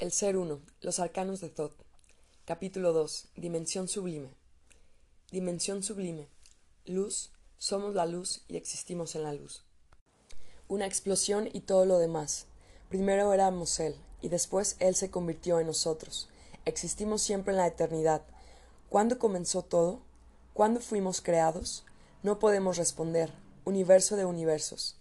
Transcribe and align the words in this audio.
El 0.00 0.12
Ser 0.12 0.38
Uno, 0.38 0.62
Los 0.80 0.98
Arcanos 0.98 1.42
de 1.42 1.50
Thoth. 1.50 1.74
Capítulo 2.46 2.94
2. 2.94 3.32
Dimensión 3.36 3.86
sublime. 3.86 4.30
Dimensión 5.30 5.82
sublime. 5.82 6.26
Luz, 6.86 7.32
somos 7.58 7.94
la 7.94 8.06
luz 8.06 8.40
y 8.48 8.56
existimos 8.56 9.14
en 9.14 9.24
la 9.24 9.34
luz. 9.34 9.62
Una 10.68 10.86
explosión 10.86 11.50
y 11.52 11.60
todo 11.60 11.84
lo 11.84 11.98
demás. 11.98 12.46
Primero 12.88 13.34
éramos 13.34 13.78
Él, 13.78 13.94
y 14.22 14.30
después 14.30 14.76
Él 14.78 14.94
se 14.94 15.10
convirtió 15.10 15.60
en 15.60 15.66
nosotros. 15.66 16.30
Existimos 16.64 17.20
siempre 17.20 17.52
en 17.52 17.58
la 17.58 17.66
eternidad. 17.66 18.22
¿Cuándo 18.88 19.18
comenzó 19.18 19.60
todo? 19.60 20.00
¿Cuándo 20.54 20.80
fuimos 20.80 21.20
creados? 21.20 21.84
No 22.22 22.38
podemos 22.38 22.78
responder. 22.78 23.34
Universo 23.66 24.16
de 24.16 24.24
universos. 24.24 24.96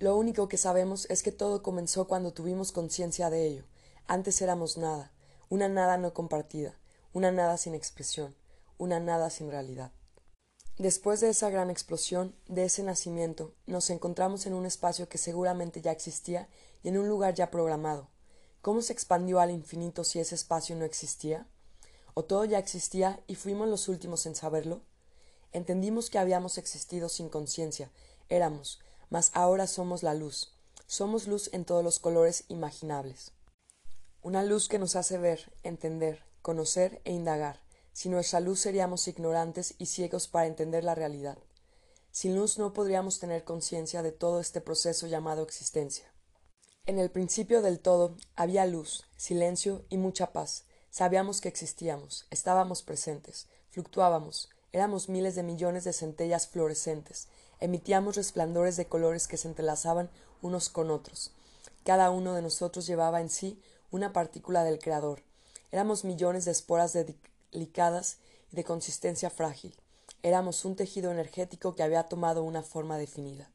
Lo 0.00 0.16
único 0.16 0.48
que 0.48 0.58
sabemos 0.58 1.06
es 1.10 1.24
que 1.24 1.32
todo 1.32 1.62
comenzó 1.62 2.06
cuando 2.06 2.32
tuvimos 2.32 2.70
conciencia 2.70 3.30
de 3.30 3.46
ello. 3.46 3.64
Antes 4.06 4.40
éramos 4.40 4.76
nada, 4.76 5.10
una 5.48 5.68
nada 5.68 5.98
no 5.98 6.14
compartida, 6.14 6.78
una 7.12 7.32
nada 7.32 7.56
sin 7.56 7.74
expresión, 7.74 8.36
una 8.78 9.00
nada 9.00 9.28
sin 9.28 9.50
realidad. 9.50 9.90
Después 10.78 11.18
de 11.18 11.30
esa 11.30 11.50
gran 11.50 11.68
explosión, 11.68 12.36
de 12.46 12.64
ese 12.64 12.84
nacimiento, 12.84 13.52
nos 13.66 13.90
encontramos 13.90 14.46
en 14.46 14.54
un 14.54 14.66
espacio 14.66 15.08
que 15.08 15.18
seguramente 15.18 15.82
ya 15.82 15.90
existía 15.90 16.48
y 16.84 16.90
en 16.90 16.98
un 16.98 17.08
lugar 17.08 17.34
ya 17.34 17.50
programado. 17.50 18.06
¿Cómo 18.62 18.82
se 18.82 18.92
expandió 18.92 19.40
al 19.40 19.50
infinito 19.50 20.04
si 20.04 20.20
ese 20.20 20.36
espacio 20.36 20.76
no 20.76 20.84
existía? 20.84 21.48
¿O 22.14 22.24
todo 22.24 22.44
ya 22.44 22.60
existía 22.60 23.20
y 23.26 23.34
fuimos 23.34 23.68
los 23.68 23.88
últimos 23.88 24.26
en 24.26 24.36
saberlo? 24.36 24.80
Entendimos 25.52 26.08
que 26.08 26.18
habíamos 26.18 26.56
existido 26.56 27.08
sin 27.08 27.28
conciencia, 27.28 27.90
éramos, 28.28 28.78
mas 29.10 29.30
ahora 29.34 29.66
somos 29.66 30.02
la 30.02 30.14
luz. 30.14 30.54
Somos 30.86 31.26
luz 31.26 31.50
en 31.52 31.64
todos 31.64 31.84
los 31.84 31.98
colores 31.98 32.44
imaginables. 32.48 33.32
Una 34.22 34.42
luz 34.42 34.68
que 34.68 34.78
nos 34.78 34.96
hace 34.96 35.18
ver, 35.18 35.52
entender, 35.62 36.22
conocer 36.42 37.00
e 37.04 37.12
indagar. 37.12 37.60
Sin 37.92 38.12
nuestra 38.12 38.40
luz 38.40 38.60
seríamos 38.60 39.08
ignorantes 39.08 39.74
y 39.78 39.86
ciegos 39.86 40.28
para 40.28 40.46
entender 40.46 40.84
la 40.84 40.94
realidad. 40.94 41.38
Sin 42.10 42.36
luz 42.36 42.58
no 42.58 42.72
podríamos 42.72 43.20
tener 43.20 43.44
conciencia 43.44 44.02
de 44.02 44.12
todo 44.12 44.40
este 44.40 44.60
proceso 44.60 45.06
llamado 45.06 45.42
existencia. 45.42 46.12
En 46.86 46.98
el 46.98 47.10
principio 47.10 47.60
del 47.60 47.80
todo 47.80 48.16
había 48.34 48.64
luz, 48.64 49.04
silencio 49.16 49.84
y 49.88 49.98
mucha 49.98 50.32
paz. 50.32 50.64
Sabíamos 50.90 51.40
que 51.40 51.48
existíamos, 51.48 52.26
estábamos 52.30 52.82
presentes, 52.82 53.46
fluctuábamos, 53.68 54.48
éramos 54.72 55.08
miles 55.08 55.34
de 55.34 55.42
millones 55.42 55.84
de 55.84 55.92
centellas 55.92 56.48
fluorescentes, 56.48 57.28
emitíamos 57.60 58.16
resplandores 58.16 58.76
de 58.76 58.86
colores 58.86 59.26
que 59.28 59.36
se 59.36 59.48
entrelazaban 59.48 60.10
unos 60.42 60.68
con 60.68 60.90
otros. 60.90 61.32
Cada 61.84 62.10
uno 62.10 62.34
de 62.34 62.42
nosotros 62.42 62.86
llevaba 62.86 63.20
en 63.20 63.30
sí 63.30 63.60
una 63.90 64.12
partícula 64.12 64.64
del 64.64 64.78
Creador. 64.78 65.22
Éramos 65.72 66.04
millones 66.04 66.44
de 66.44 66.52
esporas 66.52 66.96
delicadas 67.52 68.18
y 68.52 68.56
de 68.56 68.64
consistencia 68.64 69.30
frágil. 69.30 69.74
Éramos 70.22 70.64
un 70.64 70.76
tejido 70.76 71.10
energético 71.10 71.74
que 71.74 71.82
había 71.82 72.04
tomado 72.04 72.42
una 72.42 72.62
forma 72.62 72.98
definida. 72.98 73.50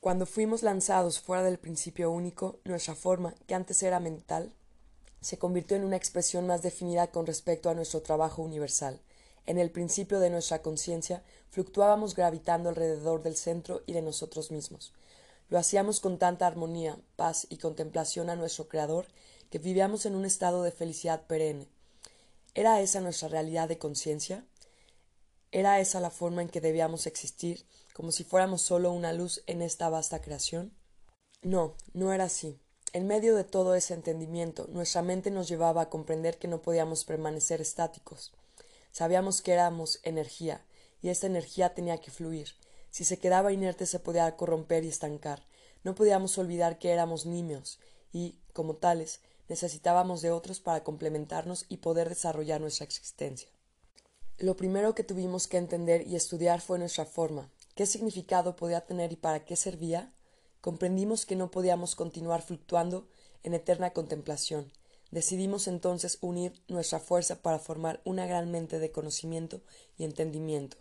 Cuando 0.00 0.26
fuimos 0.26 0.62
lanzados 0.62 1.20
fuera 1.20 1.42
del 1.42 1.58
principio 1.58 2.10
único, 2.10 2.58
nuestra 2.64 2.94
forma, 2.94 3.34
que 3.46 3.54
antes 3.54 3.82
era 3.82 4.00
mental, 4.00 4.52
se 5.20 5.38
convirtió 5.38 5.76
en 5.76 5.84
una 5.84 5.96
expresión 5.96 6.46
más 6.46 6.62
definida 6.62 7.08
con 7.08 7.26
respecto 7.26 7.68
a 7.68 7.74
nuestro 7.74 8.02
trabajo 8.02 8.42
universal. 8.42 9.00
En 9.46 9.58
el 9.58 9.70
principio 9.70 10.18
de 10.20 10.30
nuestra 10.30 10.60
conciencia 10.60 11.22
fluctuábamos 11.50 12.14
gravitando 12.14 12.68
alrededor 12.68 13.22
del 13.22 13.36
centro 13.36 13.82
y 13.86 13.92
de 13.92 14.02
nosotros 14.02 14.50
mismos. 14.50 14.92
Lo 15.48 15.58
hacíamos 15.58 16.00
con 16.00 16.18
tanta 16.18 16.46
armonía, 16.46 16.98
paz 17.14 17.46
y 17.48 17.58
contemplación 17.58 18.28
a 18.28 18.36
nuestro 18.36 18.68
Creador 18.68 19.06
que 19.50 19.58
vivíamos 19.58 20.04
en 20.04 20.16
un 20.16 20.24
estado 20.24 20.64
de 20.64 20.72
felicidad 20.72 21.26
perenne. 21.26 21.68
¿Era 22.54 22.80
esa 22.80 23.00
nuestra 23.00 23.28
realidad 23.28 23.68
de 23.68 23.78
conciencia? 23.78 24.44
¿Era 25.52 25.78
esa 25.78 26.00
la 26.00 26.10
forma 26.10 26.42
en 26.42 26.48
que 26.48 26.60
debíamos 26.60 27.06
existir, 27.06 27.64
como 27.94 28.10
si 28.10 28.24
fuéramos 28.24 28.62
solo 28.62 28.90
una 28.90 29.12
luz 29.12 29.42
en 29.46 29.62
esta 29.62 29.88
vasta 29.88 30.20
creación? 30.20 30.72
No, 31.42 31.76
no 31.92 32.12
era 32.12 32.24
así. 32.24 32.58
En 32.92 33.06
medio 33.06 33.36
de 33.36 33.44
todo 33.44 33.74
ese 33.74 33.94
entendimiento, 33.94 34.66
nuestra 34.68 35.02
mente 35.02 35.30
nos 35.30 35.48
llevaba 35.48 35.82
a 35.82 35.90
comprender 35.90 36.38
que 36.38 36.48
no 36.48 36.62
podíamos 36.62 37.04
permanecer 37.04 37.60
estáticos. 37.60 38.32
Sabíamos 38.96 39.42
que 39.42 39.52
éramos 39.52 40.00
energía, 40.04 40.64
y 41.02 41.10
esta 41.10 41.26
energía 41.26 41.74
tenía 41.74 41.98
que 41.98 42.10
fluir. 42.10 42.54
Si 42.90 43.04
se 43.04 43.18
quedaba 43.18 43.52
inerte 43.52 43.84
se 43.84 43.98
podía 43.98 44.34
corromper 44.38 44.84
y 44.84 44.88
estancar. 44.88 45.42
No 45.84 45.94
podíamos 45.94 46.38
olvidar 46.38 46.78
que 46.78 46.92
éramos 46.92 47.26
niños, 47.26 47.78
y, 48.10 48.38
como 48.54 48.76
tales, 48.76 49.20
necesitábamos 49.50 50.22
de 50.22 50.30
otros 50.30 50.60
para 50.60 50.82
complementarnos 50.82 51.66
y 51.68 51.76
poder 51.76 52.08
desarrollar 52.08 52.62
nuestra 52.62 52.86
existencia. 52.86 53.50
Lo 54.38 54.56
primero 54.56 54.94
que 54.94 55.04
tuvimos 55.04 55.46
que 55.46 55.58
entender 55.58 56.06
y 56.06 56.16
estudiar 56.16 56.62
fue 56.62 56.78
nuestra 56.78 57.04
forma, 57.04 57.50
qué 57.74 57.84
significado 57.84 58.56
podía 58.56 58.86
tener 58.86 59.12
y 59.12 59.16
para 59.16 59.44
qué 59.44 59.56
servía. 59.56 60.10
Comprendimos 60.62 61.26
que 61.26 61.36
no 61.36 61.50
podíamos 61.50 61.96
continuar 61.96 62.40
fluctuando 62.40 63.06
en 63.42 63.52
eterna 63.52 63.90
contemplación, 63.90 64.72
Decidimos 65.10 65.68
entonces 65.68 66.18
unir 66.20 66.60
nuestra 66.68 67.00
fuerza 67.00 67.42
para 67.42 67.58
formar 67.58 68.00
una 68.04 68.26
gran 68.26 68.50
mente 68.50 68.78
de 68.78 68.90
conocimiento 68.90 69.62
y 69.96 70.04
entendimiento. 70.04 70.76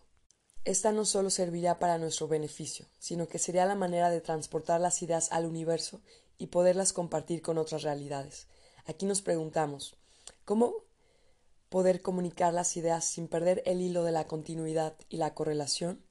Esta 0.64 0.92
no 0.92 1.06
solo 1.06 1.30
serviría 1.30 1.78
para 1.78 2.00
nuestro 2.00 2.28
beneficio, 2.28 2.88
sino 2.98 3.28
que 3.28 3.38
sería 3.38 3.68
la 3.68 3.76
manera 3.76 4.10
de 4.10 4.22
transportar 4.22 4.82
las 4.82 5.04
ideas 5.04 5.32
al 5.32 5.46
universo 5.46 6.02
y 6.40 6.48
poderlas 6.48 6.92
compartir 6.92 7.44
con 7.44 7.60
otras 7.60 7.84
realidades. 7.84 8.48
Aquí 8.86 9.06
nos 9.06 9.22
preguntamos 9.22 9.96
¿cómo 10.44 10.74
poder 11.70 12.02
comunicar 12.02 12.54
las 12.54 12.78
ideas 12.78 13.06
sin 13.06 13.28
perder 13.28 13.62
el 13.66 13.82
hilo 13.82 14.04
de 14.04 14.12
la 14.12 14.28
continuidad 14.28 14.96
y 15.08 15.18
la 15.18 15.36
correlación? 15.36 16.04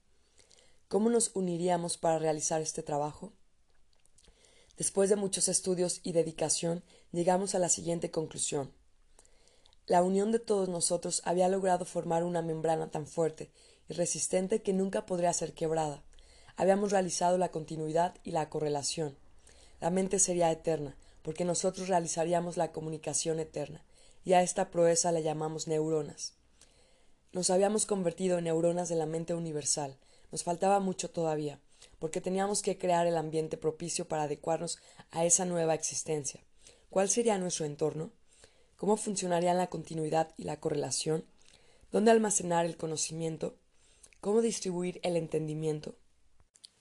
¿Cómo 0.88 1.10
nos 1.10 1.32
uniríamos 1.34 1.96
para 1.96 2.20
realizar 2.20 2.60
este 2.62 2.84
trabajo? 2.84 3.32
Después 4.76 5.08
de 5.08 5.16
muchos 5.16 5.48
estudios 5.48 6.00
y 6.02 6.12
dedicación, 6.12 6.84
llegamos 7.14 7.54
a 7.54 7.58
la 7.58 7.68
siguiente 7.68 8.10
conclusión. 8.10 8.72
La 9.86 10.02
unión 10.02 10.32
de 10.32 10.38
todos 10.38 10.68
nosotros 10.68 11.22
había 11.24 11.48
logrado 11.48 11.84
formar 11.84 12.24
una 12.24 12.42
membrana 12.42 12.90
tan 12.90 13.06
fuerte 13.06 13.50
y 13.88 13.94
resistente 13.94 14.62
que 14.62 14.72
nunca 14.72 15.06
podría 15.06 15.32
ser 15.32 15.54
quebrada. 15.54 16.02
Habíamos 16.56 16.90
realizado 16.90 17.38
la 17.38 17.50
continuidad 17.50 18.14
y 18.24 18.32
la 18.32 18.48
correlación. 18.50 19.16
La 19.80 19.90
mente 19.90 20.18
sería 20.18 20.50
eterna, 20.50 20.96
porque 21.22 21.44
nosotros 21.44 21.88
realizaríamos 21.88 22.56
la 22.56 22.72
comunicación 22.72 23.40
eterna, 23.40 23.84
y 24.24 24.32
a 24.34 24.42
esta 24.42 24.70
proeza 24.70 25.12
la 25.12 25.20
llamamos 25.20 25.68
neuronas. 25.68 26.34
Nos 27.32 27.50
habíamos 27.50 27.86
convertido 27.86 28.38
en 28.38 28.44
neuronas 28.44 28.88
de 28.88 28.96
la 28.96 29.06
mente 29.06 29.34
universal. 29.34 29.96
Nos 30.30 30.44
faltaba 30.44 30.80
mucho 30.80 31.10
todavía 31.10 31.60
porque 31.98 32.20
teníamos 32.20 32.62
que 32.62 32.78
crear 32.78 33.06
el 33.06 33.16
ambiente 33.16 33.56
propicio 33.56 34.06
para 34.06 34.24
adecuarnos 34.24 34.78
a 35.10 35.24
esa 35.24 35.44
nueva 35.44 35.74
existencia. 35.74 36.40
¿Cuál 36.94 37.08
sería 37.08 37.38
nuestro 37.38 37.66
entorno? 37.66 38.12
¿Cómo 38.76 38.96
funcionarían 38.96 39.58
la 39.58 39.66
continuidad 39.66 40.32
y 40.36 40.44
la 40.44 40.60
correlación? 40.60 41.24
¿Dónde 41.90 42.12
almacenar 42.12 42.66
el 42.66 42.76
conocimiento? 42.76 43.56
¿Cómo 44.20 44.42
distribuir 44.42 45.00
el 45.02 45.16
entendimiento? 45.16 45.96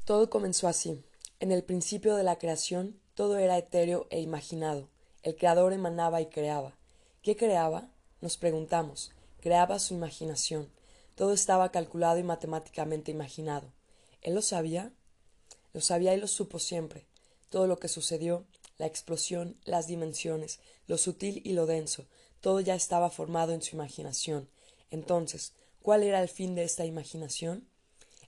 Todo 0.06 0.30
comenzó 0.30 0.68
así. 0.68 1.04
En 1.40 1.52
el 1.52 1.64
principio 1.64 2.16
de 2.16 2.22
la 2.22 2.38
creación, 2.38 3.02
todo 3.16 3.40
era 3.40 3.58
etéreo 3.58 4.06
e 4.12 4.22
imaginado. 4.22 4.88
El 5.24 5.36
creador 5.36 5.74
emanaba 5.74 6.22
y 6.22 6.28
creaba. 6.28 6.78
¿Qué 7.24 7.36
creaba? 7.36 7.90
Nos 8.22 8.38
preguntamos. 8.38 9.14
Creaba 9.42 9.80
su 9.80 9.96
imaginación. 9.96 10.70
Todo 11.16 11.34
estaba 11.34 11.72
calculado 11.72 12.20
y 12.20 12.24
matemáticamente 12.24 13.10
imaginado. 13.10 13.74
¿Él 14.22 14.36
lo 14.36 14.44
sabía? 14.44 14.94
Lo 15.74 15.82
sabía 15.82 16.14
y 16.14 16.20
lo 16.20 16.28
supo 16.28 16.60
siempre. 16.60 17.08
Todo 17.50 17.66
lo 17.66 17.80
que 17.80 17.88
sucedió, 17.88 18.46
la 18.78 18.86
explosión, 18.86 19.58
las 19.66 19.88
dimensiones, 19.88 20.60
lo 20.88 20.98
sutil 20.98 21.42
y 21.44 21.54
lo 21.54 21.66
denso, 21.66 22.08
todo 22.42 22.60
ya 22.60 22.76
estaba 22.76 23.10
formado 23.10 23.54
en 23.54 23.62
su 23.62 23.76
imaginación. 23.76 24.50
Entonces, 24.92 25.54
¿cuál 25.82 26.04
era 26.04 26.22
el 26.22 26.30
fin 26.30 26.56
de 26.56 26.64
esta 26.64 26.86
imaginación? 26.86 27.68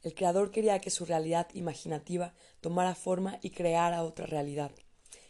El 0.03 0.13
Creador 0.13 0.51
quería 0.51 0.79
que 0.79 0.91
su 0.91 1.05
realidad 1.05 1.47
imaginativa 1.53 2.33
tomara 2.61 2.95
forma 2.95 3.39
y 3.41 3.49
creara 3.49 4.03
otra 4.03 4.25
realidad, 4.25 4.71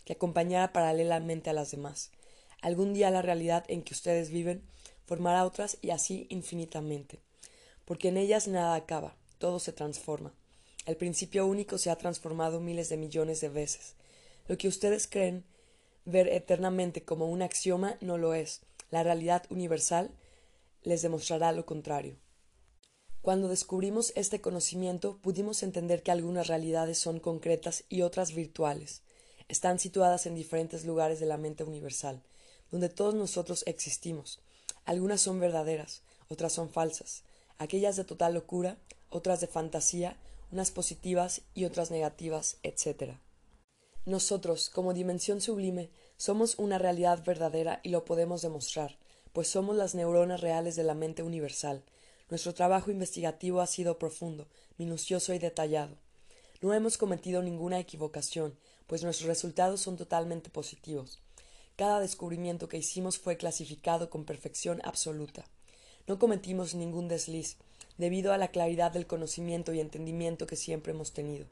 que 0.03 0.13
acompañara 0.13 0.73
paralelamente 0.73 1.49
a 1.49 1.53
las 1.53 1.71
demás. 1.71 2.11
Algún 2.61 2.93
día 2.93 3.09
la 3.09 3.21
realidad 3.21 3.63
en 3.69 3.83
que 3.83 3.93
ustedes 3.93 4.29
viven 4.29 4.67
formará 5.05 5.45
otras 5.45 5.77
y 5.81 5.91
así 5.91 6.27
infinitamente, 6.29 7.21
porque 7.85 8.09
en 8.09 8.17
ellas 8.17 8.47
nada 8.47 8.75
acaba, 8.75 9.15
todo 9.37 9.59
se 9.59 9.71
transforma. 9.71 10.33
El 10.85 10.97
principio 10.97 11.45
único 11.45 11.77
se 11.77 11.89
ha 11.89 11.95
transformado 11.95 12.59
miles 12.59 12.89
de 12.89 12.97
millones 12.97 13.41
de 13.41 13.49
veces. 13.49 13.95
Lo 14.47 14.57
que 14.57 14.67
ustedes 14.67 15.07
creen 15.07 15.43
ver 16.05 16.27
eternamente 16.27 17.03
como 17.03 17.27
un 17.27 17.41
axioma 17.41 17.97
no 18.01 18.17
lo 18.17 18.33
es. 18.33 18.61
La 18.91 19.03
realidad 19.03 19.43
universal 19.49 20.11
les 20.83 21.01
demostrará 21.01 21.51
lo 21.51 21.65
contrario. 21.65 22.15
Cuando 23.21 23.47
descubrimos 23.47 24.13
este 24.15 24.39
conocimiento 24.39 25.17
pudimos 25.17 25.63
entender 25.63 26.03
que 26.03 26.11
algunas 26.11 26.45
realidades 26.45 26.99
son 26.99 27.19
concretas 27.19 27.83
y 27.89 28.03
otras 28.03 28.35
virtuales. 28.35 29.01
están 29.47 29.77
situadas 29.77 30.25
en 30.25 30.33
diferentes 30.33 30.85
lugares 30.85 31.19
de 31.19 31.27
la 31.27 31.37
mente 31.37 31.63
universal, 31.63 32.23
donde 32.71 32.89
todos 32.89 33.13
nosotros 33.13 33.63
existimos. 33.67 34.39
Algunas 34.85 35.21
son 35.21 35.39
verdaderas, 35.39 36.01
otras 36.29 36.53
son 36.53 36.69
falsas, 36.69 37.23
aquellas 37.57 37.95
de 37.95 38.03
total 38.03 38.33
locura, 38.33 38.77
otras 39.09 39.41
de 39.41 39.47
fantasía, 39.47 40.17
unas 40.51 40.71
positivas 40.71 41.41
y 41.53 41.65
otras 41.65 41.91
negativas, 41.91 42.57
etc. 42.63 43.17
Nosotros, 44.05 44.69
como 44.69 44.93
dimensión 44.93 45.41
sublime, 45.41 45.89
somos 46.15 46.59
una 46.59 46.77
realidad 46.77 47.23
verdadera 47.25 47.79
y 47.83 47.89
lo 47.89 48.05
podemos 48.05 48.43
demostrar, 48.43 48.97
pues 49.33 49.47
somos 49.47 49.75
las 49.75 49.95
neuronas 49.95 50.41
reales 50.41 50.75
de 50.75 50.83
la 50.83 50.93
mente 50.93 51.23
universal. 51.23 51.83
Nuestro 52.29 52.53
trabajo 52.53 52.91
investigativo 52.91 53.61
ha 53.61 53.67
sido 53.67 53.97
profundo, 53.97 54.47
minucioso 54.77 55.33
y 55.33 55.39
detallado. 55.39 55.97
No 56.61 56.73
hemos 56.73 56.97
cometido 56.97 57.41
ninguna 57.41 57.79
equivocación, 57.79 58.55
pues 58.85 59.03
nuestros 59.03 59.27
resultados 59.27 59.81
son 59.81 59.97
totalmente 59.97 60.51
positivos. 60.51 61.19
Cada 61.75 61.99
descubrimiento 61.99 62.69
que 62.69 62.77
hicimos 62.77 63.17
fue 63.17 63.37
clasificado 63.37 64.09
con 64.09 64.23
perfección 64.23 64.81
absoluta. 64.83 65.45
No 66.07 66.19
cometimos 66.19 66.75
ningún 66.75 67.07
desliz, 67.07 67.57
debido 67.97 68.33
a 68.33 68.37
la 68.37 68.49
claridad 68.49 68.91
del 68.91 69.07
conocimiento 69.07 69.73
y 69.73 69.79
entendimiento 69.79 70.45
que 70.45 70.55
siempre 70.55 70.93
hemos 70.93 71.11
tenido. 71.11 71.47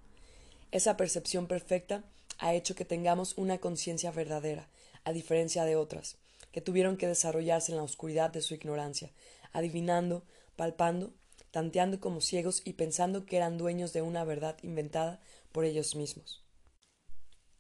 Esa 0.72 0.98
percepción 0.98 1.48
perfecta 1.48 2.04
ha 2.38 2.54
hecho 2.54 2.76
que 2.76 2.86
tengamos 2.86 3.38
una 3.38 3.60
conciencia 3.60 4.12
verdadera, 4.12 4.70
a 5.04 5.12
diferencia 5.12 5.66
de 5.66 5.76
otras, 5.76 6.18
que 6.52 6.62
tuvieron 6.62 6.98
que 6.98 7.08
desarrollarse 7.08 7.72
en 7.72 7.78
la 7.78 7.84
oscuridad 7.84 8.32
de 8.32 8.42
su 8.42 8.54
ignorancia, 8.54 9.12
adivinando, 9.52 10.24
palpando, 10.56 11.14
tanteando 11.52 12.00
como 12.00 12.22
ciegos 12.22 12.62
y 12.66 12.74
pensando 12.74 13.26
que 13.26 13.38
eran 13.38 13.58
dueños 13.58 13.94
de 13.94 14.02
una 14.02 14.24
verdad 14.24 14.58
inventada 14.64 15.20
por 15.52 15.66
ellos 15.66 15.96
mismos. 15.96 16.44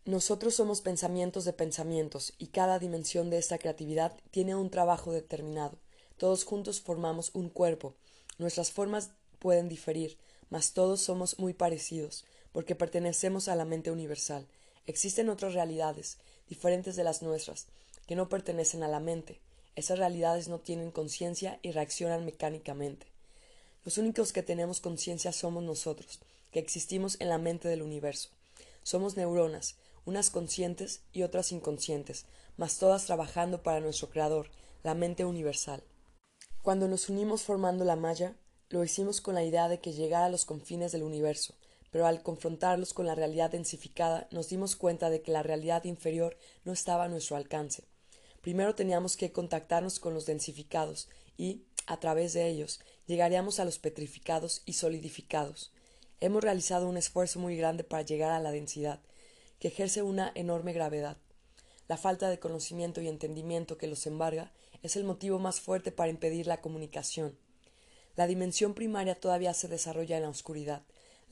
Nosotros 0.06 0.56
somos 0.56 0.82
pensamientos 0.82 1.46
de 1.46 1.54
pensamientos 1.54 2.34
y 2.38 2.48
cada 2.48 2.78
dimensión 2.78 3.30
de 3.30 3.38
esta 3.38 3.58
creatividad 3.58 4.18
tiene 4.32 4.54
un 4.54 4.70
trabajo 4.70 5.14
determinado. 5.14 5.78
Todos 6.18 6.44
juntos 6.44 6.82
formamos 6.82 7.32
un 7.34 7.50
cuerpo. 7.50 7.96
Nuestras 8.38 8.72
formas 8.72 9.12
pueden 9.40 9.70
diferir, 9.70 10.18
mas 10.50 10.74
todos 10.74 11.00
somos 11.00 11.40
muy 11.40 11.54
parecidos, 11.54 12.26
porque 12.52 12.76
pertenecemos 12.76 13.48
a 13.48 13.56
la 13.56 13.64
mente 13.64 13.92
universal. 13.92 14.46
Existen 14.86 15.30
otras 15.30 15.54
realidades, 15.54 16.18
diferentes 16.50 16.96
de 16.96 17.04
las 17.04 17.22
nuestras, 17.22 17.68
que 18.06 18.16
no 18.16 18.30
pertenecen 18.30 18.84
a 18.84 18.88
la 18.88 19.00
mente. 19.00 19.40
Esas 19.76 19.98
realidades 19.98 20.50
no 20.50 20.60
tienen 20.60 20.92
conciencia 20.92 21.60
y 21.62 21.72
reaccionan 21.72 22.26
mecánicamente. 22.26 23.08
Los 23.86 23.98
únicos 23.98 24.34
que 24.34 24.44
tenemos 24.44 24.82
conciencia 24.82 25.32
somos 25.32 25.64
nosotros, 25.64 26.20
que 26.52 26.60
existimos 26.60 27.20
en 27.20 27.30
la 27.30 27.38
mente 27.38 27.68
del 27.68 27.82
universo. 27.82 28.30
Somos 28.84 29.18
neuronas, 29.18 29.76
unas 30.06 30.30
conscientes 30.30 31.02
y 31.14 31.24
otras 31.24 31.52
inconscientes, 31.52 32.26
mas 32.58 32.78
todas 32.78 33.06
trabajando 33.06 33.64
para 33.64 33.80
nuestro 33.80 34.10
Creador, 34.10 34.50
la 34.84 34.94
mente 34.94 35.26
universal. 35.26 35.82
Cuando 36.62 36.88
nos 36.88 37.10
unimos 37.10 37.44
formando 37.44 37.86
la 37.86 37.96
malla, 37.96 38.36
lo 38.70 38.84
hicimos 38.84 39.22
con 39.22 39.36
la 39.36 39.44
idea 39.44 39.70
de 39.70 39.80
que 39.80 39.94
llegara 39.94 40.26
a 40.26 40.30
los 40.30 40.46
confines 40.46 40.92
del 40.92 41.04
universo, 41.04 41.54
pero 41.94 42.08
al 42.08 42.24
confrontarlos 42.24 42.92
con 42.96 43.06
la 43.06 43.14
realidad 43.14 43.52
densificada 43.52 44.28
nos 44.32 44.50
dimos 44.50 44.76
cuenta 44.76 45.12
de 45.12 45.22
que 45.22 45.32
la 45.32 45.44
realidad 45.44 45.84
inferior 45.84 46.36
no 46.66 46.74
estaba 46.74 47.04
a 47.04 47.08
nuestro 47.08 47.38
alcance. 47.38 47.84
Primero 48.42 48.74
teníamos 48.74 49.16
que 49.16 49.32
contactarnos 49.32 50.00
con 50.00 50.16
los 50.16 50.26
densificados 50.26 51.08
y, 51.38 51.66
a 51.86 52.00
través 52.00 52.34
de 52.34 52.48
ellos, 52.48 52.80
llegaríamos 53.06 53.60
a 53.60 53.66
los 53.66 53.78
petrificados 53.78 54.64
y 54.66 54.74
solidificados. 54.74 55.72
Hemos 56.20 56.44
realizado 56.44 56.90
un 56.90 56.98
esfuerzo 56.98 57.40
muy 57.40 57.56
grande 57.58 57.84
para 57.84 58.02
llegar 58.02 58.32
a 58.32 58.40
la 58.40 58.52
densidad, 58.52 59.00
que 59.60 59.68
ejerce 59.68 60.02
una 60.02 60.32
enorme 60.34 60.74
gravedad. 60.74 61.18
La 61.88 61.98
falta 61.98 62.32
de 62.32 62.40
conocimiento 62.40 63.02
y 63.02 63.08
entendimiento 63.08 63.78
que 63.78 63.86
los 63.86 64.08
embarga 64.08 64.52
es 64.82 64.96
el 64.96 65.04
motivo 65.04 65.38
más 65.38 65.62
fuerte 65.62 65.92
para 65.92 66.10
impedir 66.10 66.48
la 66.48 66.60
comunicación. 66.60 67.38
La 68.16 68.26
dimensión 68.26 68.74
primaria 68.74 69.14
todavía 69.14 69.54
se 69.54 69.68
desarrolla 69.68 70.18
en 70.18 70.24
la 70.24 70.30
oscuridad, 70.30 70.82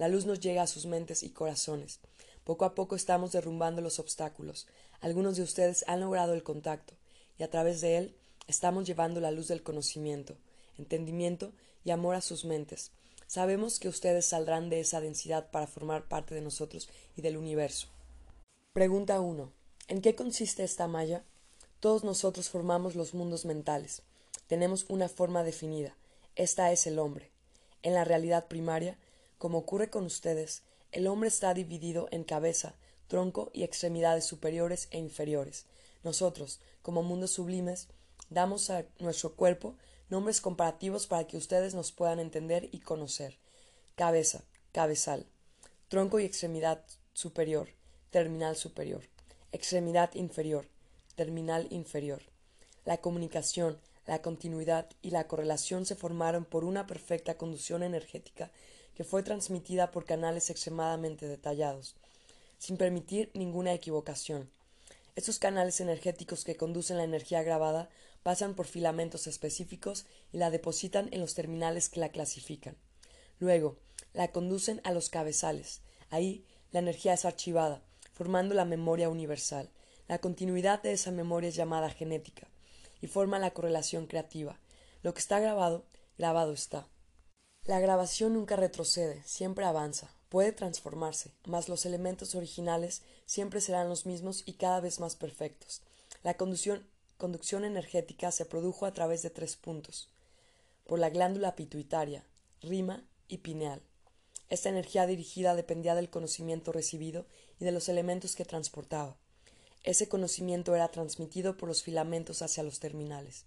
la 0.01 0.07
luz 0.07 0.25
nos 0.25 0.39
llega 0.39 0.63
a 0.63 0.67
sus 0.67 0.87
mentes 0.87 1.21
y 1.21 1.29
corazones. 1.29 1.99
Poco 2.43 2.65
a 2.65 2.73
poco 2.73 2.95
estamos 2.95 3.33
derrumbando 3.33 3.83
los 3.83 3.99
obstáculos. 3.99 4.65
Algunos 4.99 5.37
de 5.37 5.43
ustedes 5.43 5.85
han 5.87 5.99
logrado 5.99 6.33
el 6.33 6.41
contacto, 6.41 6.95
y 7.37 7.43
a 7.43 7.51
través 7.51 7.81
de 7.81 7.97
él 7.97 8.15
estamos 8.47 8.87
llevando 8.87 9.21
la 9.21 9.29
luz 9.29 9.47
del 9.47 9.61
conocimiento, 9.61 10.37
entendimiento 10.79 11.53
y 11.85 11.91
amor 11.91 12.15
a 12.15 12.21
sus 12.21 12.45
mentes. 12.45 12.89
Sabemos 13.27 13.79
que 13.79 13.89
ustedes 13.89 14.25
saldrán 14.25 14.71
de 14.71 14.79
esa 14.79 15.01
densidad 15.01 15.51
para 15.51 15.67
formar 15.67 16.07
parte 16.07 16.33
de 16.33 16.41
nosotros 16.41 16.89
y 17.15 17.21
del 17.21 17.37
universo. 17.37 17.87
Pregunta 18.73 19.19
1. 19.21 19.51
¿En 19.87 20.01
qué 20.01 20.15
consiste 20.15 20.63
esta 20.63 20.87
malla? 20.87 21.23
Todos 21.79 22.03
nosotros 22.03 22.49
formamos 22.49 22.95
los 22.95 23.13
mundos 23.13 23.45
mentales. 23.45 24.01
Tenemos 24.47 24.83
una 24.89 25.09
forma 25.09 25.43
definida. 25.43 25.95
Esta 26.35 26.71
es 26.71 26.87
el 26.87 26.97
hombre. 26.97 27.29
En 27.83 27.93
la 27.93 28.03
realidad 28.03 28.47
primaria, 28.47 28.97
como 29.41 29.57
ocurre 29.57 29.89
con 29.89 30.05
ustedes, 30.05 30.61
el 30.91 31.07
hombre 31.07 31.27
está 31.27 31.55
dividido 31.55 32.07
en 32.11 32.23
cabeza, 32.23 32.75
tronco 33.07 33.49
y 33.55 33.63
extremidades 33.63 34.23
superiores 34.23 34.87
e 34.91 34.99
inferiores. 34.99 35.65
Nosotros, 36.03 36.59
como 36.83 37.01
mundos 37.01 37.31
sublimes, 37.31 37.87
damos 38.29 38.69
a 38.69 38.85
nuestro 38.99 39.33
cuerpo 39.33 39.73
nombres 40.09 40.41
comparativos 40.41 41.07
para 41.07 41.25
que 41.25 41.37
ustedes 41.37 41.73
nos 41.73 41.91
puedan 41.91 42.19
entender 42.19 42.69
y 42.71 42.81
conocer. 42.81 43.39
Cabeza, 43.95 44.43
cabezal. 44.73 45.25
Tronco 45.87 46.19
y 46.19 46.25
extremidad 46.25 46.85
superior, 47.13 47.69
terminal 48.11 48.55
superior. 48.55 49.01
Extremidad 49.51 50.13
inferior, 50.13 50.67
terminal 51.15 51.65
inferior. 51.71 52.21
La 52.85 52.97
comunicación, 52.97 53.79
la 54.05 54.21
continuidad 54.21 54.87
y 55.01 55.09
la 55.09 55.27
correlación 55.27 55.87
se 55.87 55.95
formaron 55.95 56.45
por 56.45 56.63
una 56.63 56.85
perfecta 56.85 57.39
conducción 57.39 57.81
energética 57.81 58.51
que 58.95 59.03
fue 59.03 59.23
transmitida 59.23 59.91
por 59.91 60.05
canales 60.05 60.49
extremadamente 60.49 61.27
detallados, 61.27 61.95
sin 62.57 62.77
permitir 62.77 63.31
ninguna 63.33 63.73
equivocación. 63.73 64.49
Estos 65.15 65.39
canales 65.39 65.81
energéticos 65.81 66.43
que 66.43 66.55
conducen 66.55 66.97
la 66.97 67.03
energía 67.03 67.43
grabada 67.43 67.89
pasan 68.23 68.53
por 68.53 68.65
filamentos 68.65 69.27
específicos 69.27 70.05
y 70.31 70.37
la 70.37 70.51
depositan 70.51 71.09
en 71.11 71.19
los 71.19 71.33
terminales 71.33 71.89
que 71.89 71.99
la 71.99 72.09
clasifican. 72.09 72.77
Luego, 73.39 73.77
la 74.13 74.31
conducen 74.31 74.81
a 74.83 74.91
los 74.91 75.09
cabezales. 75.09 75.81
Ahí, 76.09 76.45
la 76.71 76.79
energía 76.79 77.13
es 77.13 77.25
archivada, 77.25 77.81
formando 78.13 78.53
la 78.55 78.65
memoria 78.65 79.09
universal. 79.09 79.69
La 80.07 80.19
continuidad 80.19 80.81
de 80.81 80.93
esa 80.93 81.11
memoria 81.11 81.49
es 81.49 81.55
llamada 81.55 81.89
genética 81.89 82.47
y 83.01 83.07
forma 83.07 83.39
la 83.39 83.51
correlación 83.51 84.05
creativa. 84.05 84.59
Lo 85.03 85.13
que 85.13 85.19
está 85.19 85.39
grabado, 85.39 85.85
grabado 86.17 86.53
está. 86.53 86.87
La 87.71 87.79
grabación 87.79 88.33
nunca 88.33 88.57
retrocede, 88.57 89.23
siempre 89.23 89.63
avanza, 89.63 90.11
puede 90.27 90.51
transformarse, 90.51 91.31
mas 91.45 91.69
los 91.69 91.85
elementos 91.85 92.35
originales 92.35 93.01
siempre 93.25 93.61
serán 93.61 93.87
los 93.87 94.05
mismos 94.05 94.43
y 94.45 94.55
cada 94.55 94.81
vez 94.81 94.99
más 94.99 95.15
perfectos. 95.15 95.81
La 96.21 96.35
conducción, 96.35 96.83
energética 97.63 98.33
se 98.33 98.43
produjo 98.43 98.85
a 98.85 98.91
través 98.91 99.21
de 99.21 99.29
tres 99.29 99.55
puntos, 99.55 100.09
por 100.85 100.99
la 100.99 101.09
glándula 101.09 101.55
pituitaria, 101.55 102.25
rima 102.61 103.05
y 103.29 103.37
pineal. 103.37 103.81
Esta 104.49 104.67
energía 104.67 105.07
dirigida 105.07 105.55
dependía 105.55 105.95
del 105.95 106.09
conocimiento 106.09 106.73
recibido 106.73 107.25
y 107.57 107.63
de 107.63 107.71
los 107.71 107.87
elementos 107.87 108.35
que 108.35 108.43
transportaba. 108.43 109.15
Ese 109.85 110.09
conocimiento 110.09 110.75
era 110.75 110.89
transmitido 110.89 111.55
por 111.55 111.69
los 111.69 111.83
filamentos 111.83 112.41
hacia 112.41 112.63
los 112.63 112.81
terminales, 112.81 113.45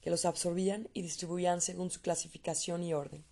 que 0.00 0.08
los 0.08 0.24
absorbían 0.24 0.88
y 0.94 1.02
distribuían 1.02 1.60
según 1.60 1.90
su 1.90 2.00
clasificación 2.00 2.82
y 2.84 2.94
orden. 2.94 3.22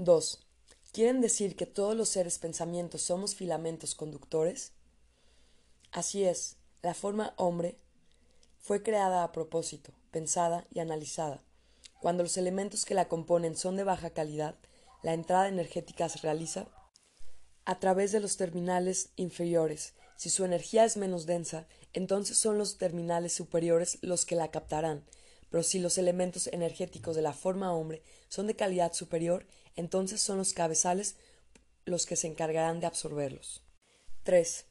2. 0.00 0.46
¿Quieren 0.92 1.20
decir 1.20 1.56
que 1.56 1.66
todos 1.66 1.96
los 1.96 2.08
seres 2.08 2.38
pensamientos 2.38 3.02
somos 3.02 3.34
filamentos 3.34 3.96
conductores? 3.96 4.70
Así 5.90 6.22
es, 6.22 6.56
la 6.82 6.94
forma 6.94 7.34
hombre 7.36 7.76
fue 8.60 8.84
creada 8.84 9.24
a 9.24 9.32
propósito, 9.32 9.92
pensada 10.12 10.68
y 10.72 10.78
analizada. 10.78 11.42
Cuando 12.00 12.22
los 12.22 12.36
elementos 12.36 12.84
que 12.84 12.94
la 12.94 13.08
componen 13.08 13.56
son 13.56 13.76
de 13.76 13.82
baja 13.82 14.10
calidad, 14.10 14.54
la 15.02 15.14
entrada 15.14 15.48
energética 15.48 16.08
se 16.08 16.20
realiza 16.20 16.68
a 17.64 17.80
través 17.80 18.12
de 18.12 18.20
los 18.20 18.36
terminales 18.36 19.10
inferiores. 19.16 19.94
Si 20.16 20.30
su 20.30 20.44
energía 20.44 20.84
es 20.84 20.96
menos 20.96 21.26
densa, 21.26 21.66
entonces 21.92 22.38
son 22.38 22.56
los 22.56 22.78
terminales 22.78 23.32
superiores 23.32 23.98
los 24.02 24.24
que 24.24 24.36
la 24.36 24.52
captarán, 24.52 25.04
pero 25.50 25.64
si 25.64 25.80
los 25.80 25.98
elementos 25.98 26.46
energéticos 26.48 27.16
de 27.16 27.22
la 27.22 27.32
forma 27.32 27.72
hombre 27.72 28.02
son 28.28 28.46
de 28.46 28.54
calidad 28.54 28.92
superior, 28.92 29.46
entonces 29.78 30.20
son 30.20 30.38
los 30.38 30.54
cabezales 30.54 31.14
los 31.84 32.04
que 32.04 32.16
se 32.16 32.26
encargarán 32.26 32.80
de 32.80 32.86
absorberlos. 32.86 33.62
3. 34.24 34.64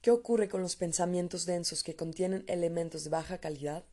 ¿Qué 0.00 0.10
ocurre 0.10 0.48
con 0.48 0.62
los 0.62 0.74
pensamientos 0.74 1.46
densos 1.46 1.84
que 1.84 1.94
contienen 1.94 2.44
elementos 2.48 3.04
de 3.04 3.10
baja 3.10 3.38
calidad? 3.38 3.84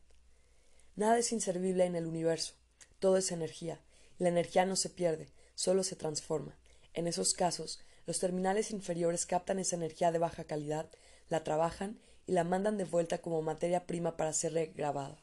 Nada 0.96 1.18
es 1.18 1.30
inservible 1.30 1.84
en 1.84 1.94
el 1.94 2.04
universo, 2.04 2.54
todo 2.98 3.16
es 3.16 3.30
energía, 3.30 3.80
la 4.18 4.28
energía 4.28 4.66
no 4.66 4.74
se 4.74 4.90
pierde, 4.90 5.28
solo 5.54 5.84
se 5.84 5.94
transforma. 5.94 6.58
En 6.94 7.06
esos 7.06 7.32
casos, 7.32 7.78
Los 8.06 8.18
terminales 8.18 8.72
inferiores 8.72 9.24
captan 9.24 9.60
esa 9.60 9.76
energía 9.76 10.10
de 10.10 10.18
baja 10.18 10.42
calidad, 10.42 10.90
la 11.28 11.44
trabajan 11.44 12.00
y 12.26 12.32
la 12.32 12.42
mandan 12.42 12.76
de 12.76 12.82
vuelta 12.82 13.18
como 13.18 13.40
materia 13.40 13.86
prima 13.86 14.16
para 14.16 14.32
ser 14.32 14.52
regrabada. 14.52 15.22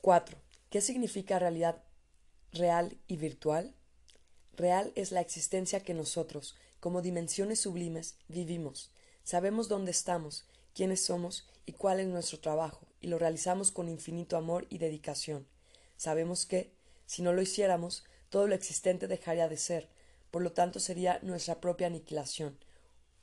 4. 0.00 0.38
¿Qué 0.70 0.80
significa 0.80 1.38
realidad 1.38 1.84
real 2.52 2.96
y 3.06 3.18
virtual? 3.18 3.75
Real 4.56 4.90
es 4.94 5.12
la 5.12 5.20
existencia 5.20 5.80
que 5.80 5.92
nosotros, 5.92 6.56
como 6.80 7.02
dimensiones 7.02 7.60
sublimes, 7.60 8.14
vivimos. 8.26 8.90
Sabemos 9.22 9.68
dónde 9.68 9.90
estamos, 9.90 10.46
quiénes 10.74 11.04
somos 11.04 11.46
y 11.66 11.72
cuál 11.72 12.00
es 12.00 12.06
nuestro 12.06 12.40
trabajo, 12.40 12.86
y 13.02 13.08
lo 13.08 13.18
realizamos 13.18 13.70
con 13.70 13.90
infinito 13.90 14.36
amor 14.38 14.66
y 14.70 14.78
dedicación. 14.78 15.46
Sabemos 15.98 16.46
que, 16.46 16.72
si 17.04 17.20
no 17.20 17.34
lo 17.34 17.42
hiciéramos, 17.42 18.04
todo 18.30 18.46
lo 18.46 18.54
existente 18.54 19.08
dejaría 19.08 19.46
de 19.48 19.58
ser, 19.58 19.90
por 20.30 20.40
lo 20.40 20.52
tanto 20.52 20.80
sería 20.80 21.18
nuestra 21.22 21.60
propia 21.60 21.88
aniquilación. 21.88 22.58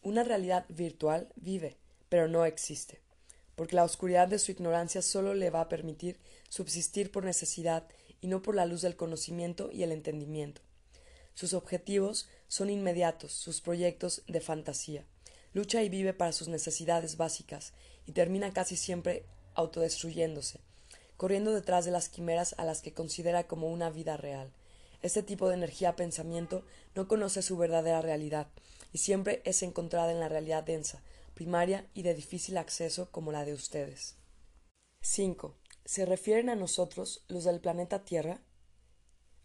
Una 0.04 0.24
realidad 0.24 0.66
virtual 0.70 1.34
vive, 1.36 1.78
pero 2.10 2.28
no 2.28 2.46
existe, 2.46 3.02
porque 3.56 3.76
la 3.76 3.86
oscuridad 3.86 4.28
de 4.28 4.38
su 4.38 4.52
ignorancia 4.52 5.02
solo 5.02 5.34
le 5.34 5.50
va 5.50 5.62
a 5.62 5.70
permitir 5.70 6.20
subsistir 6.50 7.12
por 7.12 7.26
necesidad 7.26 7.88
y 8.22 8.28
no 8.28 8.44
por 8.44 8.54
la 8.54 8.68
luz 8.68 8.84
del 8.84 8.96
conocimiento 8.96 9.72
y 9.72 9.82
el 9.82 9.92
entendimiento. 9.92 10.62
Sus 11.34 11.54
objetivos 11.54 12.28
son 12.48 12.70
inmediatos, 12.70 13.32
sus 13.32 13.62
proyectos 13.62 14.24
de 14.28 14.42
fantasía. 14.42 15.06
Lucha 15.54 15.84
y 15.84 15.90
vive 15.90 16.14
para 16.14 16.32
sus 16.32 16.48
necesidades 16.48 17.18
básicas 17.18 17.74
y 18.06 18.12
termina 18.12 18.54
casi 18.54 18.76
siempre 18.76 19.26
autodestruyéndose, 19.56 20.60
corriendo 21.18 21.54
detrás 21.54 21.86
de 21.86 21.92
las 21.92 22.10
quimeras 22.10 22.56
a 22.58 22.66
las 22.66 22.82
que 22.82 22.94
considera 22.94 23.48
como 23.48 23.70
una 23.70 23.90
vida 23.90 24.18
real. 24.18 24.52
Este 25.02 25.22
tipo 25.22 25.50
de 25.50 25.56
energía 25.56 25.96
pensamiento 25.96 26.66
no 26.96 27.08
conoce 27.08 27.42
su 27.42 27.58
verdadera 27.58 28.02
realidad 28.02 28.48
y 28.94 29.00
siempre 29.00 29.42
es 29.46 29.62
encontrada 29.64 30.12
en 30.12 30.20
la 30.20 30.30
realidad 30.30 30.64
densa, 30.64 31.04
primaria 31.34 31.88
y 31.94 32.04
de 32.04 32.14
difícil 32.14 32.58
acceso 32.58 33.12
como 33.12 33.32
la 33.32 33.46
de 33.46 33.54
ustedes. 33.54 34.16
5. 35.02 35.56
¿Se 35.86 36.06
refieren 36.06 36.50
a 36.50 36.56
nosotros, 36.56 37.26
los 37.28 37.44
del 37.44 37.60
planeta 37.60 38.06
Tierra? 38.06 38.40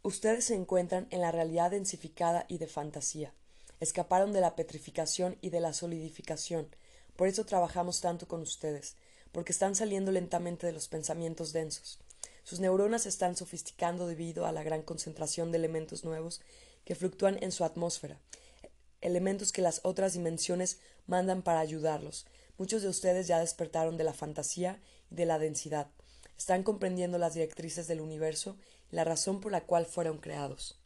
Ustedes 0.08 0.46
se 0.46 0.54
encuentran 0.54 1.06
en 1.10 1.20
la 1.20 1.32
realidad 1.32 1.70
densificada 1.70 2.46
y 2.48 2.56
de 2.56 2.66
fantasía. 2.66 3.34
Escaparon 3.78 4.32
de 4.32 4.40
la 4.40 4.56
petrificación 4.56 5.36
y 5.42 5.50
de 5.50 5.60
la 5.60 5.74
solidificación. 5.74 6.66
Por 7.14 7.28
eso 7.28 7.44
trabajamos 7.44 8.00
tanto 8.00 8.26
con 8.26 8.40
ustedes, 8.40 8.96
porque 9.32 9.52
están 9.52 9.74
saliendo 9.74 10.10
lentamente 10.10 10.66
de 10.66 10.72
los 10.72 10.88
pensamientos 10.88 11.52
densos. 11.52 11.98
Sus 12.42 12.58
neuronas 12.58 13.02
se 13.02 13.10
están 13.10 13.36
sofisticando 13.36 14.06
debido 14.06 14.46
a 14.46 14.52
la 14.52 14.62
gran 14.62 14.80
concentración 14.80 15.52
de 15.52 15.58
elementos 15.58 16.04
nuevos 16.04 16.40
que 16.86 16.94
fluctúan 16.94 17.36
en 17.42 17.52
su 17.52 17.64
atmósfera, 17.64 18.18
elementos 19.02 19.52
que 19.52 19.60
las 19.60 19.82
otras 19.82 20.14
dimensiones 20.14 20.78
mandan 21.06 21.42
para 21.42 21.60
ayudarlos. 21.60 22.24
Muchos 22.56 22.80
de 22.80 22.88
ustedes 22.88 23.26
ya 23.26 23.40
despertaron 23.40 23.98
de 23.98 24.04
la 24.04 24.14
fantasía 24.14 24.80
y 25.10 25.16
de 25.16 25.26
la 25.26 25.38
densidad. 25.38 25.88
Están 26.38 26.62
comprendiendo 26.62 27.18
las 27.18 27.34
directrices 27.34 27.88
del 27.88 28.00
universo 28.00 28.56
la 28.90 29.04
razón 29.04 29.40
por 29.40 29.52
la 29.52 29.62
cual 29.62 29.87
fueron 29.87 30.18
creados. 30.18 30.80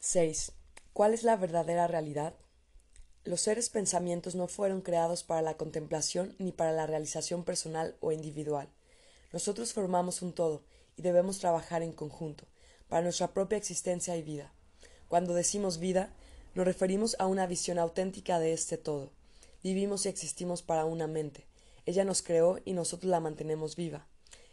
6. 0.00 0.52
¿Cuál 0.92 1.14
es 1.14 1.22
la 1.22 1.36
verdadera 1.36 1.86
realidad? 1.86 2.34
Los 3.24 3.40
seres 3.40 3.70
pensamientos 3.70 4.34
no 4.34 4.48
fueron 4.48 4.82
creados 4.82 5.22
para 5.24 5.42
la 5.42 5.56
contemplación 5.56 6.34
ni 6.38 6.52
para 6.52 6.72
la 6.72 6.86
realización 6.86 7.44
personal 7.44 7.96
o 8.00 8.12
individual. 8.12 8.68
Nosotros 9.32 9.72
formamos 9.72 10.22
un 10.22 10.32
todo 10.32 10.62
y 10.96 11.02
debemos 11.02 11.38
trabajar 11.38 11.82
en 11.82 11.92
conjunto, 11.92 12.44
para 12.88 13.02
nuestra 13.02 13.32
propia 13.32 13.58
existencia 13.58 14.16
y 14.16 14.22
vida. 14.22 14.52
Cuando 15.08 15.34
decimos 15.34 15.78
vida, 15.78 16.12
nos 16.54 16.66
referimos 16.66 17.16
a 17.18 17.26
una 17.26 17.46
visión 17.46 17.78
auténtica 17.78 18.38
de 18.38 18.52
este 18.52 18.78
todo. 18.78 19.10
Vivimos 19.62 20.06
y 20.06 20.08
existimos 20.08 20.62
para 20.62 20.84
una 20.84 21.06
mente. 21.06 21.46
Ella 21.86 22.04
nos 22.04 22.22
creó 22.22 22.60
y 22.64 22.74
nosotros 22.74 23.10
la 23.10 23.20
mantenemos 23.20 23.74
viva. 23.74 24.06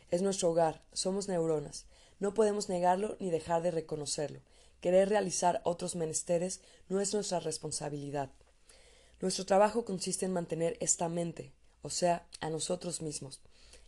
Es 0.10 0.22
nuestro 0.22 0.50
hogar, 0.50 0.82
somos 0.94 1.28
neuronas, 1.28 1.86
no 2.22 2.36
podemos 2.36 2.70
negarlo 2.70 3.18
ni 3.20 3.32
dejar 3.32 3.64
de 3.64 3.72
reconocerlo. 3.72 4.40
Querer 4.80 5.10
realizar 5.10 5.60
otros 5.64 5.96
menesteres 5.96 6.62
no 6.88 7.02
es 7.02 7.14
nuestra 7.14 7.40
responsabilidad. 7.40 8.30
Nuestro 9.20 9.46
trabajo 9.46 9.86
consiste 9.86 10.28
en 10.28 10.34
mantener 10.34 10.78
esta 10.80 11.10
mente, 11.10 11.52
o 11.82 11.90
sea, 11.90 12.28
a 12.40 12.52
nosotros 12.52 13.02
mismos, 13.02 13.42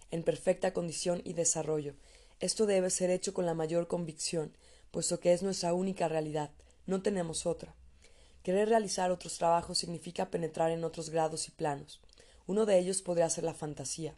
en 0.10 0.24
perfecta 0.24 0.74
condición 0.74 1.22
y 1.24 1.34
desarrollo. 1.34 1.94
Esto 2.40 2.66
debe 2.66 2.90
ser 2.90 3.12
hecho 3.12 3.36
con 3.36 3.46
la 3.46 3.54
mayor 3.54 3.88
convicción, 3.88 4.58
puesto 4.90 5.20
que 5.20 5.34
es 5.34 5.44
nuestra 5.44 5.74
única 5.76 6.08
realidad, 6.08 6.50
no 6.88 7.04
tenemos 7.04 7.46
otra. 7.46 7.76
Querer 8.42 8.68
realizar 8.68 9.12
otros 9.12 9.38
trabajos 9.38 9.78
significa 9.78 10.32
penetrar 10.32 10.72
en 10.72 10.84
otros 10.84 11.12
grados 11.12 11.48
y 11.48 11.52
planos. 11.52 12.02
Uno 12.48 12.66
de 12.66 12.80
ellos 12.80 13.04
podría 13.04 13.30
ser 13.30 13.44
la 13.44 13.54
fantasía, 13.54 14.16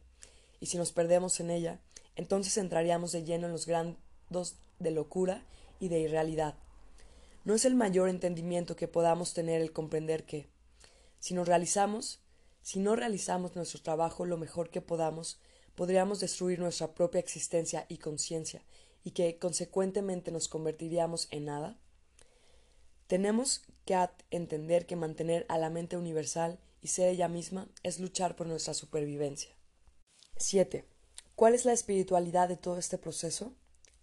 y 0.61 0.67
si 0.67 0.77
nos 0.77 0.93
perdemos 0.93 1.39
en 1.41 1.51
ella, 1.51 1.81
entonces 2.15 2.57
entraríamos 2.57 3.11
de 3.11 3.23
lleno 3.23 3.47
en 3.47 3.53
los, 3.53 3.67
grandes 4.29 4.57
de 4.79 4.91
locura 4.91 5.45
y 5.79 5.89
de 5.89 5.99
irrealidad. 5.99 6.55
No 7.43 7.53
es 7.53 7.65
el 7.65 7.75
mayor 7.75 8.09
entendimiento 8.09 8.75
que 8.75 8.87
podamos 8.87 9.33
tener 9.33 9.61
el 9.61 9.71
comprender 9.71 10.25
que, 10.25 10.49
si 11.19 11.33
nos 11.33 11.47
realizamos, 11.47 12.19
si 12.61 12.79
no 12.79 12.95
realizamos 12.95 13.55
nuestro 13.55 13.81
trabajo 13.81 14.25
lo 14.25 14.37
mejor 14.37 14.69
que 14.69 14.81
podamos, 14.81 15.39
podríamos 15.75 16.19
destruir 16.19 16.59
nuestra 16.59 16.93
propia 16.93 17.19
existencia 17.19 17.85
y 17.89 17.97
conciencia, 17.97 18.63
y 19.03 19.11
que 19.11 19.37
consecuentemente 19.37 20.31
nos 20.31 20.47
convertiríamos 20.47 21.27
en 21.31 21.45
nada? 21.45 21.77
Tenemos 23.07 23.61
que 23.85 23.95
entender 24.31 24.87
que 24.87 24.95
mantener 24.95 25.45
a 25.47 25.59
la 25.59 25.69
mente 25.69 25.95
universal 25.95 26.59
y 26.81 26.87
ser 26.87 27.09
ella 27.09 27.27
misma 27.27 27.69
es 27.83 27.99
luchar 27.99 28.35
por 28.35 28.47
nuestra 28.47 28.73
supervivencia. 28.73 29.55
7. 30.37 30.85
¿Cuál 31.35 31.53
es 31.53 31.65
la 31.65 31.73
espiritualidad 31.73 32.49
de 32.49 32.57
todo 32.57 32.79
este 32.79 32.97
proceso? 32.97 33.53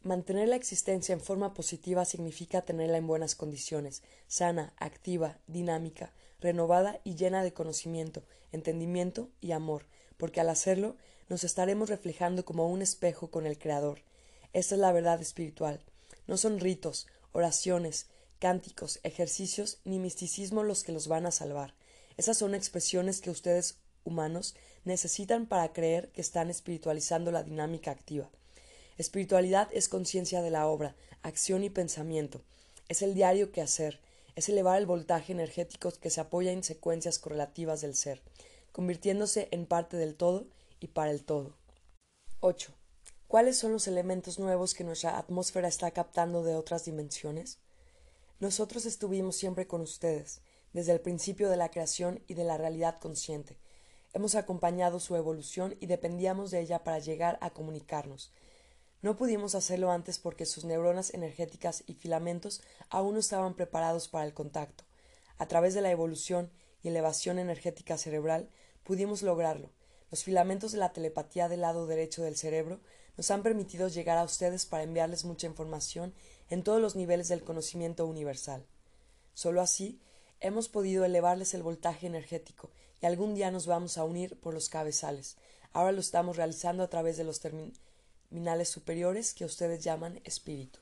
Mantener 0.04 0.49
la 0.49 0.56
existencia 0.56 1.12
en 1.12 1.21
forma 1.21 1.54
positiva 1.54 2.04
significa 2.04 2.62
tenerla 2.62 2.97
en 2.97 3.06
buenas 3.06 3.37
condiciones, 3.37 4.02
sana, 4.26 4.75
activa, 4.76 5.38
dinámica, 5.47 6.12
renovada 6.40 7.00
y 7.04 7.14
llena 7.14 7.44
de 7.44 7.52
conocimiento, 7.52 8.25
entendimiento 8.50 9.30
y 9.40 9.52
amor, 9.52 9.87
porque 10.16 10.40
al 10.40 10.49
hacerlo 10.49 10.97
nos 11.28 11.44
estaremos 11.44 11.88
reflejando 11.88 12.44
como 12.44 12.68
un 12.68 12.82
espejo 12.82 13.30
con 13.30 13.47
el 13.47 13.59
Creador. 13.59 14.00
Esta 14.52 14.75
es 14.75 14.80
la 14.80 14.90
verdad 14.90 15.23
espiritual. 15.23 15.80
No 16.26 16.37
son 16.37 16.59
ritos, 16.59 17.06
oraciones, 17.30 18.09
cánticos, 18.40 18.99
ejercicios 19.04 19.78
ni 19.85 20.00
misticismo 20.00 20.64
los 20.64 20.82
que 20.82 20.90
los 20.90 21.06
van 21.06 21.26
a 21.26 21.30
salvar. 21.30 21.75
Esas 22.16 22.37
son 22.37 22.56
expresiones 22.56 23.21
que 23.21 23.30
ustedes 23.30 23.78
humanos 24.02 24.56
necesitan 24.85 25.47
para 25.47 25.73
creer 25.73 26.11
que 26.11 26.23
están 26.23 26.50
espiritualizando 26.50 27.30
la 27.30 27.44
dinámica 27.44 27.92
activa. 27.92 28.28
Espiritualidad 28.99 29.68
es 29.72 29.88
conciencia 29.88 30.42
de 30.42 30.50
la 30.50 30.66
obra, 30.66 30.94
acción 31.22 31.64
y 31.64 31.70
pensamiento. 31.70 32.42
Es 32.88 33.02
el 33.02 33.14
diario 33.14 33.52
que 33.52 33.62
hacer, 33.62 34.00
es 34.37 34.49
elevar 34.49 34.78
el 34.78 34.87
voltaje 34.87 35.32
energético 35.32 35.90
que 35.92 36.11
se 36.11 36.20
apoya 36.20 36.52
en 36.52 36.62
secuencias 36.62 37.18
correlativas 37.18 37.80
del 37.80 37.94
ser, 37.94 38.22
convirtiéndose 38.70 39.49
en 39.50 39.66
parte 39.66 39.96
del 39.96 40.14
todo 40.14 40.46
y 40.80 40.88
para 40.88 41.11
el 41.11 41.25
todo. 41.25 41.56
8. 42.40 42.72
¿Cuáles 43.28 43.56
son 43.56 43.72
los 43.72 43.87
elementos 43.87 44.38
nuevos 44.38 44.75
que 44.75 44.84
nuestra 44.84 45.16
atmósfera 45.16 45.68
está 45.68 45.90
captando 45.92 46.42
de 46.42 46.54
otras 46.54 46.84
dimensiones? 46.84 47.58
Nosotros 48.40 48.84
estuvimos 48.84 49.37
siempre 49.37 49.66
con 49.66 49.80
ustedes, 49.80 50.42
desde 50.72 50.92
el 50.92 51.00
principio 51.00 51.49
de 51.49 51.56
la 51.56 51.70
creación 51.70 52.22
y 52.26 52.34
de 52.34 52.44
la 52.44 52.58
realidad 52.58 52.99
consciente. 52.99 53.56
Hemos 54.12 54.34
acompañado 54.34 55.00
su 55.00 55.16
evolución 55.16 55.76
y 55.80 55.87
dependíamos 55.87 56.50
de 56.50 56.61
ella 56.61 56.84
para 56.84 56.99
llegar 56.99 57.38
a 57.40 57.50
comunicarnos, 57.50 58.32
no 59.02 59.16
pudimos 59.16 59.56
hacerlo 59.56 59.90
antes 59.90 60.18
porque 60.21 60.47
sus 60.47 60.64
neuronas 60.64 61.12
energéticas 61.12 61.82
y 61.87 61.94
filamentos 61.94 62.62
aún 62.88 63.14
no 63.14 63.21
estaban 63.21 63.54
preparados 63.54 64.09
para 64.09 64.25
el 64.25 64.32
contacto. 64.32 64.85
A 65.38 65.47
través 65.49 65.75
de 65.75 65.80
la 65.80 65.90
evolución 65.90 66.50
y 66.82 66.88
elevación 66.88 67.40
energética 67.40 67.99
cerebral 67.99 68.49
pudimos 68.85 69.23
lograrlo. 69.23 69.71
Los 70.12 70.23
filamentos 70.23 70.71
de 70.71 70.78
la 70.78 70.92
telepatía 70.92 71.49
del 71.49 71.62
lado 71.62 71.87
derecho 71.87 72.23
del 72.23 72.37
cerebro 72.37 72.80
nos 73.16 73.30
han 73.32 73.42
permitido 73.42 73.88
llegar 73.88 74.18
a 74.18 74.25
ustedes 74.25 74.66
para 74.66 74.85
enviarles 74.85 75.25
mucha 75.25 75.49
información 75.49 76.14
en 76.49 76.62
todos 76.62 76.80
los 76.80 76.94
niveles 76.94 77.28
del 77.28 77.42
conocimiento 77.42 78.06
universal. 78.06 78.64
Solo 79.35 79.61
así 79.61 80.00
hemos 80.40 80.68
podido 80.68 81.04
elevarles 81.04 81.54
el 81.54 81.62
voltaje 81.62 82.06
energético 82.06 82.71
y 83.00 83.06
algún 83.06 83.35
día 83.35 83.50
nos 83.50 83.66
vamos 83.66 83.99
a 83.99 84.04
unir 84.04 84.38
por 84.38 84.54
los 84.54 84.68
cabezales. 84.68 85.37
Ahora 85.73 85.92
lo 85.92 86.00
estamos 86.00 86.37
realizando 86.37 86.82
a 86.82 86.88
través 86.88 87.16
de 87.16 87.25
los 87.25 87.40
minales 88.33 88.69
superiores 88.69 89.35
que 89.35 89.45
ustedes 89.45 89.85
llaman 89.85 90.21
espíritu. 90.25 90.81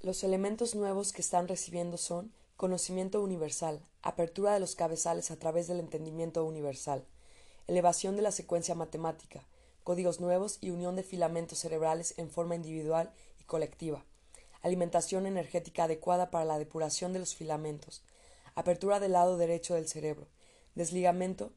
Los 0.00 0.24
elementos 0.24 0.74
nuevos 0.74 1.12
que 1.12 1.20
están 1.20 1.48
recibiendo 1.48 1.96
son 1.96 2.32
conocimiento 2.56 3.22
universal, 3.22 3.82
apertura 4.02 4.54
de 4.54 4.60
los 4.60 4.76
cabezales 4.76 5.30
a 5.30 5.36
través 5.36 5.66
del 5.66 5.80
entendimiento 5.80 6.44
universal, 6.44 7.04
elevación 7.66 8.16
de 8.16 8.22
la 8.22 8.30
secuencia 8.30 8.74
matemática, 8.74 9.46
códigos 9.84 10.20
nuevos 10.20 10.58
y 10.60 10.70
unión 10.70 10.96
de 10.96 11.02
filamentos 11.02 11.58
cerebrales 11.58 12.14
en 12.16 12.30
forma 12.30 12.54
individual 12.54 13.12
y 13.40 13.44
colectiva, 13.44 14.04
alimentación 14.62 15.26
energética 15.26 15.84
adecuada 15.84 16.30
para 16.30 16.44
la 16.44 16.58
depuración 16.58 17.12
de 17.12 17.18
los 17.18 17.34
filamentos, 17.34 18.02
apertura 18.54 19.00
del 19.00 19.12
lado 19.12 19.36
derecho 19.36 19.74
del 19.74 19.88
cerebro, 19.88 20.26
desligamiento 20.74 21.52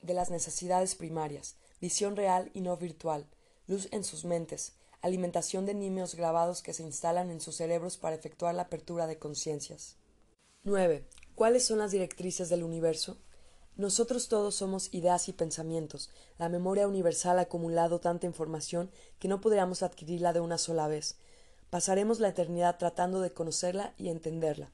de 0.00 0.14
las 0.14 0.30
necesidades 0.30 0.94
primarias, 0.94 1.56
visión 1.80 2.16
real 2.16 2.50
y 2.54 2.60
no 2.60 2.76
virtual, 2.76 3.26
luz 3.66 3.88
en 3.90 4.04
sus 4.04 4.24
mentes, 4.24 4.72
alimentación 5.02 5.66
de 5.66 5.74
nimios 5.74 6.14
grabados 6.14 6.62
que 6.62 6.72
se 6.72 6.82
instalan 6.82 7.30
en 7.30 7.40
sus 7.40 7.56
cerebros 7.56 7.96
para 7.96 8.16
efectuar 8.16 8.54
la 8.54 8.62
apertura 8.62 9.06
de 9.06 9.18
conciencias. 9.18 9.96
9. 10.64 11.06
¿Cuáles 11.34 11.64
son 11.64 11.78
las 11.78 11.92
directrices 11.92 12.48
del 12.48 12.64
universo? 12.64 13.18
Nosotros 13.76 14.28
todos 14.28 14.54
somos 14.54 14.92
ideas 14.92 15.28
y 15.28 15.34
pensamientos. 15.34 16.10
La 16.38 16.48
memoria 16.48 16.88
universal 16.88 17.38
ha 17.38 17.42
acumulado 17.42 18.00
tanta 18.00 18.26
información 18.26 18.90
que 19.18 19.28
no 19.28 19.40
podríamos 19.40 19.82
adquirirla 19.82 20.32
de 20.32 20.40
una 20.40 20.56
sola 20.56 20.88
vez. 20.88 21.16
Pasaremos 21.68 22.20
la 22.20 22.28
eternidad 22.28 22.78
tratando 22.78 23.20
de 23.20 23.32
conocerla 23.32 23.92
y 23.98 24.08
entenderla. 24.08 24.72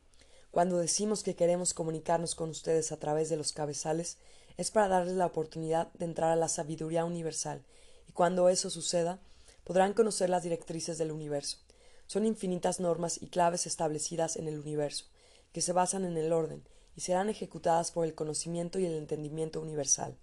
Cuando 0.52 0.78
decimos 0.78 1.22
que 1.22 1.34
queremos 1.34 1.74
comunicarnos 1.74 2.34
con 2.34 2.50
ustedes 2.50 2.92
a 2.92 2.98
través 2.98 3.28
de 3.28 3.36
los 3.36 3.52
cabezales, 3.52 4.18
es 4.56 4.70
para 4.70 4.88
darles 4.88 5.14
la 5.14 5.26
oportunidad 5.26 5.92
de 5.94 6.04
entrar 6.04 6.30
a 6.30 6.36
la 6.36 6.48
sabiduría 6.48 7.04
universal, 7.04 7.62
y 8.08 8.12
cuando 8.12 8.48
eso 8.48 8.70
suceda, 8.70 9.18
podrán 9.64 9.94
conocer 9.94 10.30
las 10.30 10.42
directrices 10.42 10.98
del 10.98 11.12
universo. 11.12 11.58
Son 12.06 12.26
infinitas 12.26 12.80
normas 12.80 13.20
y 13.22 13.28
claves 13.28 13.66
establecidas 13.66 14.36
en 14.36 14.48
el 14.48 14.58
universo, 14.58 15.06
que 15.52 15.60
se 15.60 15.72
basan 15.72 16.04
en 16.04 16.16
el 16.16 16.32
orden, 16.32 16.62
y 16.96 17.00
serán 17.00 17.30
ejecutadas 17.30 17.90
por 17.90 18.04
el 18.04 18.14
conocimiento 18.14 18.78
y 18.78 18.86
el 18.86 18.94
entendimiento 18.94 19.60
universal. 19.60 20.16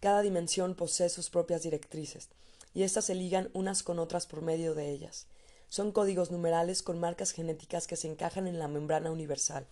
Cada 0.00 0.20
dimensión 0.20 0.74
posee 0.74 1.08
sus 1.08 1.30
propias 1.30 1.62
directrices, 1.62 2.28
y 2.74 2.82
éstas 2.82 3.06
se 3.06 3.14
ligan 3.14 3.50
unas 3.54 3.82
con 3.82 3.98
otras 3.98 4.26
por 4.26 4.42
medio 4.42 4.74
de 4.74 4.90
ellas. 4.90 5.26
Son 5.68 5.92
códigos 5.92 6.30
numerales 6.30 6.82
con 6.82 7.00
marcas 7.00 7.32
genéticas 7.32 7.86
que 7.86 7.96
se 7.96 8.08
encajan 8.08 8.46
en 8.46 8.58
la 8.58 8.68
membrana 8.68 9.10
universal. 9.10 9.66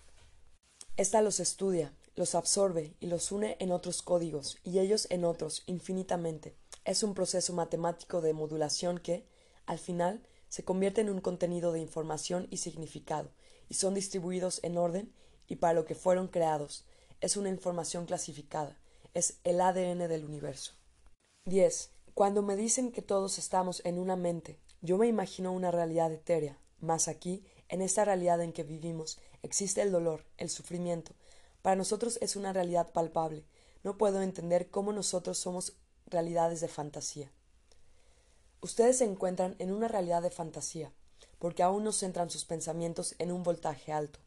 Esta 0.97 1.21
los 1.21 1.41
estudia, 1.41 1.93
los 2.16 2.35
absorbe 2.35 2.94
y 3.00 3.06
los 3.06 3.33
une 3.33 3.56
en 3.61 3.73
otros 3.73 4.02
códigos, 4.02 4.59
y 4.62 4.78
ellos 4.78 5.06
en 5.11 5.25
otros, 5.25 5.62
infinitamente. 5.66 6.54
Es 6.85 7.02
un 7.02 7.14
proceso 7.14 7.52
matemático 7.52 8.21
de 8.21 8.33
modulación 8.33 8.99
que, 8.99 9.26
al 9.66 9.78
final, 9.78 10.23
se 10.49 10.64
convierte 10.64 11.00
en 11.00 11.11
un 11.11 11.21
contenido 11.21 11.73
de 11.73 11.80
información 11.80 12.47
y 12.50 12.59
significado, 12.59 13.30
y 13.68 13.75
son 13.75 13.94
distribuidos 13.94 14.61
en 14.62 14.78
orden 14.78 15.12
y 15.49 15.56
para 15.56 15.75
lo 15.75 15.85
que 15.85 15.94
fueron 15.94 16.28
creados. 16.28 16.85
Es 17.21 17.37
una 17.37 17.49
información 17.49 18.06
clasificada, 18.06 18.78
es 19.14 19.38
el 19.44 19.61
ADN 19.61 20.09
del 20.09 20.25
universo. 20.25 20.73
10. 21.47 21.90
Cuando 22.14 22.42
me 22.42 22.54
dicen 22.56 22.92
que 22.92 23.02
todos 23.02 23.38
estamos 23.38 23.83
en 23.85 23.99
una 23.99 24.14
mente, 24.14 24.59
yo 24.83 24.99
me 24.99 25.09
imagino 25.09 25.52
una 25.52 25.71
realidad 25.71 26.12
etérea, 26.12 26.59
mas 26.80 27.09
aquí, 27.09 27.44
en 27.68 27.83
esta 27.83 28.04
realidad 28.04 28.40
en 28.40 28.52
que 28.52 28.62
vivimos, 28.62 29.18
existe 29.42 29.83
el 29.83 29.90
dolor, 29.90 30.25
el 30.37 30.50
sufrimiento. 30.50 31.12
Para 31.64 31.76
nosotros 31.76 32.18
es 32.21 32.37
una 32.37 32.52
realidad 32.52 32.92
palpable. 32.92 33.42
No 33.85 33.97
puedo 33.97 34.21
entender 34.21 34.68
cómo 34.68 34.92
nosotros 34.92 35.38
somos 35.38 35.73
realidades 36.04 36.61
de 36.61 36.68
fantasía. 36.68 37.33
Ustedes 38.61 38.99
se 38.99 39.06
encuentran 39.06 39.56
en 39.59 39.73
una 39.73 39.88
realidad 39.88 40.21
de 40.21 40.28
fantasía, 40.28 40.92
porque 41.38 41.62
aún 41.62 41.83
no 41.83 41.92
centran 41.92 42.28
sus 42.28 42.44
pensamientos 42.44 43.14
en 43.18 43.33
un 43.33 43.42
voltaje 43.42 43.92
alto. 43.92 44.18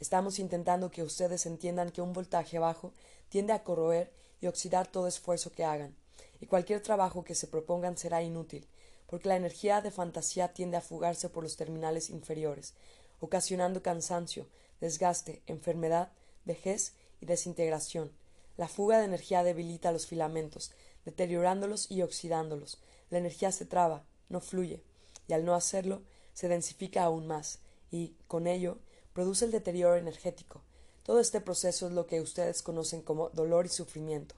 Estamos 0.00 0.38
intentando 0.38 0.90
que 0.90 1.02
ustedes 1.02 1.46
entiendan 1.46 1.88
que 1.88 2.02
un 2.02 2.12
voltaje 2.12 2.58
bajo 2.58 2.92
tiende 3.30 3.54
a 3.54 3.64
corroer 3.64 4.12
y 4.42 4.46
oxidar 4.46 4.86
todo 4.86 5.06
esfuerzo 5.06 5.52
que 5.52 5.64
hagan, 5.64 5.96
y 6.40 6.46
cualquier 6.46 6.82
trabajo 6.82 7.24
que 7.24 7.34
se 7.34 7.46
propongan 7.46 7.96
será 7.96 8.22
inútil, 8.22 8.68
porque 9.06 9.30
la 9.30 9.36
energía 9.36 9.80
de 9.80 9.90
fantasía 9.90 10.52
tiende 10.52 10.76
a 10.76 10.82
fugarse 10.82 11.30
por 11.30 11.42
los 11.42 11.56
terminales 11.56 12.10
inferiores, 12.10 12.74
ocasionando 13.18 13.82
cansancio, 13.82 14.46
desgaste, 14.78 15.40
enfermedad, 15.46 16.12
vejez 16.46 16.94
y 17.20 17.26
desintegración. 17.26 18.10
La 18.56 18.68
fuga 18.68 18.98
de 18.98 19.04
energía 19.04 19.42
debilita 19.42 19.92
los 19.92 20.06
filamentos, 20.06 20.72
deteriorándolos 21.04 21.90
y 21.90 22.00
oxidándolos. 22.00 22.78
La 23.10 23.18
energía 23.18 23.52
se 23.52 23.66
traba, 23.66 24.04
no 24.30 24.40
fluye, 24.40 24.82
y 25.28 25.34
al 25.34 25.44
no 25.44 25.54
hacerlo, 25.54 26.02
se 26.32 26.48
densifica 26.48 27.04
aún 27.04 27.26
más, 27.26 27.58
y, 27.90 28.14
con 28.26 28.46
ello, 28.46 28.78
produce 29.12 29.44
el 29.44 29.50
deterioro 29.50 29.96
energético. 29.96 30.62
Todo 31.02 31.20
este 31.20 31.40
proceso 31.40 31.86
es 31.86 31.92
lo 31.92 32.06
que 32.06 32.20
ustedes 32.20 32.62
conocen 32.62 33.02
como 33.02 33.30
dolor 33.30 33.66
y 33.66 33.68
sufrimiento. 33.68 34.34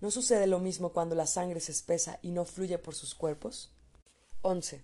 ¿No 0.00 0.10
sucede 0.10 0.46
lo 0.46 0.58
mismo 0.58 0.92
cuando 0.92 1.14
la 1.14 1.26
sangre 1.26 1.60
se 1.60 1.72
espesa 1.72 2.18
y 2.22 2.30
no 2.30 2.46
fluye 2.46 2.78
por 2.78 2.94
sus 2.94 3.14
cuerpos? 3.14 3.70
11. 4.42 4.82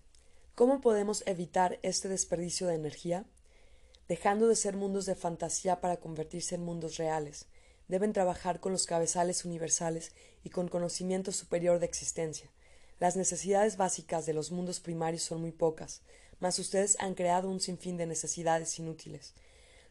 ¿Cómo 0.55 0.81
podemos 0.81 1.23
evitar 1.27 1.79
este 1.83 2.09
desperdicio 2.09 2.67
de 2.67 2.75
energía? 2.75 3.25
Dejando 4.09 4.47
de 4.47 4.55
ser 4.55 4.77
mundos 4.77 5.05
de 5.07 5.17
fantasía 5.17 5.81
para 5.81 5.97
convertirse 5.97 6.55
en 6.55 6.65
mundos 6.65 6.97
reales. 6.97 7.47
Deben 7.89 8.13
trabajar 8.13 8.61
con 8.61 8.71
los 8.71 8.87
cabezales 8.87 9.45
universales 9.45 10.13
y 10.45 10.51
con 10.51 10.69
conocimiento 10.69 11.33
superior 11.33 11.81
de 11.81 11.87
existencia. 11.87 12.49
Las 13.01 13.17
necesidades 13.17 13.77
básicas 13.77 14.25
de 14.25 14.33
los 14.33 14.53
mundos 14.53 14.79
primarios 14.79 15.23
son 15.23 15.41
muy 15.41 15.51
pocas, 15.51 16.03
mas 16.39 16.59
ustedes 16.61 16.97
han 17.01 17.15
creado 17.15 17.51
un 17.51 17.61
sinfín 17.61 17.97
de 17.97 18.07
necesidades 18.07 18.79
inútiles. 18.79 19.35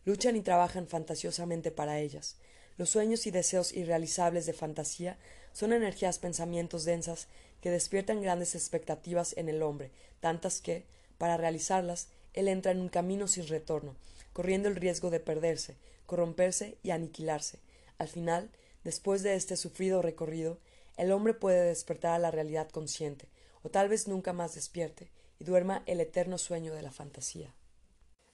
Luchan 0.06 0.36
y 0.36 0.42
trabajan 0.42 0.88
fantasiosamente 0.88 1.72
para 1.72 2.00
ellas. 2.00 2.38
Los 2.78 2.90
sueños 2.90 3.28
y 3.28 3.32
deseos 3.32 3.74
irrealizables 3.74 4.46
de 4.46 4.54
fantasía 4.54 5.18
son 5.52 5.74
energías 5.74 6.20
pensamientos 6.20 6.86
densas 6.86 7.28
que 7.62 7.72
despiertan 7.72 8.22
grandes 8.22 8.56
expectativas 8.56 9.36
en 9.38 9.50
el 9.50 9.62
hombre, 9.62 9.92
tantas 10.20 10.62
que, 10.62 10.86
para 11.18 11.38
realizarlas, 11.38 12.10
él 12.36 12.48
entra 12.48 12.72
en 12.72 12.82
un 12.82 12.90
camino 12.90 13.28
sin 13.28 13.48
retorno, 13.48 13.96
corriendo 14.34 14.70
el 14.70 14.76
riesgo 14.76 15.10
de 15.10 15.20
perderse, 15.20 15.78
corromperse 16.06 16.78
y 16.84 16.92
aniquilarse. 16.92 17.60
Al 17.98 18.08
final, 18.08 18.52
después 18.84 19.24
de 19.24 19.36
este 19.36 19.58
sufrido 19.58 20.02
recorrido, 20.02 20.60
el 20.98 21.12
hombre 21.12 21.34
puede 21.34 21.66
despertar 21.66 22.14
a 22.14 22.20
la 22.20 22.32
realidad 22.32 22.70
consciente, 22.70 23.28
o 23.64 23.70
tal 23.70 23.90
vez 23.90 24.08
nunca 24.08 24.34
más 24.34 24.56
despierte, 24.56 25.10
y 25.40 25.46
duerma 25.46 25.84
el 25.86 26.00
eterno 26.00 26.38
sueño 26.38 26.74
de 26.74 26.82
la 26.82 26.92
fantasía. 26.92 27.54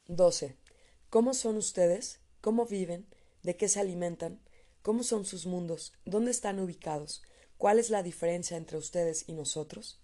12. 0.07 0.55
¿Cómo 1.09 1.33
son 1.33 1.57
ustedes? 1.57 2.19
¿Cómo 2.41 2.65
viven? 2.65 3.07
¿De 3.43 3.55
qué 3.55 3.67
se 3.67 3.79
alimentan? 3.79 4.39
¿Cómo 4.81 5.03
son 5.03 5.25
sus 5.25 5.45
mundos? 5.45 5.93
¿Dónde 6.05 6.31
están 6.31 6.59
ubicados? 6.59 7.23
¿Cuál 7.57 7.79
es 7.79 7.89
la 7.89 8.01
diferencia 8.01 8.57
entre 8.57 8.77
ustedes 8.77 9.25
y 9.27 9.33
nosotros? 9.33 9.99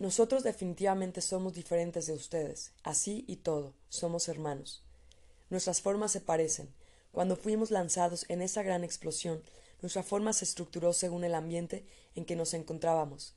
Nosotros 0.00 0.42
definitivamente 0.42 1.20
somos 1.20 1.52
diferentes 1.52 2.06
de 2.06 2.14
ustedes, 2.14 2.72
así 2.82 3.24
y 3.28 3.36
todo, 3.36 3.74
somos 3.90 4.28
hermanos. 4.28 4.82
Nuestras 5.50 5.82
formas 5.82 6.10
se 6.10 6.22
parecen. 6.22 6.74
Cuando 7.12 7.36
fuimos 7.36 7.70
lanzados 7.70 8.24
en 8.28 8.40
esa 8.40 8.62
gran 8.62 8.82
explosión, 8.82 9.42
nuestra 9.82 10.02
forma 10.02 10.32
se 10.32 10.46
estructuró 10.46 10.94
según 10.94 11.22
el 11.22 11.34
ambiente 11.34 11.84
en 12.14 12.24
que 12.24 12.34
nos 12.34 12.54
encontrábamos, 12.54 13.34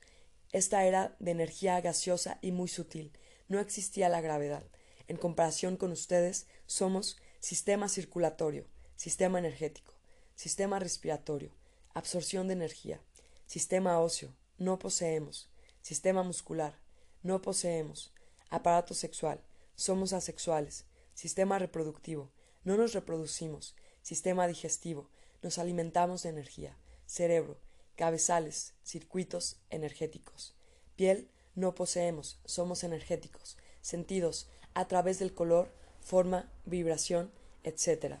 esta 0.52 0.86
era 0.86 1.14
de 1.18 1.32
energía 1.32 1.78
gaseosa 1.82 2.38
y 2.40 2.52
muy 2.52 2.68
sutil. 2.68 3.12
No 3.48 3.60
existía 3.60 4.08
la 4.08 4.22
gravedad. 4.22 4.62
En 5.06 5.18
comparación 5.18 5.76
con 5.76 5.92
ustedes, 5.92 6.46
somos 6.66 7.18
sistema 7.40 7.90
circulatorio, 7.90 8.64
sistema 8.96 9.38
energético, 9.38 9.92
sistema 10.34 10.78
respiratorio, 10.78 11.50
absorción 11.92 12.46
de 12.46 12.54
energía, 12.54 13.00
sistema 13.46 14.00
óseo, 14.00 14.32
no 14.56 14.78
poseemos, 14.78 15.50
sistema 15.84 16.22
muscular, 16.22 16.78
no 17.22 17.42
poseemos, 17.42 18.10
aparato 18.48 18.94
sexual, 18.94 19.38
somos 19.76 20.14
asexuales, 20.14 20.86
sistema 21.12 21.58
reproductivo, 21.58 22.30
no 22.64 22.78
nos 22.78 22.94
reproducimos, 22.94 23.76
sistema 24.00 24.46
digestivo, 24.46 25.10
nos 25.42 25.58
alimentamos 25.58 26.22
de 26.22 26.30
energía, 26.30 26.78
cerebro, 27.04 27.58
cabezales, 27.96 28.72
circuitos 28.82 29.58
energéticos. 29.68 30.54
Piel. 30.96 31.28
No 31.54 31.76
poseemos, 31.76 32.40
somos 32.44 32.82
energéticos, 32.82 33.56
sentidos. 33.80 34.48
A 34.72 34.88
través 34.88 35.20
del 35.20 35.34
color, 35.34 35.70
forma, 36.00 36.50
vibración, 36.64 37.30
etc. 37.62 38.16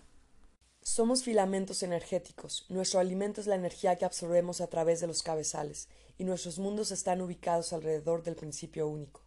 Somos 0.82 1.24
filamentos 1.24 1.82
energéticos, 1.82 2.66
nuestro 2.68 3.00
alimento 3.00 3.40
es 3.40 3.48
la 3.48 3.56
energía 3.56 3.96
que 3.96 4.04
absorbemos 4.04 4.60
a 4.60 4.68
través 4.68 5.00
de 5.00 5.08
los 5.08 5.24
cabezales, 5.24 5.88
y 6.18 6.24
nuestros 6.24 6.58
mundos 6.58 6.90
están 6.90 7.20
ubicados 7.20 7.72
alrededor 7.72 8.22
del 8.22 8.36
principio 8.36 8.86
único. 8.86 9.22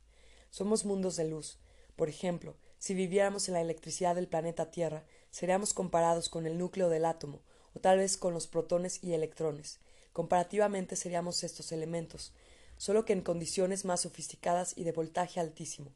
Somos 0.50 0.86
mundos 0.86 1.15
de 1.15 1.26
luz. 1.26 1.58
Por 1.95 2.10
ejemplo, 2.10 2.56
si 2.80 2.93
viviéramos 2.93 3.47
en 3.47 3.56
la 3.56 3.62
electricidad 3.62 4.15
del 4.15 4.28
planeta 4.28 4.71
Tierra, 4.71 5.04
seríamos 5.32 5.73
comparados 5.73 6.30
con 6.30 6.45
el 6.45 6.58
núcleo 6.58 6.89
del 6.89 7.06
átomo, 7.06 7.41
o 7.73 7.80
tal 7.80 7.97
vez 7.97 8.17
con 8.17 8.34
los 8.34 8.47
protones 8.47 9.04
y 9.04 9.13
electrones. 9.13 9.80
Comparativamente 10.13 10.95
seríamos 10.95 11.43
estos 11.43 11.71
elementos, 11.71 12.34
solo 12.78 13.06
que 13.06 13.13
en 13.13 13.21
condiciones 13.21 13.86
más 13.86 14.02
sofisticadas 14.02 14.73
y 14.76 14.84
de 14.84 14.91
voltaje 14.91 15.39
altísimo. 15.39 15.91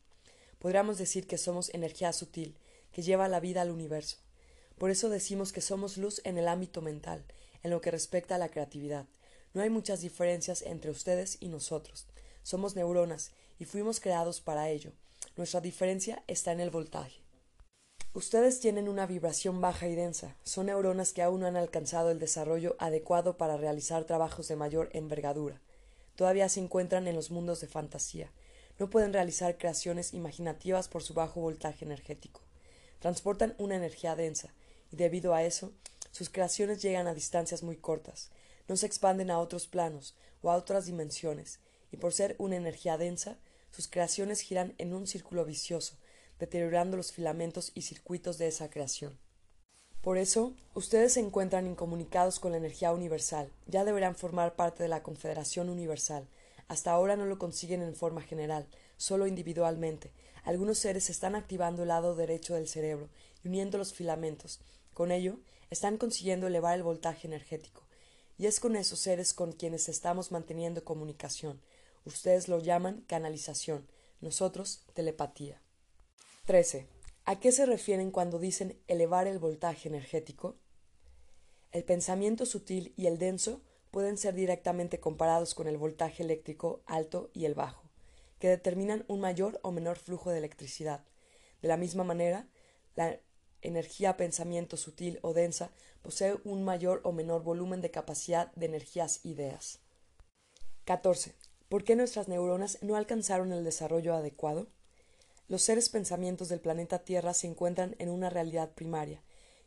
Podríamos 0.60 0.98
decir 0.98 1.28
que 1.28 1.38
somos 1.38 1.74
energía 1.74 2.14
sutil, 2.14 2.56
que 2.92 3.02
lleva 3.02 3.28
la 3.28 3.40
vida 3.40 3.62
al 3.62 3.72
universo. 3.72 4.18
Por 4.78 4.90
eso 4.90 5.10
decimos 5.10 5.52
que 5.52 5.62
somos 5.62 5.98
luz 5.98 6.22
en 6.24 6.38
el 6.38 6.48
ámbito 6.48 6.82
mental, 6.82 7.24
en 7.64 7.72
lo 7.72 7.82
que 7.82 7.92
respecta 7.92 8.36
a 8.36 8.38
la 8.40 8.50
creatividad. 8.50 9.06
No 9.54 9.62
hay 9.62 9.70
muchas 9.70 10.02
diferencias 10.02 10.62
entre 10.62 10.92
ustedes 10.92 11.38
y 11.42 11.50
nosotros. 11.50 12.08
Somos 12.44 12.76
neuronas 12.76 13.32
y 13.60 13.66
fuimos 13.66 14.00
creados 14.00 14.42
para 14.42 14.70
ello. 14.70 14.92
Nuestra 15.36 15.62
diferencia 15.62 16.24
está 16.28 16.52
en 16.52 16.62
el 16.62 16.70
voltaje. 16.70 17.22
Ustedes 18.14 18.60
tienen 18.60 18.90
una 18.90 19.06
vibración 19.06 19.62
baja 19.62 19.88
y 19.88 19.96
densa, 19.96 20.36
son 20.44 20.66
neuronas 20.66 21.14
que 21.14 21.22
aún 21.22 21.42
no 21.42 21.48
han 21.48 21.56
alcanzado 21.56 22.12
el 22.12 22.20
desarrollo 22.20 22.76
adecuado 22.78 23.38
para 23.38 23.56
realizar 23.56 24.04
trabajos 24.04 24.50
de 24.50 24.58
mayor 24.58 24.90
envergadura. 24.92 25.62
Todavía 26.16 26.50
se 26.50 26.60
encuentran 26.60 27.08
en 27.08 27.16
los 27.16 27.32
mundos 27.32 27.62
de 27.62 27.68
fantasía. 27.68 28.30
No 28.80 28.90
pueden 28.90 29.14
realizar 29.14 29.58
creaciones 29.58 30.14
imaginativas 30.14 30.90
por 30.90 31.04
su 31.04 31.14
bajo 31.14 31.40
voltaje 31.40 31.86
energético. 31.86 32.42
Transportan 33.00 33.56
una 33.58 33.76
energía 33.78 34.16
densa, 34.16 34.54
y 34.92 34.98
debido 34.98 35.34
a 35.34 35.44
eso, 35.44 35.72
sus 36.12 36.30
creaciones 36.30 36.82
llegan 36.82 37.08
a 37.08 37.14
distancias 37.14 37.64
muy 37.64 37.78
cortas, 37.78 38.30
no 38.72 38.78
se 38.78 38.86
expanden 38.86 39.30
a 39.32 39.40
otros 39.40 39.68
planos 39.68 40.16
o 40.42 40.50
a 40.50 40.56
otras 40.56 40.86
dimensiones, 40.86 41.60
y 41.92 41.98
por 41.98 42.14
ser 42.14 42.38
una 42.38 42.56
energía 42.56 42.98
densa, 42.98 43.38
sus 43.70 43.90
creaciones 43.90 44.40
giran 44.40 44.76
en 44.78 44.94
un 44.94 45.08
círculo 45.08 45.44
vicioso, 45.44 45.98
deteriorando 46.40 46.96
los 46.96 47.12
filamentos 47.12 47.74
y 47.76 47.82
circuitos 47.82 48.38
de 48.38 48.48
esa 48.48 48.70
creación. 48.70 49.20
Por 50.02 50.18
eso, 50.18 50.56
ustedes 50.74 51.12
se 51.12 51.20
encuentran 51.20 51.68
incomunicados 51.68 52.40
con 52.40 52.54
la 52.54 52.60
energía 52.60 52.94
universal, 52.94 53.52
ya 53.68 53.84
deberán 53.84 54.16
formar 54.16 54.56
parte 54.56 54.84
de 54.84 54.90
la 54.90 55.04
Confederación 55.04 55.68
Universal. 55.68 56.30
Hasta 56.70 56.92
ahora 56.92 57.18
no 57.18 57.26
lo 57.26 57.38
consiguen 57.38 57.82
en 57.82 57.94
forma 57.94 58.22
general, 58.22 58.70
solo 58.96 59.28
individualmente. 59.28 60.14
Algunos 60.46 60.78
seres 60.78 61.10
están 61.10 61.36
activando 61.36 61.82
el 61.82 61.90
lado 61.90 62.16
derecho 62.16 62.56
del 62.56 62.70
cerebro 62.70 63.10
y 63.44 63.50
uniendo 63.50 63.78
los 63.78 63.94
filamentos. 63.94 64.62
Con 64.94 65.12
ello, 65.12 65.40
están 65.70 65.98
consiguiendo 65.98 66.48
elevar 66.48 66.78
el 66.78 66.84
voltaje 66.84 67.28
energético. 67.28 67.84
Y 68.42 68.48
es 68.48 68.60
con 68.60 68.76
esos 68.76 68.98
seres 68.98 69.36
con 69.36 69.52
quienes 69.52 69.88
estamos 69.88 70.32
manteniendo 70.32 70.84
comunicación. 70.84 71.62
Ustedes 72.06 72.48
lo 72.48 72.58
llaman 72.58 73.02
canalización, 73.02 73.88
nosotros 74.20 74.84
telepatía. 74.96 75.62
13. 76.48 76.88
¿A 77.26 77.40
qué 77.40 77.52
se 77.52 77.68
refieren 77.68 78.10
cuando 78.10 78.40
dicen 78.40 78.82
elevar 78.88 79.28
el 79.28 79.38
voltaje 79.38 79.90
energético? 79.90 80.58
El 81.72 81.84
pensamiento 81.84 82.48
sutil 82.48 82.96
y 82.98 83.06
el 83.06 83.20
denso 83.20 83.62
pueden 83.92 84.18
ser 84.18 84.34
directamente 84.34 85.00
comparados 85.00 85.54
con 85.54 85.68
el 85.68 85.78
voltaje 85.78 86.24
eléctrico 86.24 86.82
alto 86.88 87.30
y 87.36 87.46
el 87.46 87.54
bajo, 87.54 87.92
que 88.40 88.48
determinan 88.48 89.06
un 89.08 89.20
mayor 89.20 89.60
o 89.62 89.72
menor 89.72 90.00
flujo 90.00 90.32
de 90.32 90.40
electricidad. 90.40 91.06
De 91.62 91.68
la 91.68 91.78
misma 91.78 92.04
manera, 92.04 92.50
la 92.96 93.20
energía 93.62 94.18
pensamiento 94.18 94.78
sutil 94.78 95.20
o 95.22 95.34
densa 95.34 95.72
posee 96.02 96.38
un 96.44 96.64
mayor 96.64 97.02
o 97.04 97.12
menor 97.12 97.44
volumen 97.44 97.82
de 97.82 97.92
capacidad 97.92 98.52
de 98.54 98.66
energías 98.66 99.26
ideas. 99.26 99.80
14. 100.86 101.36
¿Por 101.70 101.84
qué 101.84 101.96
nuestras 101.96 102.28
neuronas 102.28 102.80
no 102.82 102.96
alcanzaron 102.96 103.54
el 103.54 103.64
desarrollo 103.64 104.16
adecuado? 104.16 104.68
Los 105.48 105.62
seres 105.62 105.90
pensamientos 105.90 106.50
del 106.50 106.60
planeta 106.60 107.00
Tierra 107.00 107.34
se 107.34 107.48
encuentran 107.48 107.96
en 108.00 108.10
una 108.10 108.30
realidad 108.30 108.72
primaria 108.72 109.22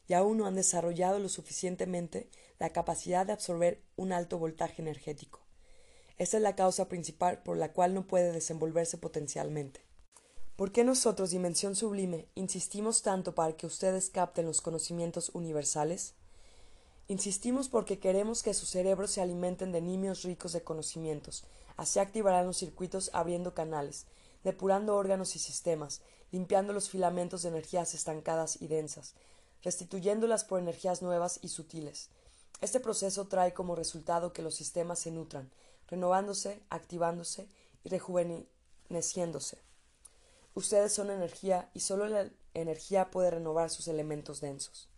y 0.07 0.15
aún 0.15 0.39
no 0.39 0.47
han 0.47 0.55
desarrollado 0.55 1.19
lo 1.19 1.29
suficientemente 1.29 2.29
la 2.59 2.71
capacidad 2.71 3.27
de 3.27 3.33
absorber 3.33 3.81
un 3.97 4.13
alto 4.13 4.39
voltaje 4.39 4.83
energético. 4.83 5.41
Esta 6.17 6.37
es 6.37 6.43
la 6.43 6.57
causa 6.57 6.89
principal 6.89 7.43
por 7.43 7.57
la 7.57 7.73
cual 7.73 7.95
no 7.95 8.07
puede 8.07 8.33
desenvolverse 8.33 8.99
potencialmente. 8.99 9.81
¿Por 10.57 10.71
qué 10.71 10.85
nosotros, 10.85 11.31
Dimensión 11.31 11.75
Sublime, 11.75 12.29
insistimos 12.37 13.03
tanto 13.03 13.35
para 13.35 13.57
que 13.57 13.67
ustedes 13.67 14.09
capten 14.09 14.47
los 14.47 14.61
conocimientos 14.61 15.33
universales? 15.35 16.15
Insistimos 17.09 17.69
porque 17.69 17.99
queremos 17.99 18.45
que 18.45 18.55
sus 18.55 18.69
cerebros 18.71 19.11
se 19.11 19.21
alimenten 19.21 19.73
de 19.73 19.81
nimios 19.81 20.23
ricos 20.23 20.53
de 20.53 20.63
conocimientos, 20.63 21.43
así 21.77 21.99
activarán 21.99 22.47
los 22.47 22.57
circuitos 22.57 23.11
abriendo 23.13 23.53
canales, 23.53 24.07
depurando 24.45 24.95
órganos 24.95 25.35
y 25.35 25.41
sistemas, 25.41 26.03
limpiando 26.31 26.73
los 26.73 26.89
filamentos 26.89 27.43
de 27.43 27.49
energías 27.49 27.93
estancadas 27.93 28.63
y 28.63 28.69
densas, 28.69 29.15
restituyéndolas 29.65 30.45
por 30.45 30.61
energías 30.61 31.03
nuevas 31.03 31.41
y 31.43 31.49
sutiles. 31.49 32.11
Este 32.61 32.79
proceso 32.79 33.27
trae 33.27 33.55
como 33.55 33.75
resultado 33.75 34.33
que 34.33 34.43
los 34.43 34.55
sistemas 34.55 35.01
se 35.01 35.11
nutran, 35.11 35.51
renovándose, 35.89 36.63
activándose 36.71 37.49
y 37.83 37.89
rejuveneciéndose. 37.89 39.64
Ustedes 40.55 40.93
son 40.93 41.11
energía 41.11 41.69
y 41.75 41.81
solo 41.81 42.07
la 42.07 42.31
energía 42.55 43.11
puede 43.11 43.31
renovar 43.31 43.71
sus 43.71 43.89
elementos 43.89 44.41
densos. 44.41 44.89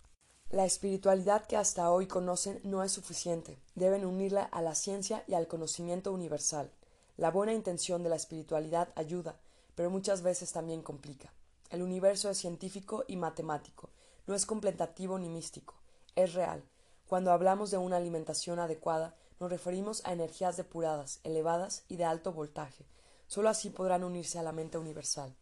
La 0.51 0.65
espiritualidad 0.65 1.47
que 1.47 1.57
hasta 1.57 1.91
hoy 1.91 2.07
conocen 2.07 2.61
no 2.63 2.85
es 2.85 2.93
suficiente. 2.93 3.59
Deben 3.75 4.05
unirla 4.05 4.45
a 4.45 4.63
la 4.63 4.75
ciencia 4.75 5.25
y 5.27 5.35
al 5.35 5.49
conocimiento 5.49 6.13
universal. 6.13 6.71
La 7.17 7.31
buena 7.31 7.55
intención 7.55 8.03
de 8.03 8.11
la 8.11 8.17
espiritualidad 8.17 8.91
ayuda, 8.95 9.41
pero 9.75 9.91
muchas 9.91 10.23
veces 10.23 10.53
también 10.53 10.83
complica. 10.83 11.33
El 11.71 11.83
universo 11.83 12.31
es 12.31 12.39
científico 12.39 13.05
y 13.09 13.17
matemático, 13.17 13.89
no 14.27 14.35
es 14.35 14.47
completativo 14.47 15.19
ni 15.19 15.29
místico, 15.29 15.75
es 16.15 16.35
real. 16.35 16.63
Cuando 17.09 17.33
hablamos 17.33 17.71
de 17.71 17.79
una 17.79 17.97
alimentación 17.97 18.59
adecuada, 18.59 19.17
nos 19.41 19.51
referimos 19.51 20.05
a 20.05 20.13
energías 20.13 20.57
depuradas, 20.57 21.21
elevadas 21.25 21.85
y 21.89 21.97
de 21.97 22.05
alto 22.05 22.33
voltaje. 22.33 22.85
Solo 23.27 23.49
así 23.49 23.71
podrán 23.71 24.05
unirse 24.05 24.39
a 24.39 24.43
la 24.43 24.53
mente 24.53 24.79
universal. 24.79 25.35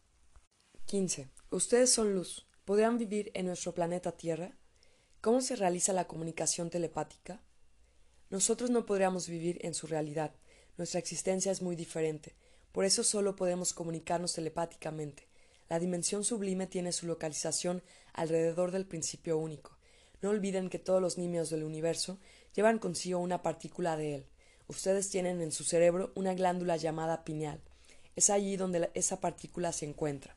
15. 0.85 1.29
Ustedes 1.49 1.89
son 1.89 2.13
luz. 2.13 2.45
¿Podrán 2.63 2.99
vivir 2.99 3.31
en 3.33 3.47
nuestro 3.47 3.73
planeta 3.73 4.11
Tierra? 4.11 4.55
¿Cómo 5.19 5.41
se 5.41 5.55
realiza 5.55 5.93
la 5.93 6.05
comunicación 6.05 6.69
telepática? 6.69 7.41
Nosotros 8.29 8.69
no 8.69 8.85
podríamos 8.85 9.27
vivir 9.27 9.57
en 9.61 9.73
su 9.73 9.87
realidad, 9.87 10.35
nuestra 10.77 10.99
existencia 10.99 11.51
es 11.51 11.63
muy 11.63 11.75
diferente, 11.75 12.35
por 12.71 12.85
eso 12.85 13.03
solo 13.03 13.35
podemos 13.35 13.73
comunicarnos 13.73 14.33
telepáticamente. 14.33 15.27
La 15.69 15.79
dimensión 15.79 16.23
sublime 16.23 16.67
tiene 16.67 16.91
su 16.91 17.07
localización 17.07 17.81
alrededor 18.13 18.69
del 18.69 18.85
principio 18.85 19.39
único. 19.39 19.79
No 20.21 20.29
olviden 20.29 20.69
que 20.69 20.77
todos 20.77 21.01
los 21.01 21.17
nimios 21.17 21.49
del 21.49 21.63
universo 21.63 22.19
llevan 22.53 22.77
consigo 22.77 23.19
una 23.19 23.41
partícula 23.41 23.97
de 23.97 24.15
él. 24.15 24.25
Ustedes 24.67 25.09
tienen 25.09 25.41
en 25.41 25.51
su 25.51 25.63
cerebro 25.63 26.11
una 26.13 26.35
glándula 26.35 26.77
llamada 26.77 27.23
pineal. 27.23 27.59
Es 28.15 28.29
allí 28.29 28.55
donde 28.55 28.91
esa 28.93 29.19
partícula 29.19 29.71
se 29.71 29.85
encuentra. 29.85 30.35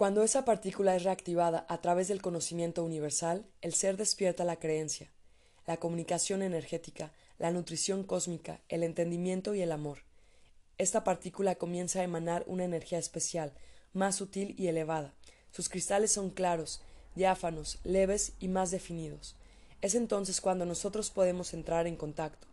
Cuando 0.00 0.22
esa 0.22 0.46
partícula 0.46 0.96
es 0.96 1.04
reactivada 1.04 1.66
a 1.68 1.82
través 1.82 2.08
del 2.08 2.22
conocimiento 2.22 2.82
universal, 2.82 3.44
el 3.60 3.74
ser 3.74 3.98
despierta 3.98 4.46
la 4.46 4.58
creencia, 4.58 5.12
la 5.66 5.76
comunicación 5.76 6.40
energética, 6.40 7.12
la 7.36 7.50
nutrición 7.50 8.04
cósmica, 8.04 8.62
el 8.70 8.82
entendimiento 8.82 9.54
y 9.54 9.60
el 9.60 9.72
amor. 9.72 9.98
Esta 10.78 11.04
partícula 11.04 11.56
comienza 11.56 12.00
a 12.00 12.04
emanar 12.04 12.44
una 12.46 12.64
energía 12.64 12.98
especial, 12.98 13.52
más 13.92 14.16
sutil 14.16 14.54
y 14.56 14.68
elevada. 14.68 15.12
Sus 15.50 15.68
cristales 15.68 16.10
son 16.10 16.30
claros, 16.30 16.80
diáfanos, 17.14 17.78
leves 17.84 18.32
y 18.40 18.48
más 18.48 18.70
definidos. 18.70 19.36
Es 19.82 19.94
entonces 19.94 20.40
cuando 20.40 20.64
nosotros 20.64 21.10
podemos 21.10 21.52
entrar 21.52 21.86
en 21.86 21.96
contacto. 21.96 22.46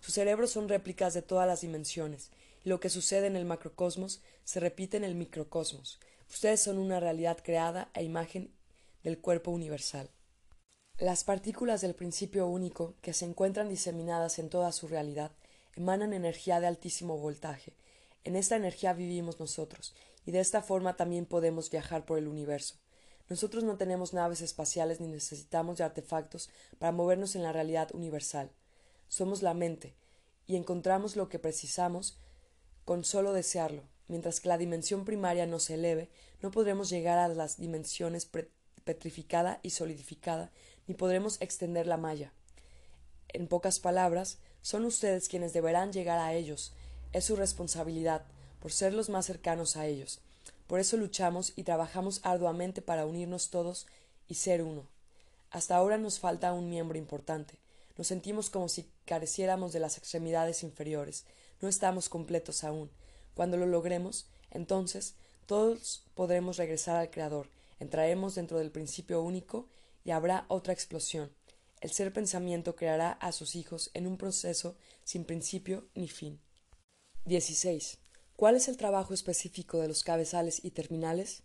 Sus 0.00 0.14
cerebros 0.14 0.50
son 0.50 0.66
réplicas 0.70 1.12
de 1.12 1.20
todas 1.20 1.46
las 1.46 1.60
dimensiones, 1.60 2.30
y 2.64 2.70
lo 2.70 2.80
que 2.80 2.88
sucede 2.88 3.26
en 3.26 3.36
el 3.36 3.44
macrocosmos 3.44 4.22
se 4.44 4.60
repite 4.60 4.96
en 4.96 5.04
el 5.04 5.14
microcosmos. 5.14 6.00
Ustedes 6.28 6.60
son 6.60 6.78
una 6.78 7.00
realidad 7.00 7.38
creada 7.42 7.90
a 7.94 8.02
imagen 8.02 8.52
del 9.02 9.18
cuerpo 9.18 9.50
universal. 9.50 10.10
Las 10.98 11.24
partículas 11.24 11.82
del 11.82 11.94
principio 11.94 12.46
único, 12.46 12.94
que 13.02 13.12
se 13.12 13.24
encuentran 13.26 13.68
diseminadas 13.68 14.38
en 14.38 14.48
toda 14.48 14.72
su 14.72 14.88
realidad, 14.88 15.32
emanan 15.74 16.12
energía 16.12 16.58
de 16.58 16.66
altísimo 16.66 17.18
voltaje. 17.18 17.74
En 18.24 18.34
esta 18.34 18.56
energía 18.56 18.92
vivimos 18.94 19.38
nosotros, 19.38 19.94
y 20.24 20.30
de 20.32 20.40
esta 20.40 20.62
forma 20.62 20.96
también 20.96 21.26
podemos 21.26 21.70
viajar 21.70 22.04
por 22.04 22.18
el 22.18 22.26
universo. 22.26 22.76
Nosotros 23.28 23.62
no 23.64 23.76
tenemos 23.76 24.14
naves 24.14 24.40
espaciales 24.40 25.00
ni 25.00 25.08
necesitamos 25.08 25.78
de 25.78 25.84
artefactos 25.84 26.48
para 26.78 26.92
movernos 26.92 27.36
en 27.36 27.42
la 27.42 27.52
realidad 27.52 27.90
universal. 27.92 28.50
Somos 29.08 29.42
la 29.42 29.54
mente, 29.54 29.94
y 30.46 30.56
encontramos 30.56 31.16
lo 31.16 31.28
que 31.28 31.38
precisamos 31.38 32.18
con 32.84 33.04
solo 33.04 33.32
desearlo. 33.32 33.82
Mientras 34.08 34.40
que 34.40 34.48
la 34.48 34.58
dimensión 34.58 35.04
primaria 35.04 35.46
no 35.46 35.58
se 35.58 35.74
eleve, 35.74 36.08
no 36.42 36.50
podremos 36.50 36.88
llegar 36.88 37.18
a 37.18 37.28
las 37.28 37.58
dimensiones 37.58 38.28
petrificada 38.84 39.58
y 39.62 39.70
solidificada 39.70 40.50
ni 40.86 40.94
podremos 40.94 41.40
extender 41.40 41.86
la 41.86 41.96
malla. 41.96 42.32
En 43.28 43.48
pocas 43.48 43.80
palabras, 43.80 44.38
son 44.62 44.84
ustedes 44.84 45.28
quienes 45.28 45.52
deberán 45.52 45.92
llegar 45.92 46.18
a 46.18 46.34
ellos. 46.34 46.72
Es 47.12 47.24
su 47.24 47.36
responsabilidad, 47.36 48.24
por 48.60 48.72
ser 48.72 48.94
los 48.94 49.08
más 49.08 49.26
cercanos 49.26 49.76
a 49.76 49.86
ellos. 49.86 50.20
Por 50.66 50.80
eso 50.80 50.96
luchamos 50.96 51.52
y 51.56 51.62
trabajamos 51.62 52.20
arduamente 52.22 52.82
para 52.82 53.06
unirnos 53.06 53.50
todos 53.50 53.86
y 54.28 54.34
ser 54.34 54.62
uno. 54.62 54.84
Hasta 55.50 55.76
ahora 55.76 55.98
nos 55.98 56.18
falta 56.18 56.52
un 56.52 56.68
miembro 56.68 56.98
importante. 56.98 57.58
Nos 57.96 58.08
sentimos 58.08 58.50
como 58.50 58.68
si 58.68 58.88
careciéramos 59.04 59.72
de 59.72 59.80
las 59.80 59.96
extremidades 59.96 60.62
inferiores. 60.62 61.24
No 61.60 61.68
estamos 61.68 62.08
completos 62.08 62.64
aún. 62.64 62.90
Cuando 63.36 63.58
lo 63.58 63.66
logremos, 63.66 64.26
entonces 64.50 65.14
todos 65.44 66.06
podremos 66.14 66.56
regresar 66.56 66.96
al 66.96 67.10
Creador, 67.10 67.50
entraremos 67.78 68.34
dentro 68.34 68.58
del 68.58 68.70
principio 68.70 69.20
único 69.20 69.68
y 70.06 70.12
habrá 70.12 70.46
otra 70.48 70.72
explosión. 70.72 71.30
El 71.82 71.90
ser 71.90 72.14
pensamiento 72.14 72.74
creará 72.74 73.12
a 73.12 73.32
sus 73.32 73.54
hijos 73.54 73.90
en 73.92 74.06
un 74.06 74.16
proceso 74.16 74.74
sin 75.04 75.26
principio 75.26 75.86
ni 75.94 76.08
fin. 76.08 76.40
16. 77.26 77.98
¿Cuál 78.36 78.56
es 78.56 78.68
el 78.68 78.78
trabajo 78.78 79.12
específico 79.12 79.80
de 79.80 79.88
los 79.88 80.02
cabezales 80.02 80.64
y 80.64 80.70
terminales? 80.70 81.42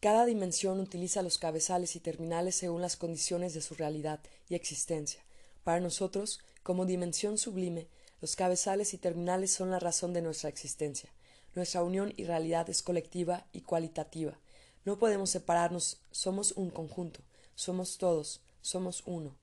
Cada 0.00 0.26
dimensión 0.26 0.80
utiliza 0.80 1.22
los 1.22 1.38
cabezales 1.38 1.96
y 1.96 2.00
terminales 2.00 2.56
según 2.56 2.82
las 2.82 2.98
condiciones 2.98 3.54
de 3.54 3.62
su 3.62 3.74
realidad 3.74 4.20
y 4.50 4.54
existencia. 4.54 5.24
Para 5.62 5.80
nosotros, 5.80 6.40
como 6.62 6.84
dimensión 6.84 7.38
sublime, 7.38 7.88
los 8.20 8.36
cabezales 8.36 8.94
y 8.94 8.98
terminales 8.98 9.52
son 9.52 9.70
la 9.70 9.78
razón 9.78 10.12
de 10.12 10.22
nuestra 10.22 10.48
existencia. 10.48 11.10
Nuestra 11.54 11.82
unión 11.82 12.12
y 12.16 12.24
realidad 12.24 12.68
es 12.70 12.82
colectiva 12.82 13.46
y 13.52 13.60
cualitativa. 13.60 14.38
No 14.84 14.98
podemos 14.98 15.30
separarnos, 15.30 16.00
somos 16.10 16.52
un 16.52 16.70
conjunto, 16.70 17.20
somos 17.54 17.98
todos, 17.98 18.40
somos 18.60 19.02
uno. 19.06 19.36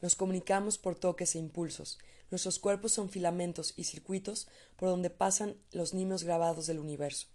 Nos 0.00 0.16
comunicamos 0.16 0.78
por 0.78 0.96
toques 0.96 1.34
e 1.34 1.38
impulsos. 1.38 1.98
Nuestros 2.30 2.58
cuerpos 2.58 2.92
son 2.92 3.08
filamentos 3.08 3.74
y 3.76 3.84
circuitos 3.84 4.48
por 4.76 4.88
donde 4.88 5.10
pasan 5.10 5.56
los 5.72 5.94
nimios 5.94 6.24
grabados 6.24 6.66
del 6.66 6.78
universo. 6.78 7.28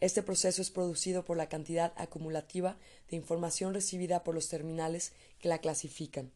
Este 0.00 0.22
proceso 0.22 0.60
es 0.60 0.70
producido 0.70 1.24
por 1.24 1.36
la 1.36 1.48
cantidad 1.48 1.92
acumulativa 1.96 2.76
de 3.08 3.16
información 3.16 3.72
recibida 3.72 4.24
por 4.24 4.34
los 4.34 4.48
terminales 4.48 5.12
que 5.38 5.48
la 5.48 5.58
clasifican. 5.58 6.32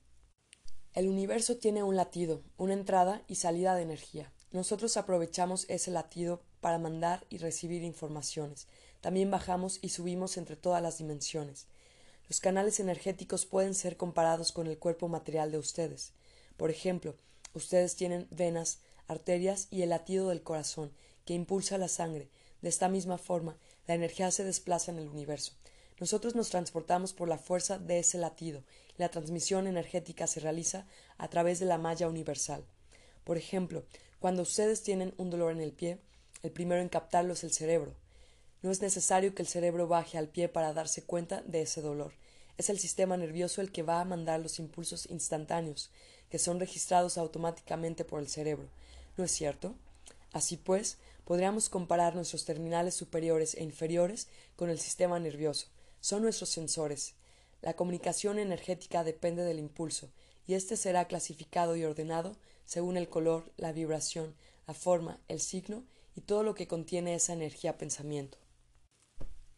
El 0.97 1.11
universo 1.11 1.59
tiene 1.59 1.83
un 1.83 1.95
latido, 1.95 2.41
una 2.57 2.73
entrada 2.73 3.23
y 3.29 3.35
salida 3.35 3.75
de 3.75 3.83
energía. 3.83 4.33
Nosotros 4.51 4.97
aprovechamos 4.97 5.67
ese 5.69 5.91
latido 5.91 6.41
para 6.63 6.79
mandar 6.79 7.27
y 7.29 7.37
recibir 7.37 7.83
informaciones. 7.83 8.67
También 9.03 9.31
bajamos 9.31 9.79
y 9.83 9.91
subimos 9.91 10.39
entre 10.39 10.57
todas 10.57 10.83
las 10.83 10.97
dimensiones. 10.97 11.67
Los 12.31 12.41
canales 12.41 12.81
energéticos 12.81 13.45
pueden 13.45 13.75
ser 13.75 13.99
comparados 13.99 14.53
con 14.53 14.69
el 14.69 14.79
cuerpo 14.79 15.07
material 15.07 15.53
de 15.53 15.59
ustedes. 15.59 16.15
Por 16.57 16.71
ejemplo, 16.71 17.15
ustedes 17.53 17.95
tienen 17.95 18.27
venas, 18.31 18.79
arterias 19.07 19.69
y 19.71 19.83
el 19.83 19.91
latido 19.91 20.31
del 20.31 20.43
corazón, 20.43 20.93
que 21.27 21.35
impulsa 21.35 21.77
la 21.77 21.89
sangre. 21.89 22.31
De 22.63 22.71
esta 22.71 22.89
misma 22.89 23.19
forma, 23.19 23.59
la 23.87 23.97
energía 23.97 24.31
se 24.31 24.45
desplaza 24.45 24.93
en 24.93 24.99
el 24.99 25.09
universo. 25.09 25.53
Nosotros 25.99 26.35
nos 26.35 26.51
transportamos 26.51 27.13
por 27.13 27.29
la 27.29 27.39
fuerza 27.39 27.79
de 27.79 27.99
ese 27.99 28.19
latido, 28.19 28.63
la 28.99 29.11
transmisión 29.11 29.67
energética 29.67 30.27
se 30.27 30.41
realiza 30.41 30.87
a 31.19 31.29
través 31.29 31.59
de 31.59 31.67
la 31.67 31.79
malla 31.79 32.09
universal. 32.09 32.65
Por 33.25 33.37
ejemplo, 33.37 33.85
cuando 34.21 34.43
ustedes 34.43 34.83
tienen 34.83 35.15
un 35.19 35.31
dolor 35.31 35.53
en 35.53 35.61
el 35.61 35.73
pie, 35.73 35.99
el 36.43 36.51
primero 36.51 36.81
en 36.81 36.89
captarlo 36.89 37.35
es 37.35 37.45
el 37.45 37.53
cerebro. 37.53 37.95
No 38.63 38.71
es 38.71 38.81
necesario 38.81 39.35
que 39.35 39.43
el 39.43 39.49
cerebro 39.49 39.87
baje 39.87 40.17
al 40.17 40.29
pie 40.29 40.49
para 40.49 40.73
darse 40.73 41.03
cuenta 41.03 41.43
de 41.43 41.63
ese 41.63 41.83
dolor. 41.83 42.13
Es 42.57 42.71
el 42.71 42.79
sistema 42.79 43.17
nervioso 43.17 43.61
el 43.61 43.71
que 43.71 43.83
va 43.83 44.01
a 44.01 44.05
mandar 44.05 44.41
los 44.41 44.59
impulsos 44.59 45.07
instantáneos, 45.11 45.91
que 46.31 46.39
son 46.39 46.59
registrados 46.59 47.19
automáticamente 47.19 48.05
por 48.05 48.21
el 48.21 48.29
cerebro. 48.29 48.69
¿No 49.17 49.25
es 49.25 49.31
cierto? 49.31 49.75
Así 50.33 50.57
pues, 50.57 50.97
podríamos 51.25 51.69
comparar 51.69 52.15
nuestros 52.15 52.45
terminales 52.45 52.95
superiores 52.95 53.55
e 53.55 53.63
inferiores 53.63 54.29
con 54.57 54.71
el 54.71 54.79
sistema 54.79 55.19
nervioso. 55.19 55.67
Son 56.07 56.23
nuestros 56.23 56.51
sensores. 56.51 57.17
La 57.63 57.75
comunicación 57.75 58.39
energética 58.39 59.03
depende 59.03 59.43
del 59.43 59.59
impulso, 59.59 60.09
y 60.47 60.55
éste 60.55 60.77
será 60.77 61.09
clasificado 61.09 61.75
y 61.75 61.83
ordenado 61.83 62.37
según 62.65 62.97
el 62.97 63.09
color, 63.09 63.51
la 63.57 63.73
vibración, 63.73 64.37
la 64.69 64.75
forma, 64.75 65.19
el 65.27 65.41
signo 65.41 65.83
y 66.15 66.21
todo 66.21 66.45
lo 66.45 66.55
que 66.55 66.69
contiene 66.69 67.17
esa 67.17 67.33
energía 67.33 67.77
pensamiento. 67.77 68.39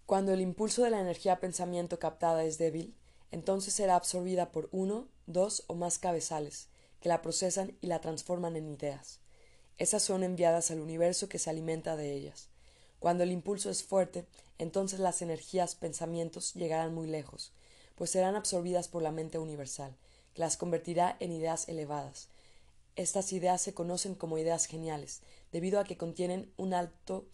Cuando 0.07 0.33
el 0.33 0.41
impulso 0.41 0.83
de 0.83 0.89
la 0.89 1.03
energía 1.03 1.39
pensamiento 1.39 1.99
captada 1.99 2.43
es 2.45 2.57
débil, 2.57 2.95
entonces 3.31 3.75
será 3.75 3.97
absorbida 3.97 4.51
por 4.51 4.71
uno, 4.73 5.07
dos 5.27 5.65
o 5.67 5.75
más 5.75 5.99
cabezales, 5.99 6.69
que 7.03 7.11
la 7.11 7.21
procesan 7.21 7.77
y 7.83 7.89
la 7.89 8.01
transforman 8.01 8.57
en 8.57 8.71
ideas. 8.71 9.21
Esas 9.77 10.03
son 10.03 10.23
enviadas 10.23 10.71
al 10.71 10.81
universo 10.81 11.29
que 11.29 11.39
se 11.39 11.51
alimenta 11.51 11.95
de 11.95 12.15
ellas. 12.15 12.49
Cuando 13.01 13.23
el 13.23 13.33
impulso 13.33 13.71
es 13.71 13.83
fuerte, 13.83 14.27
entonces 14.59 15.01
las 15.01 15.23
energías 15.23 15.75
pensamientos 15.75 16.55
llegarán 16.55 16.95
muy 16.95 17.07
lejos, 17.07 17.53
pues 17.95 18.11
serán 18.11 18.35
absorbidas 18.35 18.89
por 18.89 19.03
la 19.03 19.13
mente 19.13 19.39
universal, 19.39 19.95
que 20.35 20.41
las 20.41 20.57
convertirá 20.57 21.17
en 21.21 21.33
ideas 21.33 21.69
elevadas. 21.69 22.29
Estas 22.97 23.33
ideas 23.33 23.63
se 23.63 23.75
conocen 23.75 24.15
como 24.15 24.39
ideas 24.39 24.67
geniales, 24.67 25.21
debido 25.53 25.79
a 25.79 25.85
que 25.85 25.97
contienen 25.97 26.53
un 26.57 26.75
alto 26.75 27.25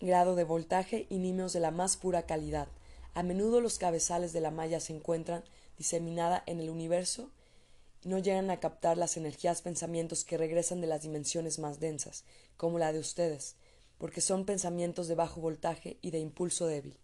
grado 0.00 0.34
de 0.34 0.44
voltaje 0.44 1.06
y 1.08 1.18
nimios 1.18 1.52
de 1.52 1.60
la 1.60 1.70
más 1.70 1.96
pura 1.96 2.26
calidad. 2.26 2.66
A 3.14 3.22
menudo 3.22 3.60
los 3.60 3.78
cabezales 3.78 4.32
de 4.32 4.40
la 4.40 4.50
malla 4.50 4.80
se 4.80 4.92
encuentran 4.92 5.44
diseminada 5.78 6.42
en 6.46 6.58
el 6.58 6.70
universo 6.70 7.30
y 8.02 8.08
no 8.08 8.18
llegan 8.18 8.50
a 8.50 8.58
captar 8.58 8.98
las 8.98 9.16
energías 9.16 9.62
pensamientos 9.62 10.24
que 10.24 10.36
regresan 10.36 10.80
de 10.80 10.88
las 10.88 11.02
dimensiones 11.02 11.60
más 11.60 11.78
densas, 11.78 12.24
como 12.56 12.80
la 12.80 12.92
de 12.92 12.98
ustedes, 12.98 13.54
porque 14.02 14.20
son 14.20 14.44
pensamientos 14.44 15.06
de 15.06 15.14
bajo 15.14 15.40
voltaje 15.40 15.96
y 16.02 16.10
de 16.10 16.18
impulso 16.18 16.66
débil. 16.66 16.98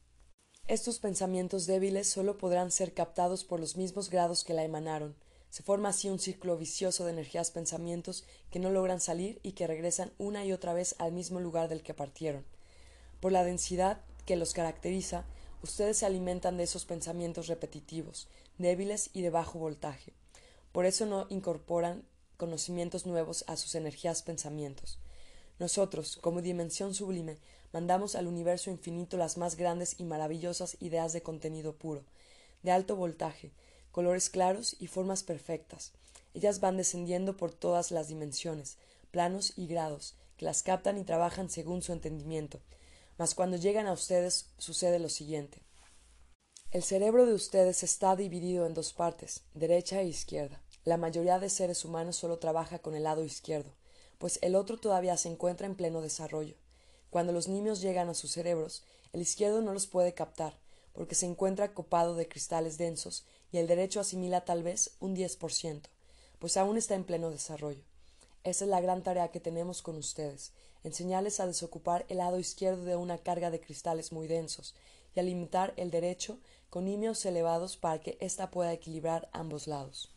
Estos 0.67 0.99
pensamientos 0.99 1.65
débiles 1.65 2.09
solo 2.09 2.39
podrán 2.39 2.73
ser 2.73 2.93
captados 2.93 3.45
por 3.45 3.61
los 3.61 3.77
mismos 3.77 4.11
grados 4.11 4.43
que 4.43 4.53
la 4.53 4.65
emanaron, 4.65 5.15
se 5.49 5.63
forma 5.63 5.91
así 5.91 6.09
un 6.09 6.19
círculo 6.19 6.57
vicioso 6.57 7.05
de 7.05 7.13
energías 7.13 7.53
pensamientos 7.53 8.25
que 8.51 8.59
no 8.59 8.71
logran 8.71 9.01
salir 9.01 9.39
y 9.45 9.53
que 9.53 9.69
regresan 9.69 10.13
una 10.19 10.45
y 10.45 10.51
otra 10.51 10.75
vez 10.75 10.97
al 10.99 11.13
mismo 11.13 11.39
lugar 11.39 11.69
del 11.69 11.85
que 11.85 11.95
partieron. 11.95 12.45
Por 13.21 13.31
la 13.31 13.45
densidad 13.45 14.01
que 14.27 14.35
los 14.35 14.53
caracteriza, 14.53 15.25
ustedes 15.63 15.99
se 15.99 16.07
alimentan 16.07 16.57
de 16.57 16.65
esos 16.65 16.85
pensamientos 16.85 17.47
repetitivos, 17.47 18.27
débiles 18.59 19.11
y 19.13 19.23
de 19.23 19.31
bajo 19.31 19.61
voltaje. 19.61 20.15
Por 20.73 20.85
eso 20.85 21.07
no 21.07 21.29
incorporan 21.29 22.03
conocimientos 22.37 23.07
nuevos 23.07 23.45
a 23.47 23.57
sus 23.57 23.77
energías 23.77 24.23
pensamientos. 24.23 24.99
Nosotros, 25.59 26.19
como 26.21 26.43
dimensión 26.43 26.95
sublime, 26.95 27.39
mandamos 27.73 28.15
al 28.15 28.27
universo 28.27 28.71
infinito 28.71 29.17
las 29.17 29.37
más 29.37 29.57
grandes 29.57 29.99
y 29.99 30.05
maravillosas 30.05 30.77
ideas 30.81 31.13
de 31.13 31.23
contenido 31.23 31.75
puro, 31.75 32.05
de 32.63 32.71
alto 32.71 32.97
voltaje, 32.97 33.53
colores 33.91 34.31
claros 34.31 34.77
y 34.79 34.87
formas 34.87 35.23
perfectas. 35.23 35.93
Ellas 36.35 36.61
van 36.61 36.77
descendiendo 36.77 37.37
por 37.37 37.53
todas 37.53 37.91
las 37.91 38.09
dimensiones, 38.09 38.79
planos 39.11 39.53
y 39.57 39.67
grados, 39.67 40.15
que 40.37 40.45
las 40.45 40.63
captan 40.63 40.99
y 40.99 41.05
trabajan 41.05 41.51
según 41.51 41.83
su 41.83 41.93
entendimiento. 41.93 42.61
Mas 43.17 43.35
cuando 43.35 43.57
llegan 43.57 43.87
a 43.87 43.93
ustedes 43.93 44.47
sucede 44.59 45.01
lo 45.01 45.09
siguiente. 45.09 45.63
El 46.71 46.83
cerebro 46.85 47.27
de 47.27 47.35
ustedes 47.35 47.83
está 47.83 48.15
dividido 48.15 48.67
en 48.67 48.75
dos 48.75 48.93
partes, 48.93 49.43
derecha 49.55 50.01
e 50.01 50.07
izquierda. 50.07 50.63
La 50.85 50.97
mayoría 50.97 51.39
de 51.39 51.51
seres 51.51 51.85
humanos 51.85 52.17
solo 52.17 52.39
trabaja 52.39 52.79
con 52.79 52.95
el 52.95 53.05
lado 53.05 53.25
izquierdo, 53.25 53.73
pues 54.19 54.39
el 54.43 54.57
otro 54.57 54.77
todavía 54.77 55.17
se 55.17 55.29
encuentra 55.29 55.67
en 55.67 55.77
pleno 55.77 56.01
desarrollo. 56.01 56.57
Cuando 57.11 57.33
los 57.33 57.49
niños 57.49 57.81
llegan 57.81 58.09
a 58.09 58.15
sus 58.15 58.33
cerebros, 58.33 58.85
el 59.13 59.23
izquierdo 59.23 59.63
no 59.63 59.73
los 59.73 59.87
puede 59.87 60.13
captar, 60.13 60.59
porque 60.93 61.15
se 61.15 61.27
encuentra 61.27 61.73
copado 61.73 62.15
de 62.15 62.29
cristales 62.29 62.77
densos 62.77 63.25
y 63.51 63.59
el 63.59 63.67
derecho 63.67 64.01
asimila 64.01 64.45
tal 64.45 64.63
vez 64.63 64.91
un 65.01 65.15
diez 65.15 65.37
por 65.37 65.53
ciento, 65.53 65.89
pues 66.39 66.57
aún 66.57 66.77
está 66.77 66.95
en 66.95 67.05
pleno 67.05 67.31
desarrollo. 67.31 67.83
Esa 68.45 68.65
es 68.65 68.71
la 68.71 68.81
gran 68.81 69.03
tarea 69.03 69.29
que 69.29 69.41
tenemos 69.41 69.83
con 69.83 69.97
ustedes, 69.97 70.53
enseñarles 70.85 71.41
a 71.41 71.47
desocupar 71.47 72.05
el 72.09 72.19
lado 72.19 72.39
izquierdo 72.39 72.85
de 72.85 72.97
una 72.97 73.19
carga 73.19 73.51
de 73.51 73.61
cristales 73.61 74.13
muy 74.13 74.27
densos 74.27 74.75
y 75.15 75.21
a 75.21 75.23
limitar 75.23 75.73
el 75.77 75.91
derecho 75.91 76.39
con 76.71 76.85
nimios 76.85 77.25
elevados 77.25 77.77
para 77.77 78.01
que 78.01 78.19
ésta 78.21 78.51
pueda 78.51 78.73
equilibrar 78.73 79.29
ambos 79.33 79.67
lados. 79.67 80.11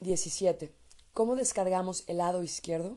17. 0.00 0.81
¿Cómo 1.14 1.36
descargamos 1.36 2.04
el 2.06 2.16
lado 2.16 2.42
izquierdo? 2.42 2.96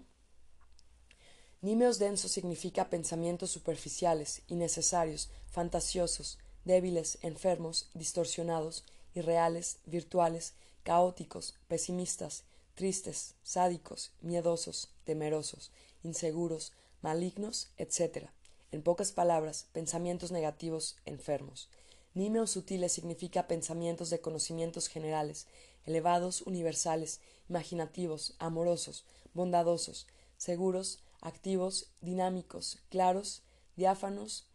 Nimios 1.59 1.99
densos 1.99 2.31
significa 2.31 2.89
pensamientos 2.89 3.51
superficiales, 3.51 4.41
innecesarios, 4.47 5.29
fantasiosos, 5.49 6.39
débiles, 6.63 7.17
enfermos, 7.23 7.89
distorsionados, 7.93 8.85
irreales, 9.15 9.79
virtuales, 9.85 10.53
caóticos, 10.83 11.55
pesimistas, 11.67 12.45
tristes, 12.73 13.35
sádicos, 13.43 14.13
miedosos, 14.21 14.93
temerosos, 15.03 15.73
inseguros, 16.01 16.71
malignos, 17.01 17.67
etc. 17.75 18.29
En 18.71 18.81
pocas 18.81 19.11
palabras, 19.11 19.67
pensamientos 19.73 20.31
negativos 20.31 20.95
enfermos. 21.03 21.67
Nimeos 22.13 22.51
sutiles 22.51 22.93
significa 22.93 23.45
pensamientos 23.45 24.09
de 24.09 24.21
conocimientos 24.21 24.87
generales, 24.87 25.47
elevados, 25.85 26.41
universales, 26.41 27.21
imaginativos, 27.49 28.35
amorosos, 28.39 29.05
bondadosos, 29.33 30.07
seguros, 30.37 30.99
activos, 31.21 31.91
dinámicos, 32.01 32.79
claros, 32.89 33.43
diáfanos, 33.75 34.47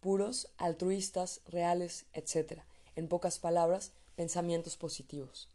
puros, 0.00 0.48
altruistas, 0.58 1.40
reales, 1.46 2.06
etc. 2.12 2.60
En 2.94 3.08
pocas 3.08 3.38
palabras, 3.38 3.92
pensamientos 4.14 4.76
positivos. 4.76 5.48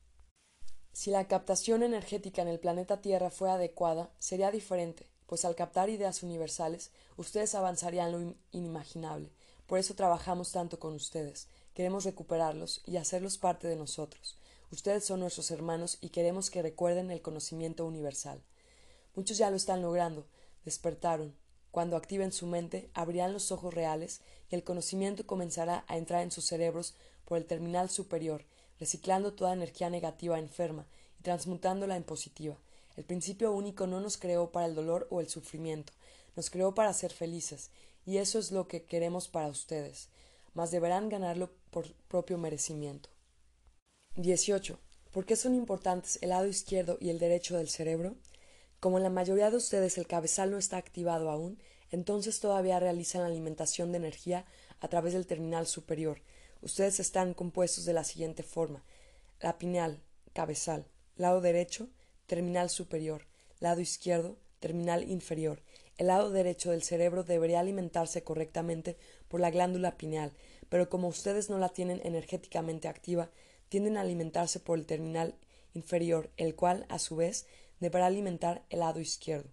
Si 0.93 1.09
la 1.09 1.27
captación 1.27 1.83
energética 1.83 2.41
en 2.41 2.49
el 2.49 2.59
planeta 2.59 3.01
Tierra 3.01 3.29
fuera 3.29 3.53
adecuada, 3.53 4.11
sería 4.19 4.51
diferente, 4.51 5.07
pues 5.25 5.45
al 5.45 5.55
captar 5.55 5.89
ideas 5.89 6.23
universales, 6.23 6.91
ustedes 7.15 7.55
avanzarían 7.55 8.11
lo 8.11 8.35
inimaginable. 8.51 9.31
Por 9.67 9.79
eso 9.79 9.95
trabajamos 9.95 10.51
tanto 10.51 10.79
con 10.79 10.93
ustedes. 10.93 11.47
Queremos 11.73 12.03
recuperarlos 12.03 12.81
y 12.85 12.97
hacerlos 12.97 13.37
parte 13.37 13.69
de 13.69 13.77
nosotros. 13.77 14.37
Ustedes 14.71 15.03
son 15.03 15.19
nuestros 15.19 15.51
hermanos 15.51 15.97
y 15.99 16.09
queremos 16.09 16.49
que 16.49 16.61
recuerden 16.61 17.11
el 17.11 17.21
conocimiento 17.21 17.85
universal. 17.85 18.41
Muchos 19.15 19.37
ya 19.37 19.49
lo 19.49 19.57
están 19.57 19.81
logrando, 19.81 20.25
despertaron, 20.63 21.35
cuando 21.71 21.95
activen 21.95 22.33
su 22.33 22.47
mente, 22.47 22.89
abrirán 22.93 23.31
los 23.31 23.51
ojos 23.51 23.73
reales 23.73 24.21
y 24.49 24.55
el 24.55 24.63
conocimiento 24.63 25.25
comenzará 25.25 25.85
a 25.87 25.97
entrar 25.97 26.21
en 26.21 26.31
sus 26.31 26.45
cerebros 26.45 26.95
por 27.25 27.37
el 27.37 27.45
terminal 27.45 27.89
superior, 27.89 28.45
reciclando 28.79 29.33
toda 29.33 29.53
energía 29.53 29.89
negativa 29.89 30.37
enferma 30.37 30.85
y 31.19 31.23
transmutándola 31.23 31.95
en 31.95 32.03
positiva. 32.03 32.57
El 32.97 33.05
principio 33.05 33.53
único 33.53 33.87
no 33.87 34.01
nos 34.01 34.17
creó 34.17 34.51
para 34.51 34.65
el 34.65 34.75
dolor 34.75 35.07
o 35.11 35.21
el 35.21 35.29
sufrimiento, 35.29 35.93
nos 36.35 36.49
creó 36.49 36.75
para 36.75 36.93
ser 36.93 37.13
felices, 37.13 37.71
y 38.05 38.17
eso 38.17 38.37
es 38.37 38.51
lo 38.51 38.67
que 38.67 38.83
queremos 38.83 39.29
para 39.29 39.47
ustedes, 39.47 40.09
mas 40.53 40.71
deberán 40.71 41.07
ganarlo 41.07 41.51
por 41.71 41.93
propio 42.09 42.37
merecimiento. 42.37 43.09
18. 44.17 44.77
¿Por 45.11 45.25
qué 45.25 45.37
son 45.37 45.55
importantes 45.55 46.19
el 46.21 46.29
lado 46.29 46.45
izquierdo 46.45 46.97
y 46.99 47.09
el 47.09 47.17
derecho 47.17 47.57
del 47.57 47.69
cerebro? 47.69 48.17
Como 48.81 48.97
en 48.97 49.03
la 49.03 49.09
mayoría 49.09 49.49
de 49.49 49.55
ustedes 49.55 49.97
el 49.97 50.05
cabezal 50.05 50.51
no 50.51 50.57
está 50.57 50.75
activado 50.75 51.29
aún, 51.29 51.59
entonces 51.91 52.41
todavía 52.41 52.79
realizan 52.79 53.21
la 53.21 53.27
alimentación 53.27 53.91
de 53.91 53.99
energía 53.99 54.45
a 54.81 54.89
través 54.89 55.13
del 55.13 55.27
terminal 55.27 55.65
superior. 55.65 56.21
Ustedes 56.61 56.99
están 56.99 57.33
compuestos 57.33 57.85
de 57.85 57.93
la 57.93 58.03
siguiente 58.03 58.43
forma: 58.43 58.83
la 59.39 59.57
pineal, 59.57 60.01
cabezal, 60.33 60.85
lado 61.15 61.39
derecho, 61.39 61.87
terminal 62.27 62.69
superior, 62.69 63.27
lado 63.61 63.79
izquierdo, 63.79 64.37
terminal 64.59 65.09
inferior. 65.09 65.61
El 65.97 66.07
lado 66.07 66.31
derecho 66.31 66.71
del 66.71 66.83
cerebro 66.83 67.23
debería 67.23 67.61
alimentarse 67.61 68.23
correctamente 68.23 68.97
por 69.29 69.39
la 69.39 69.51
glándula 69.51 69.97
pineal, 69.97 70.33
pero 70.67 70.89
como 70.89 71.07
ustedes 71.07 71.49
no 71.49 71.59
la 71.59 71.69
tienen 71.69 72.01
energéticamente 72.03 72.89
activa, 72.89 73.29
tienden 73.71 73.95
a 73.95 74.01
alimentarse 74.01 74.59
por 74.59 74.77
el 74.77 74.85
terminal 74.85 75.33
inferior, 75.73 76.29
el 76.35 76.55
cual, 76.55 76.85
a 76.89 76.99
su 76.99 77.15
vez, 77.15 77.47
deberá 77.79 78.07
alimentar 78.07 78.65
el 78.69 78.79
lado 78.79 78.99
izquierdo, 78.99 79.49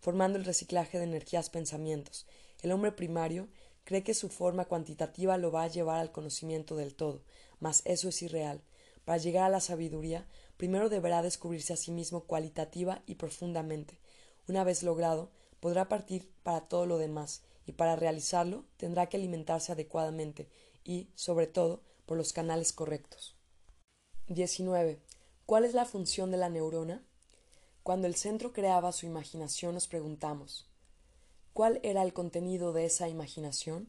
formando 0.00 0.36
el 0.36 0.44
reciclaje 0.44 0.98
de 0.98 1.04
energías 1.04 1.48
pensamientos. 1.48 2.26
El 2.60 2.72
hombre 2.72 2.92
primario 2.92 3.48
cree 3.84 4.02
que 4.02 4.12
su 4.12 4.28
forma 4.28 4.66
cuantitativa 4.66 5.38
lo 5.38 5.50
va 5.50 5.62
a 5.62 5.68
llevar 5.68 5.98
al 5.98 6.12
conocimiento 6.12 6.76
del 6.76 6.94
todo, 6.94 7.22
mas 7.58 7.80
eso 7.86 8.10
es 8.10 8.20
irreal. 8.20 8.60
Para 9.06 9.16
llegar 9.16 9.44
a 9.44 9.48
la 9.48 9.60
sabiduría, 9.60 10.26
primero 10.58 10.90
deberá 10.90 11.22
descubrirse 11.22 11.72
a 11.72 11.78
sí 11.78 11.90
mismo 11.90 12.24
cualitativa 12.24 13.02
y 13.06 13.14
profundamente. 13.14 13.98
Una 14.46 14.62
vez 14.62 14.82
logrado, 14.82 15.30
podrá 15.60 15.88
partir 15.88 16.30
para 16.42 16.60
todo 16.60 16.84
lo 16.84 16.98
demás, 16.98 17.40
y 17.64 17.72
para 17.72 17.96
realizarlo 17.96 18.66
tendrá 18.76 19.08
que 19.08 19.16
alimentarse 19.16 19.72
adecuadamente 19.72 20.50
y, 20.84 21.08
sobre 21.14 21.46
todo, 21.46 21.80
por 22.04 22.18
los 22.18 22.34
canales 22.34 22.74
correctos. 22.74 23.33
19. 24.28 24.98
¿Cuál 25.44 25.66
es 25.66 25.74
la 25.74 25.84
función 25.84 26.30
de 26.30 26.38
la 26.38 26.48
neurona? 26.48 27.02
Cuando 27.82 28.06
el 28.06 28.14
centro 28.14 28.54
creaba 28.54 28.90
su 28.92 29.04
imaginación 29.04 29.74
nos 29.74 29.86
preguntamos 29.86 30.66
¿Cuál 31.52 31.78
era 31.82 32.02
el 32.02 32.14
contenido 32.14 32.72
de 32.72 32.86
esa 32.86 33.10
imaginación? 33.10 33.86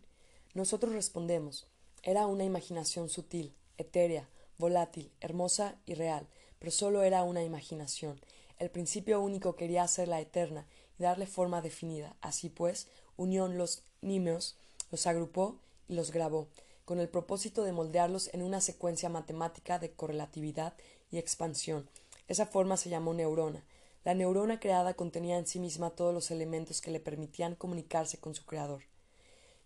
Nosotros 0.53 0.91
respondemos 0.91 1.67
era 2.03 2.27
una 2.27 2.43
imaginación 2.43 3.07
sutil, 3.07 3.55
etérea, 3.77 4.27
volátil, 4.57 5.09
hermosa 5.21 5.79
y 5.85 5.93
real, 5.93 6.27
pero 6.59 6.71
solo 6.71 7.03
era 7.03 7.23
una 7.23 7.41
imaginación. 7.41 8.19
El 8.59 8.69
principio 8.69 9.21
único 9.21 9.55
quería 9.55 9.83
hacerla 9.83 10.19
eterna 10.19 10.67
y 10.99 11.03
darle 11.03 11.27
forma 11.27 11.61
definida. 11.61 12.17
Así 12.19 12.49
pues, 12.49 12.89
unió 13.15 13.47
los 13.47 13.83
nímeos, 14.01 14.57
los 14.91 15.07
agrupó 15.07 15.61
y 15.87 15.93
los 15.93 16.11
grabó, 16.11 16.49
con 16.85 16.99
el 16.99 17.09
propósito 17.09 17.63
de 17.63 17.71
moldearlos 17.71 18.33
en 18.33 18.41
una 18.41 18.61
secuencia 18.61 19.09
matemática 19.09 19.79
de 19.79 19.91
correlatividad 19.91 20.73
y 21.11 21.17
expansión. 21.17 21.89
Esa 22.27 22.45
forma 22.45 22.77
se 22.77 22.89
llamó 22.89 23.13
neurona, 23.13 23.65
la 24.05 24.13
neurona 24.13 24.59
creada 24.59 24.93
contenía 24.93 25.39
en 25.39 25.47
sí 25.47 25.59
misma 25.59 25.89
todos 25.89 26.13
los 26.13 26.29
elementos 26.29 26.79
que 26.79 26.91
le 26.91 26.99
permitían 26.99 27.55
comunicarse 27.55 28.19
con 28.19 28.35
su 28.35 28.45
creador, 28.45 28.83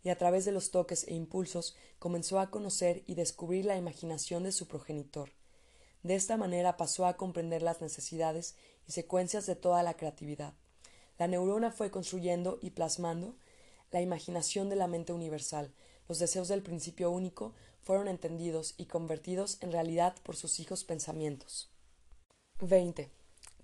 y 0.02 0.10
a 0.10 0.18
través 0.18 0.46
de 0.46 0.54
los 0.54 0.72
toques 0.72 1.06
e 1.10 1.14
impulsos 1.14 1.76
comenzó 2.00 2.40
a 2.40 2.50
conocer 2.50 3.04
y 3.06 3.16
descubrir 3.16 3.66
la 3.66 3.76
imaginación 3.76 4.44
de 4.44 4.54
su 4.54 4.66
progenitor. 4.66 5.32
De 6.04 6.16
esta 6.16 6.38
manera 6.38 6.78
pasó 6.78 7.06
a 7.06 7.18
comprender 7.18 7.62
las 7.62 7.82
necesidades 7.82 8.56
y 8.88 8.94
secuencias 8.94 9.46
de 9.46 9.58
toda 9.58 9.84
la 9.84 9.96
creatividad. 9.96 10.54
La 11.18 11.28
neurona 11.28 11.70
fue 11.72 11.92
construyendo 11.92 12.60
y 12.62 12.70
plasmando 12.70 13.36
la 13.92 14.00
imaginación 14.00 14.70
de 14.70 14.78
la 14.78 14.88
mente 14.88 15.12
universal. 15.12 15.74
Los 16.10 16.20
deseos 16.20 16.50
del 16.50 16.62
principio 16.62 17.10
único 17.10 17.54
fueron 17.82 18.10
entendidos 18.10 18.74
y 18.76 18.88
convertidos 18.88 19.60
en 19.62 19.72
realidad 19.72 20.16
por 20.24 20.36
sus 20.36 20.60
hijos 20.60 20.84
pensamientos. 20.84 21.70
20 22.60 23.10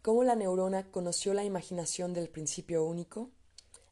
cómo 0.05 0.23
la 0.23 0.35
neurona 0.35 0.91
conoció 0.91 1.33
la 1.33 1.43
imaginación 1.43 2.13
del 2.13 2.29
principio 2.29 2.83
único, 2.83 3.31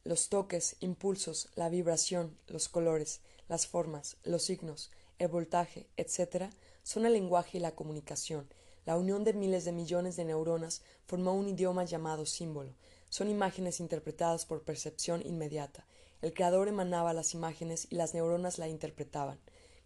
los 0.04 0.30
toques, 0.30 0.76
impulsos, 0.80 1.50
la 1.56 1.70
vibración, 1.70 2.38
los 2.46 2.70
colores, 2.70 3.22
las 3.50 3.66
formas, 3.66 4.18
los 4.24 4.44
signos, 4.44 4.92
el 5.18 5.30
voltaje, 5.30 5.88
etc., 5.98 6.54
son 6.84 7.08
el 7.08 7.14
lenguaje 7.14 7.58
y 7.58 7.62
la 7.62 7.74
comunicación. 7.74 8.48
La 8.86 8.96
unión 8.96 9.24
de 9.24 9.34
miles 9.34 9.66
de 9.66 9.72
millones 9.72 10.16
de 10.16 10.26
neuronas 10.26 10.84
formó 11.08 11.34
un 11.34 11.48
idioma 11.48 11.84
llamado 11.84 12.28
símbolo. 12.28 12.76
Son 13.10 13.28
imágenes 13.28 13.80
interpretadas 13.80 14.46
por 14.46 14.62
percepción 14.62 15.26
inmediata. 15.26 15.88
El 16.24 16.34
creador 16.34 16.68
emanaba 16.68 17.14
las 17.14 17.36
imágenes 17.36 17.86
y 17.92 17.96
las 17.96 18.16
neuronas 18.16 18.58
la 18.58 18.68
interpretaban, 18.68 19.40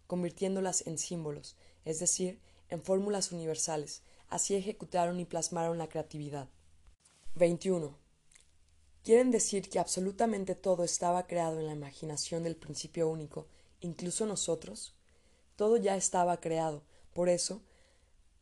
convirtiéndolas 0.06 0.86
en 0.86 0.96
símbolos, 0.96 1.56
es 1.84 1.98
decir, 2.00 2.40
en 2.70 2.82
fórmulas 2.82 3.32
universales, 3.32 4.02
Así 4.28 4.54
ejecutaron 4.54 5.20
y 5.20 5.24
plasmaron 5.24 5.78
la 5.78 5.88
creatividad. 5.88 6.48
21. 7.34 7.96
¿Quieren 9.02 9.30
decir 9.30 9.70
que 9.70 9.78
absolutamente 9.78 10.54
todo 10.54 10.84
estaba 10.84 11.26
creado 11.26 11.58
en 11.58 11.66
la 11.66 11.72
imaginación 11.72 12.42
del 12.42 12.56
principio 12.56 13.08
único, 13.08 13.46
incluso 13.80 14.26
nosotros? 14.26 14.94
Todo 15.56 15.78
ya 15.78 15.96
estaba 15.96 16.40
creado, 16.40 16.82
por 17.14 17.30
eso 17.30 17.62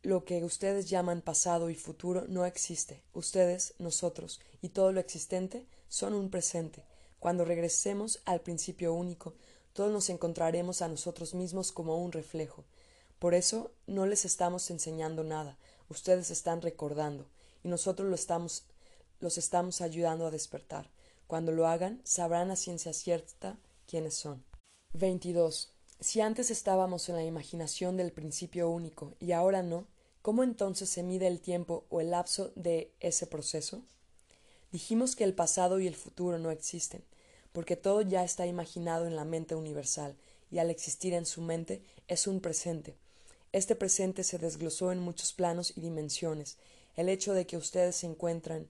lo 0.03 0.25
que 0.25 0.43
ustedes 0.43 0.89
llaman 0.89 1.21
pasado 1.21 1.69
y 1.69 1.75
futuro 1.75 2.25
no 2.27 2.45
existe. 2.45 3.03
Ustedes, 3.13 3.73
nosotros 3.79 4.41
y 4.61 4.69
todo 4.69 4.91
lo 4.91 4.99
existente 4.99 5.67
son 5.87 6.13
un 6.13 6.29
presente. 6.29 6.85
Cuando 7.19 7.45
regresemos 7.45 8.21
al 8.25 8.41
principio 8.41 8.93
único, 8.93 9.33
todos 9.73 9.91
nos 9.91 10.09
encontraremos 10.09 10.81
a 10.81 10.87
nosotros 10.87 11.33
mismos 11.33 11.71
como 11.71 11.97
un 11.97 12.11
reflejo. 12.11 12.65
Por 13.19 13.33
eso 13.33 13.71
no 13.87 14.05
les 14.05 14.25
estamos 14.25 14.69
enseñando 14.69 15.23
nada, 15.23 15.57
ustedes 15.89 16.29
están 16.31 16.61
recordando 16.61 17.27
y 17.63 17.67
nosotros 17.67 18.07
los 19.19 19.37
estamos 19.37 19.81
ayudando 19.81 20.27
a 20.27 20.31
despertar. 20.31 20.89
Cuando 21.25 21.51
lo 21.51 21.67
hagan, 21.67 21.99
sabrán 22.03 22.51
a 22.51 22.55
ciencia 22.55 22.93
cierta 22.93 23.57
quiénes 23.87 24.13
son. 24.13 24.43
22. 24.93 25.73
Si 25.99 26.21
antes 26.21 26.51
estábamos 26.51 27.09
en 27.09 27.15
la 27.15 27.23
imaginación 27.23 27.97
del 27.97 28.11
principio 28.11 28.69
único 28.69 29.15
y 29.19 29.31
ahora 29.31 29.63
no, 29.63 29.87
¿cómo 30.21 30.43
entonces 30.43 30.89
se 30.89 31.03
mide 31.03 31.27
el 31.27 31.41
tiempo 31.41 31.85
o 31.89 32.01
el 32.01 32.11
lapso 32.11 32.51
de 32.55 32.93
ese 32.99 33.25
proceso? 33.27 33.81
Dijimos 34.71 35.15
que 35.15 35.23
el 35.23 35.33
pasado 35.33 35.79
y 35.79 35.87
el 35.87 35.95
futuro 35.95 36.39
no 36.39 36.51
existen, 36.51 37.03
porque 37.53 37.75
todo 37.75 38.01
ya 38.01 38.23
está 38.23 38.45
imaginado 38.45 39.07
en 39.07 39.15
la 39.15 39.25
mente 39.25 39.55
universal, 39.55 40.15
y 40.51 40.59
al 40.59 40.69
existir 40.69 41.13
en 41.13 41.25
su 41.25 41.41
mente 41.41 41.81
es 42.07 42.27
un 42.27 42.39
presente, 42.39 42.95
este 43.53 43.75
presente 43.75 44.23
se 44.23 44.37
desglosó 44.37 44.91
en 44.91 44.99
muchos 44.99 45.31
planos 45.31 45.73
y 45.75 45.81
dimensiones. 45.81 46.57
El 46.95 47.07
hecho 47.07 47.33
de 47.33 47.47
que 47.47 47.57
ustedes 47.57 47.95
se 47.95 48.05
encuentran 48.05 48.67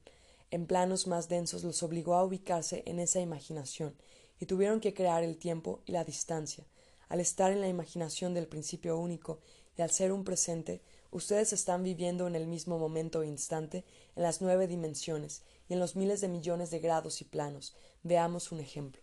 en 0.52 0.68
planos 0.68 1.08
más 1.08 1.28
densos 1.28 1.64
los 1.64 1.82
obligó 1.84 2.14
a 2.14 2.24
ubicarse 2.24 2.84
en 2.86 3.00
esa 3.00 3.20
imaginación, 3.20 3.96
y 4.40 4.46
tuvieron 4.46 4.80
que 4.80 4.94
crear 4.94 5.24
el 5.24 5.38
tiempo 5.38 5.82
y 5.86 5.94
la 5.94 6.04
distancia. 6.04 6.64
Al 7.10 7.20
estar 7.20 7.52
en 7.52 7.60
la 7.60 7.68
imaginación 7.68 8.34
del 8.34 8.48
principio 8.48 8.98
único 8.98 9.40
y 9.78 9.82
al 9.82 9.90
ser 9.90 10.12
un 10.12 10.24
presente, 10.24 10.82
ustedes 11.12 11.54
están 11.54 11.84
viviendo 11.84 12.28
en 12.28 12.36
el 12.36 12.48
mismo 12.48 12.78
momento 12.78 13.24
e 13.24 13.28
instante 13.28 13.84
en 14.16 14.24
las 14.24 14.42
nueve 14.42 14.68
dimensiones 14.68 15.42
y 15.68 15.74
en 15.74 15.80
los 15.80 15.96
miles 15.96 16.22
de 16.22 16.28
millones 16.28 16.72
de 16.72 16.80
grados 16.80 17.22
y 17.22 17.26
planos. 17.26 17.76
Veamos 18.04 18.52
un 18.52 18.60
ejemplo. 18.60 19.02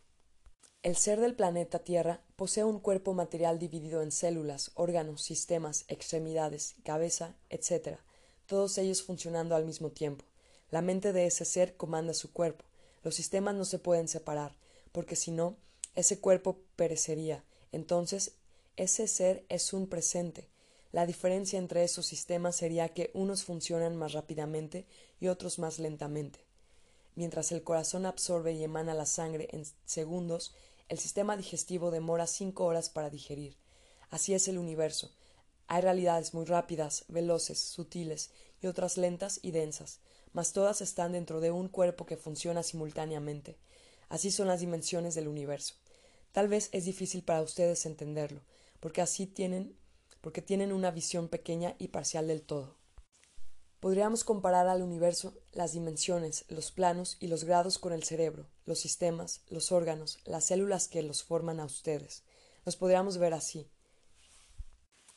El 0.82 0.96
ser 0.96 1.18
del 1.18 1.34
planeta 1.34 1.78
Tierra 1.78 2.22
posee 2.36 2.64
un 2.64 2.78
cuerpo 2.78 3.14
material 3.14 3.58
dividido 3.58 4.02
en 4.02 4.12
células, 4.12 4.70
órganos, 4.74 5.22
sistemas, 5.22 5.86
extremidades, 5.88 6.74
cabeza, 6.84 7.36
etc., 7.48 7.98
todos 8.46 8.76
ellos 8.76 9.02
funcionando 9.02 9.56
al 9.56 9.64
mismo 9.64 9.90
tiempo. 9.90 10.26
La 10.70 10.82
mente 10.82 11.14
de 11.14 11.26
ese 11.26 11.46
ser 11.46 11.76
comanda 11.76 12.12
su 12.12 12.32
cuerpo. 12.32 12.66
Los 13.02 13.14
sistemas 13.14 13.54
no 13.54 13.64
se 13.64 13.78
pueden 13.78 14.08
separar, 14.08 14.56
porque 14.92 15.16
si 15.16 15.30
no, 15.30 15.56
ese 15.94 16.20
cuerpo 16.20 16.58
perecería. 16.76 17.44
Entonces, 17.72 18.32
ese 18.76 19.08
ser 19.08 19.46
es 19.48 19.72
un 19.72 19.86
presente. 19.86 20.48
La 20.92 21.06
diferencia 21.06 21.58
entre 21.58 21.82
esos 21.82 22.06
sistemas 22.06 22.56
sería 22.56 22.90
que 22.90 23.10
unos 23.14 23.44
funcionan 23.44 23.96
más 23.96 24.12
rápidamente 24.12 24.86
y 25.18 25.28
otros 25.28 25.58
más 25.58 25.78
lentamente. 25.78 26.43
Mientras 27.16 27.52
el 27.52 27.62
corazón 27.62 28.06
absorbe 28.06 28.52
y 28.52 28.64
emana 28.64 28.94
la 28.94 29.06
sangre 29.06 29.48
en 29.52 29.64
segundos, 29.84 30.54
el 30.88 30.98
sistema 30.98 31.36
digestivo 31.36 31.90
demora 31.90 32.26
cinco 32.26 32.64
horas 32.64 32.90
para 32.90 33.10
digerir. 33.10 33.56
Así 34.10 34.34
es 34.34 34.48
el 34.48 34.58
universo. 34.58 35.12
Hay 35.66 35.80
realidades 35.80 36.34
muy 36.34 36.44
rápidas, 36.44 37.04
veloces, 37.08 37.58
sutiles 37.58 38.30
y 38.60 38.66
otras 38.66 38.96
lentas 38.98 39.40
y 39.42 39.50
densas, 39.50 40.00
mas 40.32 40.52
todas 40.52 40.80
están 40.80 41.12
dentro 41.12 41.40
de 41.40 41.50
un 41.50 41.68
cuerpo 41.68 42.04
que 42.04 42.16
funciona 42.16 42.62
simultáneamente. 42.62 43.56
Así 44.08 44.30
son 44.30 44.48
las 44.48 44.60
dimensiones 44.60 45.14
del 45.14 45.28
universo. 45.28 45.74
Tal 46.32 46.48
vez 46.48 46.68
es 46.72 46.84
difícil 46.84 47.22
para 47.22 47.42
ustedes 47.42 47.86
entenderlo, 47.86 48.40
porque 48.80 49.00
así 49.00 49.26
tienen, 49.26 49.76
porque 50.20 50.42
tienen 50.42 50.72
una 50.72 50.90
visión 50.90 51.28
pequeña 51.28 51.76
y 51.78 51.88
parcial 51.88 52.26
del 52.26 52.42
todo. 52.42 52.74
Podríamos 53.84 54.24
comparar 54.24 54.66
al 54.66 54.80
universo 54.80 55.34
las 55.52 55.72
dimensiones, 55.74 56.46
los 56.48 56.72
planos 56.72 57.18
y 57.20 57.26
los 57.26 57.44
grados 57.44 57.78
con 57.78 57.92
el 57.92 58.02
cerebro, 58.02 58.46
los 58.64 58.78
sistemas, 58.78 59.42
los 59.50 59.72
órganos, 59.72 60.20
las 60.24 60.46
células 60.46 60.88
que 60.88 61.02
los 61.02 61.22
forman 61.22 61.60
a 61.60 61.66
ustedes. 61.66 62.22
Los 62.64 62.76
podríamos 62.76 63.18
ver 63.18 63.34
así. 63.34 63.68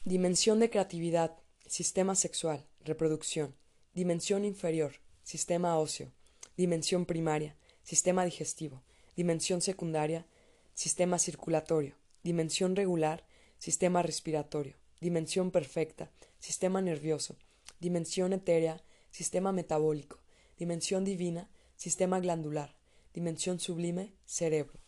Dimensión 0.03 0.59
de 0.59 0.69
creatividad, 0.69 1.37
sistema 1.65 2.13
sexual, 2.13 2.67
reproducción. 2.83 3.55
Dimensión 3.93 4.43
inferior, 4.43 4.95
sistema 5.23 5.79
óseo. 5.79 6.11
Dimensión 6.57 7.05
primaria, 7.05 7.55
sistema 7.83 8.25
digestivo. 8.25 8.83
Dimensión 9.15 9.61
secundaria, 9.61 10.25
sistema 10.73 11.19
circulatorio. 11.19 11.95
Dimensión 12.21 12.75
regular, 12.75 13.23
sistema 13.59 14.03
respiratorio. 14.03 14.75
Dimensión 14.99 15.51
perfecta, 15.51 16.11
sistema 16.41 16.81
nervioso 16.81 17.37
dimensión 17.79 18.33
etérea, 18.33 18.83
sistema 19.11 19.51
metabólico, 19.51 20.19
dimensión 20.57 21.03
divina, 21.03 21.49
sistema 21.75 22.19
glandular, 22.19 22.75
dimensión 23.13 23.59
sublime, 23.59 24.13
cerebro. 24.25 24.79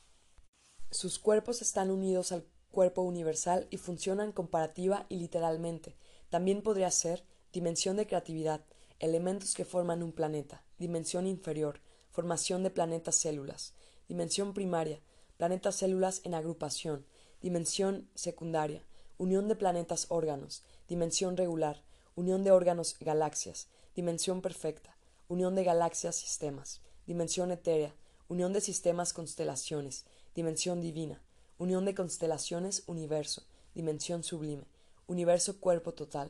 Sus 0.91 1.19
cuerpos 1.19 1.61
están 1.61 1.91
unidos 1.91 2.31
al 2.31 2.45
cuerpo 2.71 3.01
universal 3.01 3.67
y 3.69 3.77
funcionan 3.77 4.31
comparativa 4.31 5.05
y 5.09 5.17
literalmente. 5.17 5.95
También 6.29 6.61
podría 6.61 6.91
ser 6.91 7.23
dimensión 7.53 7.97
de 7.97 8.07
creatividad, 8.07 8.65
elementos 8.99 9.53
que 9.53 9.65
forman 9.65 10.03
un 10.03 10.11
planeta, 10.11 10.63
dimensión 10.77 11.25
inferior, 11.27 11.81
formación 12.11 12.63
de 12.63 12.69
planetas 12.69 13.15
células, 13.15 13.73
dimensión 14.07 14.53
primaria, 14.53 14.99
planetas 15.37 15.75
células 15.75 16.21
en 16.23 16.33
agrupación, 16.33 17.05
dimensión 17.41 18.09
secundaria, 18.15 18.83
unión 19.17 19.47
de 19.47 19.55
planetas 19.55 20.07
órganos, 20.09 20.63
dimensión 20.87 21.37
regular, 21.37 21.83
unión 22.19 22.43
de 22.43 22.51
órganos 22.51 22.97
galaxias, 22.99 23.69
dimensión 23.95 24.41
perfecta, 24.41 24.97
unión 25.29 25.55
de 25.55 25.63
galaxias 25.63 26.17
sistemas, 26.17 26.81
dimensión 27.07 27.49
etérea, 27.49 27.95
unión 28.27 28.51
de 28.51 28.59
sistemas 28.59 29.13
constelaciones, 29.13 30.03
dimensión 30.35 30.81
divina, 30.81 31.21
unión 31.57 31.85
de 31.85 31.95
constelaciones 31.95 32.83
universo, 32.87 33.43
dimensión 33.73 34.25
sublime, 34.25 34.65
universo 35.07 35.61
cuerpo 35.61 35.93
total. 35.93 36.29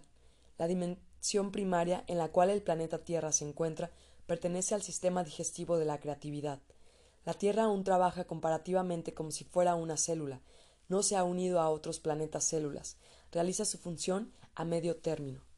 La 0.59 0.67
dimensión 0.67 1.51
primaria 1.51 2.03
en 2.05 2.19
la 2.19 2.27
cual 2.27 2.51
el 2.51 2.61
planeta 2.61 2.99
Tierra 2.99 3.31
se 3.31 3.45
encuentra 3.45 3.89
pertenece 4.27 4.75
al 4.75 4.83
sistema 4.83 5.23
digestivo 5.23 5.79
de 5.79 5.85
la 5.85 5.99
creatividad. 5.99 6.59
La 7.25 7.33
Tierra 7.33 7.63
aún 7.63 7.83
trabaja 7.83 8.25
comparativamente 8.25 9.15
como 9.15 9.31
si 9.31 9.43
fuera 9.43 9.73
una 9.73 9.97
célula, 9.97 10.39
no 10.87 11.01
se 11.01 11.15
ha 11.15 11.23
unido 11.23 11.59
a 11.59 11.69
otros 11.69 11.99
planetas 11.99 12.43
células, 12.43 12.97
realiza 13.31 13.65
su 13.65 13.79
función 13.79 14.31
a 14.53 14.65
medio 14.65 14.95
término. 14.97 15.48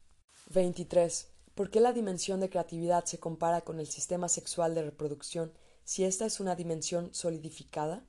23. 0.46 1.28
¿Por 1.54 1.70
qué 1.70 1.80
la 1.80 1.92
dimensión 1.92 2.40
de 2.40 2.50
creatividad 2.50 3.04
se 3.04 3.18
compara 3.18 3.62
con 3.62 3.80
el 3.80 3.86
sistema 3.86 4.28
sexual 4.28 4.74
de 4.74 4.82
reproducción 4.82 5.52
si 5.84 6.04
esta 6.04 6.26
es 6.26 6.40
una 6.40 6.54
dimensión 6.56 7.14
solidificada? 7.14 8.04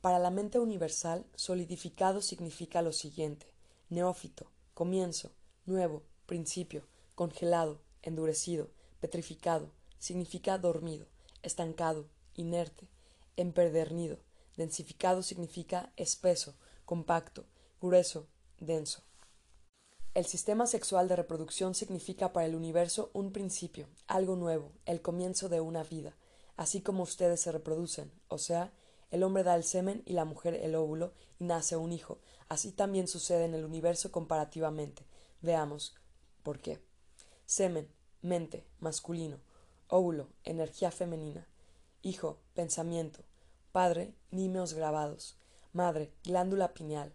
Para 0.00 0.18
la 0.18 0.30
mente 0.30 0.58
universal, 0.58 1.26
solidificado 1.34 2.22
significa 2.22 2.80
lo 2.80 2.92
siguiente: 2.92 3.46
neófito, 3.90 4.50
comienzo, 4.72 5.32
nuevo, 5.66 6.02
principio, 6.26 6.86
congelado, 7.14 7.80
endurecido, 8.02 8.70
petrificado, 9.00 9.70
significa 9.98 10.56
dormido, 10.56 11.06
estancado, 11.42 12.06
inerte, 12.34 12.88
empedernido, 13.36 14.18
densificado 14.56 15.22
significa 15.22 15.92
espeso, 15.96 16.54
compacto, 16.86 17.44
grueso, 17.80 18.26
denso. 18.58 19.02
El 20.20 20.26
sistema 20.26 20.66
sexual 20.66 21.08
de 21.08 21.16
reproducción 21.16 21.74
significa 21.74 22.34
para 22.34 22.44
el 22.44 22.54
universo 22.54 23.08
un 23.14 23.32
principio, 23.32 23.86
algo 24.06 24.36
nuevo, 24.36 24.70
el 24.84 25.00
comienzo 25.00 25.48
de 25.48 25.62
una 25.62 25.82
vida, 25.82 26.14
así 26.58 26.82
como 26.82 27.04
ustedes 27.04 27.40
se 27.40 27.50
reproducen, 27.50 28.12
o 28.28 28.36
sea, 28.36 28.70
el 29.10 29.22
hombre 29.22 29.44
da 29.44 29.54
el 29.54 29.64
semen 29.64 30.02
y 30.04 30.12
la 30.12 30.26
mujer 30.26 30.56
el 30.56 30.74
óvulo 30.74 31.14
y 31.38 31.44
nace 31.44 31.76
un 31.76 31.90
hijo. 31.90 32.18
Así 32.50 32.70
también 32.70 33.08
sucede 33.08 33.46
en 33.46 33.54
el 33.54 33.64
universo 33.64 34.12
comparativamente. 34.12 35.06
Veamos 35.40 35.94
por 36.42 36.58
qué. 36.58 36.82
Semen, 37.46 37.88
mente, 38.20 38.66
masculino. 38.78 39.38
Óvulo, 39.88 40.28
energía 40.44 40.90
femenina. 40.90 41.48
Hijo, 42.02 42.36
pensamiento. 42.52 43.20
Padre, 43.72 44.12
nímeos 44.30 44.74
grabados. 44.74 45.38
Madre, 45.72 46.12
glándula 46.24 46.74
pineal. 46.74 47.14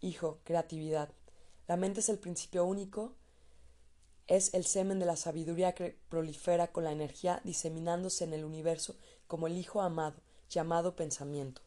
Hijo, 0.00 0.38
creatividad. 0.44 1.10
La 1.66 1.76
mente 1.76 2.00
es 2.00 2.08
el 2.08 2.18
principio 2.18 2.64
único, 2.64 3.14
es 4.26 4.54
el 4.54 4.64
semen 4.64 4.98
de 4.98 5.06
la 5.06 5.16
sabiduría 5.16 5.74
que 5.74 5.98
prolifera 6.08 6.72
con 6.72 6.84
la 6.84 6.92
energía 6.92 7.40
diseminándose 7.44 8.24
en 8.24 8.32
el 8.32 8.44
universo 8.44 8.96
como 9.26 9.46
el 9.46 9.56
Hijo 9.56 9.80
amado, 9.80 10.20
llamado 10.48 10.96
pensamiento. 10.96 11.62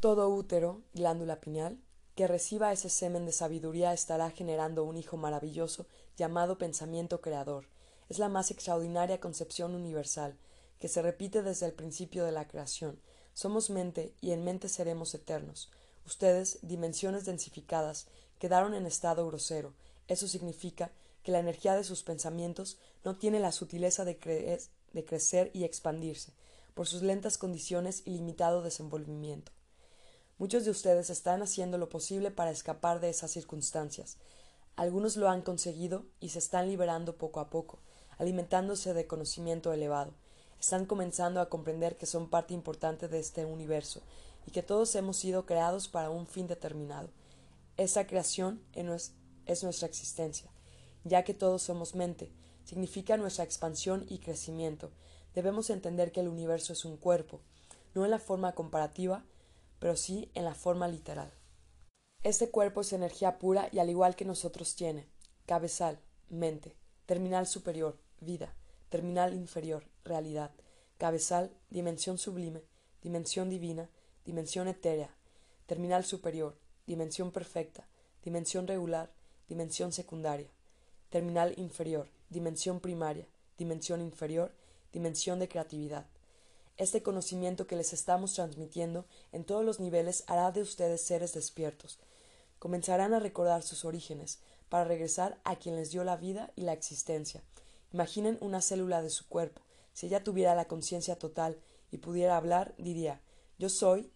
Todo 0.00 0.28
útero, 0.28 0.82
glándula 0.94 1.40
pineal, 1.40 1.80
que 2.14 2.26
reciba 2.26 2.72
ese 2.72 2.88
semen 2.88 3.26
de 3.26 3.32
sabiduría 3.32 3.92
estará 3.92 4.30
generando 4.30 4.84
un 4.84 4.96
Hijo 4.96 5.16
maravilloso 5.16 5.86
llamado 6.16 6.58
pensamiento 6.58 7.20
creador. 7.20 7.66
Es 8.08 8.18
la 8.18 8.28
más 8.28 8.50
extraordinaria 8.50 9.20
concepción 9.20 9.74
universal, 9.74 10.36
que 10.78 10.88
se 10.88 11.02
repite 11.02 11.42
desde 11.42 11.66
el 11.66 11.72
principio 11.72 12.24
de 12.24 12.32
la 12.32 12.48
creación. 12.48 13.00
Somos 13.34 13.70
mente 13.70 14.14
y 14.20 14.32
en 14.32 14.44
mente 14.44 14.68
seremos 14.68 15.14
eternos. 15.14 15.70
Ustedes, 16.06 16.58
dimensiones 16.62 17.24
densificadas, 17.24 18.06
quedaron 18.38 18.74
en 18.74 18.86
estado 18.86 19.26
grosero. 19.26 19.74
Eso 20.06 20.28
significa 20.28 20.90
que 21.22 21.32
la 21.32 21.40
energía 21.40 21.74
de 21.74 21.84
sus 21.84 22.02
pensamientos 22.02 22.78
no 23.04 23.16
tiene 23.16 23.40
la 23.40 23.52
sutileza 23.52 24.04
de, 24.04 24.60
de 24.92 25.04
crecer 25.04 25.50
y 25.52 25.64
expandirse, 25.64 26.32
por 26.74 26.86
sus 26.86 27.02
lentas 27.02 27.38
condiciones 27.38 28.02
y 28.04 28.10
limitado 28.10 28.62
desenvolvimiento. 28.62 29.52
Muchos 30.38 30.64
de 30.64 30.70
ustedes 30.70 31.10
están 31.10 31.42
haciendo 31.42 31.78
lo 31.78 31.88
posible 31.88 32.30
para 32.30 32.52
escapar 32.52 33.00
de 33.00 33.10
esas 33.10 33.32
circunstancias. 33.32 34.16
Algunos 34.76 35.16
lo 35.16 35.28
han 35.28 35.42
conseguido 35.42 36.06
y 36.20 36.28
se 36.28 36.38
están 36.38 36.68
liberando 36.68 37.16
poco 37.16 37.40
a 37.40 37.50
poco, 37.50 37.80
alimentándose 38.18 38.94
de 38.94 39.08
conocimiento 39.08 39.72
elevado. 39.72 40.12
Están 40.60 40.86
comenzando 40.86 41.40
a 41.40 41.48
comprender 41.48 41.96
que 41.96 42.06
son 42.06 42.30
parte 42.30 42.54
importante 42.54 43.08
de 43.08 43.18
este 43.18 43.44
universo 43.44 44.00
y 44.46 44.52
que 44.52 44.62
todos 44.62 44.94
hemos 44.94 45.16
sido 45.16 45.46
creados 45.46 45.88
para 45.88 46.10
un 46.10 46.26
fin 46.26 46.46
determinado. 46.46 47.10
Esa 47.78 48.08
creación 48.08 48.60
es 48.72 49.62
nuestra 49.62 49.86
existencia, 49.86 50.50
ya 51.04 51.22
que 51.22 51.32
todos 51.32 51.62
somos 51.62 51.94
mente, 51.94 52.32
significa 52.64 53.16
nuestra 53.16 53.44
expansión 53.44 54.04
y 54.08 54.18
crecimiento. 54.18 54.90
Debemos 55.32 55.70
entender 55.70 56.10
que 56.10 56.18
el 56.18 56.26
universo 56.26 56.72
es 56.72 56.84
un 56.84 56.96
cuerpo, 56.96 57.40
no 57.94 58.04
en 58.04 58.10
la 58.10 58.18
forma 58.18 58.52
comparativa, 58.56 59.24
pero 59.78 59.94
sí 59.94 60.28
en 60.34 60.44
la 60.44 60.56
forma 60.56 60.88
literal. 60.88 61.32
Este 62.24 62.50
cuerpo 62.50 62.80
es 62.80 62.92
energía 62.92 63.38
pura 63.38 63.68
y 63.70 63.78
al 63.78 63.90
igual 63.90 64.16
que 64.16 64.24
nosotros 64.24 64.74
tiene 64.74 65.06
cabezal, 65.46 66.00
mente, 66.28 66.74
terminal 67.06 67.46
superior, 67.46 67.96
vida, 68.20 68.56
terminal 68.88 69.34
inferior, 69.34 69.88
realidad, 70.02 70.50
cabezal, 70.98 71.56
dimensión 71.70 72.18
sublime, 72.18 72.64
dimensión 73.02 73.48
divina, 73.48 73.88
dimensión 74.24 74.66
etérea, 74.66 75.14
terminal 75.66 76.04
superior, 76.04 76.58
dimensión 76.88 77.30
perfecta, 77.30 77.86
dimensión 78.24 78.66
regular, 78.66 79.10
dimensión 79.48 79.92
secundaria, 79.92 80.48
terminal 81.10 81.52
inferior, 81.58 82.08
dimensión 82.30 82.80
primaria, 82.80 83.26
dimensión 83.58 84.00
inferior, 84.00 84.50
dimensión 84.92 85.38
de 85.38 85.48
creatividad. 85.48 86.06
Este 86.78 87.02
conocimiento 87.02 87.66
que 87.66 87.76
les 87.76 87.92
estamos 87.92 88.32
transmitiendo 88.32 89.04
en 89.32 89.44
todos 89.44 89.64
los 89.64 89.80
niveles 89.80 90.24
hará 90.26 90.50
de 90.50 90.62
ustedes 90.62 91.02
seres 91.02 91.34
despiertos. 91.34 91.98
Comenzarán 92.58 93.12
a 93.12 93.20
recordar 93.20 93.62
sus 93.62 93.84
orígenes, 93.84 94.38
para 94.68 94.84
regresar 94.84 95.38
a 95.44 95.56
quien 95.56 95.76
les 95.76 95.90
dio 95.90 96.04
la 96.04 96.16
vida 96.16 96.52
y 96.56 96.62
la 96.62 96.72
existencia. 96.72 97.42
Imaginen 97.92 98.38
una 98.40 98.60
célula 98.60 99.02
de 99.02 99.10
su 99.10 99.26
cuerpo. 99.26 99.62
Si 99.92 100.06
ella 100.06 100.22
tuviera 100.22 100.54
la 100.54 100.66
conciencia 100.66 101.18
total 101.18 101.58
y 101.90 101.98
pudiera 101.98 102.36
hablar, 102.36 102.74
diría 102.78 103.20
Yo 103.58 103.68
soy, 103.68 104.10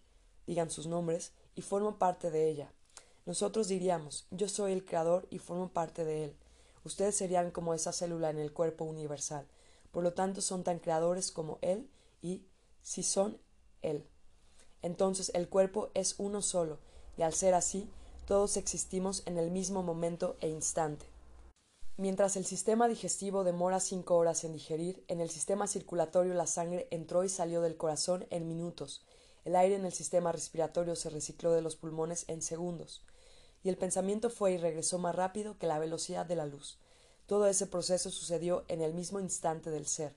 digan 0.47 0.71
sus 0.71 0.87
nombres, 0.87 1.33
y 1.55 1.63
formo 1.63 1.99
parte 1.99 2.31
de 2.31 2.49
ella. 2.49 2.73
Nosotros 3.25 3.69
diríamos, 3.69 4.27
yo 4.31 4.49
soy 4.49 4.73
el 4.73 4.85
creador 4.85 5.27
y 5.31 5.39
formo 5.39 5.69
parte 5.69 6.05
de 6.05 6.25
él. 6.25 6.37
Ustedes 6.85 7.15
serían 7.17 7.51
como 7.51 7.75
esa 7.75 7.93
célula 7.93 8.31
en 8.31 8.39
el 8.39 8.53
cuerpo 8.53 8.85
universal. 8.85 9.47
Por 9.93 10.03
lo 10.03 10.13
tanto, 10.15 10.41
son 10.41 10.65
tan 10.65 10.79
creadores 10.79 11.31
como 11.31 11.59
él 11.61 11.89
y 12.21 12.43
si 12.83 13.03
son 13.03 13.39
él. 13.83 14.05
Entonces 14.83 15.31
el 15.35 15.49
cuerpo 15.49 15.91
es 15.95 16.17
uno 16.19 16.43
solo, 16.43 16.79
y 17.17 17.23
al 17.23 17.35
ser 17.35 17.55
así, 17.55 17.89
todos 18.27 18.57
existimos 18.57 19.23
en 19.27 19.39
el 19.39 19.51
mismo 19.51 19.83
momento 19.83 20.37
e 20.41 20.49
instante. 20.49 21.07
Mientras 21.97 22.37
el 22.37 22.47
sistema 22.47 22.89
digestivo 22.89 23.45
demora 23.45 23.79
cinco 23.79 24.17
horas 24.17 24.43
en 24.45 24.55
digerir, 24.55 25.05
en 25.09 25.21
el 25.21 25.31
sistema 25.31 25.67
circulatorio 25.69 26.35
la 26.35 26.47
sangre 26.47 26.89
entró 26.91 27.23
y 27.23 27.29
salió 27.29 27.61
del 27.61 27.77
corazón 27.77 28.27
en 28.31 28.49
minutos, 28.49 29.05
el 29.45 29.57
aire 29.57 29.75
en 29.75 29.85
el 29.85 29.93
sistema 29.93 30.33
respiratorio 30.33 30.97
se 30.97 31.11
recicló 31.11 31.53
de 31.53 31.63
los 31.63 31.77
pulmones 31.77 32.25
en 32.29 32.43
segundos, 32.43 33.03
y 33.63 33.69
el 33.69 33.77
pensamiento 33.77 34.31
fue 34.31 34.53
y 34.53 34.59
regresó 34.59 34.99
más 34.99 35.15
rápido 35.15 35.59
que 35.59 35.67
la 35.67 35.79
velocidad 35.79 36.27
de 36.27 36.37
la 36.37 36.47
luz. 36.47 36.79
Todo 37.27 37.47
ese 37.47 37.67
proceso 37.67 38.11
sucedió 38.11 38.65
en 38.69 38.83
el 38.83 38.95
mismo 38.95 39.21
instante 39.21 39.71
del 39.71 39.87
ser. 39.87 40.15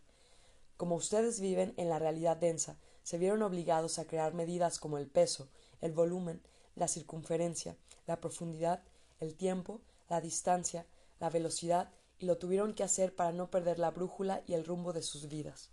Como 0.78 0.96
ustedes 0.96 1.40
viven 1.40 1.74
en 1.78 1.90
la 1.90 2.00
realidad 2.00 2.38
densa, 2.38 2.78
se 3.04 3.18
vieron 3.18 3.44
obligados 3.44 4.00
a 4.00 4.06
crear 4.06 4.34
medidas 4.34 4.80
como 4.80 4.98
el 4.98 5.08
peso, 5.08 5.48
el 5.82 5.94
volumen, 5.94 6.42
la 6.76 6.88
circunferencia, 6.88 7.78
la 8.08 8.20
profundidad, 8.20 8.84
el 9.20 9.36
tiempo, 9.36 9.82
la 10.10 10.22
distancia, 10.22 10.86
la 11.20 11.30
velocidad, 11.30 11.92
y 12.18 12.26
lo 12.26 12.38
tuvieron 12.38 12.74
que 12.74 12.84
hacer 12.84 13.16
para 13.16 13.32
no 13.32 13.50
perder 13.50 13.80
la 13.80 13.92
brújula 13.92 14.44
y 14.48 14.54
el 14.54 14.66
rumbo 14.66 14.94
de 14.94 15.02
sus 15.02 15.28
vidas. 15.28 15.70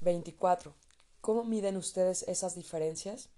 24. 0.00 0.74
¿Cómo 1.20 1.44
miden 1.44 1.76
ustedes 1.76 2.22
esas 2.28 2.54
diferencias? 2.54 3.28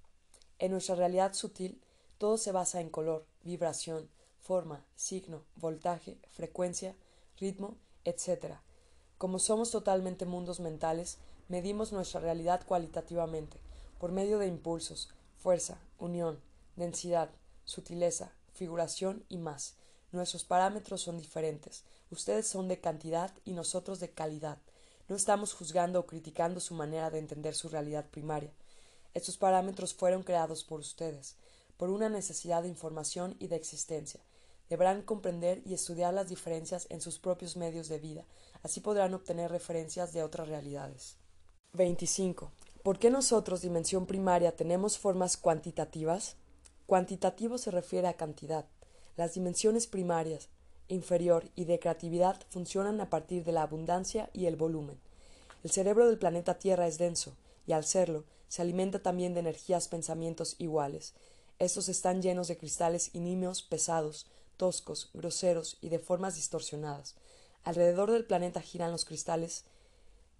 En 0.58 0.72
nuestra 0.72 0.94
realidad 0.94 1.32
sutil, 1.32 1.80
todo 2.18 2.36
se 2.36 2.52
basa 2.52 2.80
en 2.80 2.90
color, 2.90 3.24
vibración, 3.42 4.08
forma, 4.38 4.84
signo, 4.94 5.44
voltaje, 5.56 6.18
frecuencia, 6.28 6.94
ritmo, 7.38 7.76
etc. 8.04 8.56
Como 9.16 9.38
somos 9.38 9.70
totalmente 9.70 10.26
mundos 10.26 10.60
mentales, 10.60 11.18
medimos 11.48 11.92
nuestra 11.92 12.20
realidad 12.20 12.60
cualitativamente, 12.66 13.58
por 13.98 14.12
medio 14.12 14.38
de 14.38 14.46
impulsos, 14.46 15.08
fuerza, 15.38 15.78
unión, 15.98 16.40
densidad, 16.76 17.30
sutileza, 17.64 18.32
figuración 18.52 19.24
y 19.28 19.38
más. 19.38 19.76
Nuestros 20.12 20.44
parámetros 20.44 21.00
son 21.02 21.16
diferentes. 21.16 21.84
Ustedes 22.10 22.46
son 22.46 22.68
de 22.68 22.80
cantidad 22.80 23.32
y 23.44 23.52
nosotros 23.52 24.00
de 24.00 24.10
calidad. 24.10 24.58
No 25.10 25.16
estamos 25.16 25.54
juzgando 25.54 25.98
o 25.98 26.06
criticando 26.06 26.60
su 26.60 26.72
manera 26.72 27.10
de 27.10 27.18
entender 27.18 27.56
su 27.56 27.68
realidad 27.68 28.08
primaria. 28.08 28.52
Estos 29.12 29.36
parámetros 29.36 29.92
fueron 29.92 30.22
creados 30.22 30.62
por 30.62 30.78
ustedes, 30.78 31.34
por 31.76 31.90
una 31.90 32.08
necesidad 32.08 32.62
de 32.62 32.68
información 32.68 33.34
y 33.40 33.48
de 33.48 33.56
existencia. 33.56 34.20
Deberán 34.68 35.02
comprender 35.02 35.62
y 35.66 35.74
estudiar 35.74 36.14
las 36.14 36.28
diferencias 36.28 36.86
en 36.90 37.00
sus 37.00 37.18
propios 37.18 37.56
medios 37.56 37.88
de 37.88 37.98
vida. 37.98 38.24
Así 38.62 38.78
podrán 38.78 39.12
obtener 39.12 39.50
referencias 39.50 40.12
de 40.12 40.22
otras 40.22 40.46
realidades. 40.46 41.16
25. 41.72 42.52
¿Por 42.84 43.00
qué 43.00 43.10
nosotros, 43.10 43.62
dimensión 43.62 44.06
primaria, 44.06 44.54
tenemos 44.54 44.96
formas 44.96 45.36
cuantitativas? 45.36 46.36
Cuantitativo 46.86 47.58
se 47.58 47.72
refiere 47.72 48.06
a 48.06 48.16
cantidad. 48.16 48.64
Las 49.16 49.34
dimensiones 49.34 49.88
primarias, 49.88 50.48
inferior 50.90 51.48
y 51.56 51.64
de 51.64 51.78
creatividad 51.78 52.36
funcionan 52.50 53.00
a 53.00 53.08
partir 53.08 53.44
de 53.44 53.52
la 53.52 53.62
abundancia 53.62 54.28
y 54.32 54.46
el 54.46 54.56
volumen. 54.56 54.98
El 55.64 55.70
cerebro 55.70 56.06
del 56.06 56.18
planeta 56.18 56.58
Tierra 56.58 56.86
es 56.86 56.98
denso, 56.98 57.36
y 57.66 57.72
al 57.72 57.84
serlo, 57.84 58.24
se 58.48 58.62
alimenta 58.62 58.98
también 59.00 59.32
de 59.32 59.40
energías 59.40 59.88
pensamientos 59.88 60.56
iguales. 60.58 61.14
Estos 61.58 61.88
están 61.88 62.22
llenos 62.22 62.48
de 62.48 62.56
cristales 62.56 63.10
y 63.12 63.20
nimios 63.20 63.62
pesados, 63.62 64.26
toscos, 64.56 65.10
groseros 65.14 65.78
y 65.80 65.88
de 65.88 65.98
formas 65.98 66.34
distorsionadas. 66.36 67.14
Alrededor 67.62 68.10
del 68.10 68.24
planeta 68.24 68.60
giran 68.60 68.90
los 68.90 69.04
cristales 69.04 69.64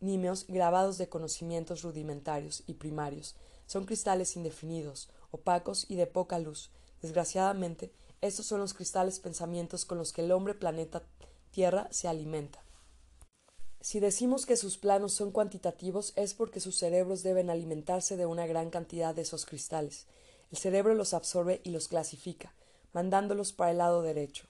nimios 0.00 0.46
grabados 0.48 0.98
de 0.98 1.08
conocimientos 1.08 1.82
rudimentarios 1.82 2.62
y 2.66 2.74
primarios. 2.74 3.36
Son 3.66 3.84
cristales 3.84 4.36
indefinidos, 4.36 5.10
opacos 5.30 5.86
y 5.88 5.96
de 5.96 6.06
poca 6.06 6.38
luz. 6.38 6.70
Desgraciadamente, 7.02 7.92
estos 8.20 8.46
son 8.46 8.60
los 8.60 8.74
cristales 8.74 9.18
pensamientos 9.20 9.84
con 9.84 9.98
los 9.98 10.12
que 10.12 10.22
el 10.22 10.32
hombre 10.32 10.54
planeta 10.54 11.02
Tierra 11.50 11.88
se 11.90 12.06
alimenta. 12.06 12.62
Si 13.80 13.98
decimos 13.98 14.44
que 14.44 14.56
sus 14.56 14.76
planos 14.76 15.12
son 15.12 15.32
cuantitativos 15.32 16.12
es 16.16 16.34
porque 16.34 16.60
sus 16.60 16.76
cerebros 16.76 17.22
deben 17.22 17.48
alimentarse 17.48 18.16
de 18.16 18.26
una 18.26 18.46
gran 18.46 18.70
cantidad 18.70 19.14
de 19.14 19.22
esos 19.22 19.46
cristales. 19.46 20.06
El 20.52 20.58
cerebro 20.58 20.94
los 20.94 21.14
absorbe 21.14 21.60
y 21.64 21.70
los 21.70 21.88
clasifica, 21.88 22.54
mandándolos 22.92 23.52
para 23.52 23.70
el 23.70 23.78
lado 23.78 24.02
derecho 24.02 24.46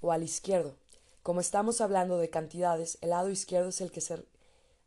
o 0.00 0.12
al 0.12 0.22
izquierdo. 0.22 0.76
Como 1.22 1.40
estamos 1.40 1.80
hablando 1.80 2.18
de 2.18 2.28
cantidades, 2.28 2.98
el 3.00 3.10
lado 3.10 3.30
izquierdo 3.30 3.70
es 3.70 3.80
el 3.80 3.90
que 3.90 4.00
se 4.00 4.24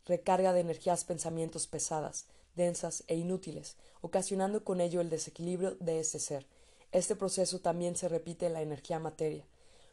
recarga 0.05 0.53
de 0.53 0.61
energías 0.61 1.03
pensamientos 1.03 1.67
pesadas, 1.67 2.25
densas 2.55 3.03
e 3.07 3.15
inútiles, 3.15 3.75
ocasionando 4.01 4.63
con 4.63 4.79
ello 4.79 5.01
el 5.01 5.09
desequilibrio 5.09 5.75
de 5.79 5.99
ese 5.99 6.19
ser. 6.19 6.45
Este 6.91 7.15
proceso 7.15 7.59
también 7.59 7.95
se 7.95 8.07
repite 8.07 8.45
en 8.45 8.53
la 8.53 8.61
energía 8.61 8.99
materia. 8.99 9.45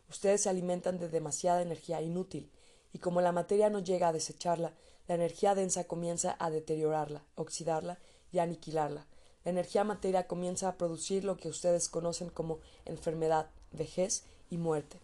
Ustedes 0.09 0.43
se 0.43 0.49
alimentan 0.49 0.99
de 0.99 1.09
demasiada 1.09 1.63
energía 1.63 2.01
inútil, 2.03 2.51
y 2.93 2.99
como 2.99 3.21
la 3.21 3.33
materia 3.33 3.71
no 3.71 3.81
llega 3.81 4.09
a 4.09 4.13
desecharla, 4.13 4.75
la 5.09 5.17
energía 5.17 5.55
densa 5.55 5.85
comienza 5.85 6.37
a 6.39 6.51
deteriorarla, 6.51 7.25
oxidarla 7.35 7.99
y 8.33 8.39
aniquilarla. 8.39 9.07
La 9.45 9.51
energía 9.51 9.85
materia 9.85 10.27
comienza 10.27 10.69
a 10.69 10.79
producir 10.79 11.25
lo 11.25 11.37
que 11.37 11.49
ustedes 11.49 11.89
conocen 11.89 12.31
como 12.31 12.61
enfermedad, 12.85 13.51
vejez 13.73 14.25
y 14.49 14.57
muerte. 14.57 15.01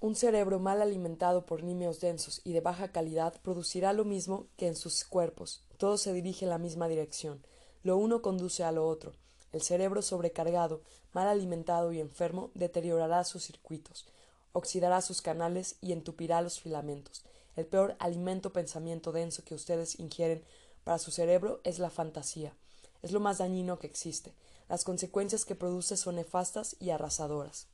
Un 0.00 0.16
cerebro 0.16 0.58
mal 0.58 0.80
alimentado 0.80 1.44
por 1.44 1.62
nimios 1.62 2.00
densos 2.00 2.40
y 2.44 2.52
de 2.52 2.60
baja 2.60 2.90
calidad 2.92 3.34
producirá 3.42 3.92
lo 3.92 4.04
mismo 4.04 4.46
que 4.56 4.66
en 4.66 4.74
sus 4.74 5.04
cuerpos. 5.04 5.64
Todo 5.76 5.98
se 5.98 6.12
dirige 6.12 6.44
en 6.44 6.50
la 6.50 6.58
misma 6.58 6.88
dirección. 6.88 7.44
Lo 7.82 7.96
uno 7.96 8.22
conduce 8.22 8.64
a 8.64 8.72
lo 8.72 8.86
otro. 8.86 9.12
El 9.52 9.60
cerebro 9.62 10.00
sobrecargado, 10.00 10.80
mal 11.12 11.28
alimentado 11.28 11.92
y 11.92 12.00
enfermo 12.00 12.50
deteriorará 12.54 13.22
sus 13.24 13.44
circuitos, 13.44 14.06
oxidará 14.52 15.02
sus 15.02 15.20
canales 15.20 15.76
y 15.82 15.92
entupirá 15.92 16.40
los 16.40 16.58
filamentos. 16.58 17.22
El 17.54 17.66
peor 17.66 17.96
alimento 17.98 18.52
pensamiento 18.52 19.12
denso 19.12 19.44
que 19.44 19.54
ustedes 19.54 19.98
ingieren 20.00 20.42
para 20.84 20.98
su 20.98 21.10
cerebro 21.10 21.60
es 21.64 21.78
la 21.78 21.90
fantasía. 21.90 22.54
Es 23.02 23.12
lo 23.12 23.20
más 23.20 23.38
dañino 23.38 23.78
que 23.78 23.86
existe. 23.86 24.32
Las 24.68 24.84
consecuencias 24.84 25.44
que 25.44 25.54
produce 25.54 25.98
son 25.98 26.16
nefastas 26.16 26.76
y 26.80 26.90
arrasadoras. 26.90 27.66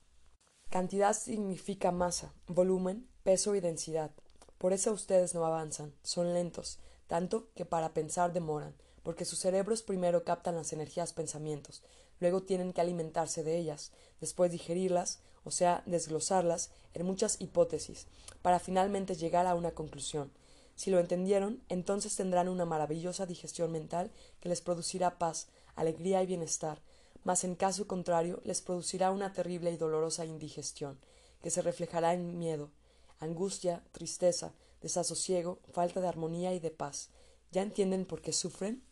Cantidad 0.71 1.15
significa 1.15 1.93
masa, 1.93 2.33
volumen, 2.49 3.09
peso 3.23 3.55
y 3.55 3.61
densidad. 3.61 4.11
Por 4.59 4.73
eso 4.73 4.93
ustedes 4.93 5.33
no 5.33 5.45
avanzan, 5.45 5.95
son 6.03 6.35
lentos, 6.35 6.79
tanto 7.07 7.49
que 7.55 7.65
para 7.65 7.95
pensar 7.95 8.33
demoran 8.33 8.75
porque 9.03 9.25
sus 9.25 9.39
cerebros 9.39 9.83
primero 9.83 10.25
captan 10.25 10.57
las 10.57 10.73
energías 10.73 11.13
pensamientos, 11.13 11.83
luego 12.21 12.43
tienen 12.43 12.73
que 12.73 12.81
alimentarse 12.81 13.43
de 13.43 13.59
ellas, 13.59 13.93
después 14.21 14.51
digerirlas, 14.51 15.21
o 15.45 15.51
sea, 15.51 15.83
desglosarlas 15.87 16.71
en 16.95 17.07
muchas 17.07 17.41
hipótesis, 17.41 18.07
para 18.43 18.59
finalmente 18.59 19.15
llegar 19.15 19.47
a 19.47 19.55
una 19.55 19.73
conclusión. 19.73 20.31
Si 20.75 20.91
lo 20.91 21.01
entendieron, 21.01 21.63
entonces 21.69 22.15
tendrán 22.15 22.49
una 22.49 22.65
maravillosa 22.65 23.27
digestión 23.27 23.73
mental 23.73 24.11
que 24.41 24.49
les 24.49 24.61
producirá 24.61 25.19
paz, 25.19 25.49
alegría 25.75 26.23
y 26.23 26.27
bienestar, 26.27 26.81
mas 27.25 27.45
en 27.45 27.55
caso 27.55 27.87
contrario 27.87 28.41
les 28.45 28.63
producirá 28.63 29.11
una 29.11 29.33
terrible 29.33 29.73
y 29.73 29.77
dolorosa 29.77 30.25
indigestión, 30.25 30.99
que 31.43 31.51
se 31.51 31.63
reflejará 31.63 32.15
en 32.15 32.39
miedo, 32.39 32.71
angustia, 33.19 33.83
tristeza, 33.93 34.53
desasosiego, 34.81 35.59
falta 35.73 36.01
de 36.01 36.09
armonía 36.09 36.55
y 36.55 36.61
de 36.61 36.71
paz. 36.71 37.11
¿Ya 37.51 37.63
entienden 37.63 38.05
por 38.05 38.21
qué 38.21 38.33
sufren? 38.33 38.83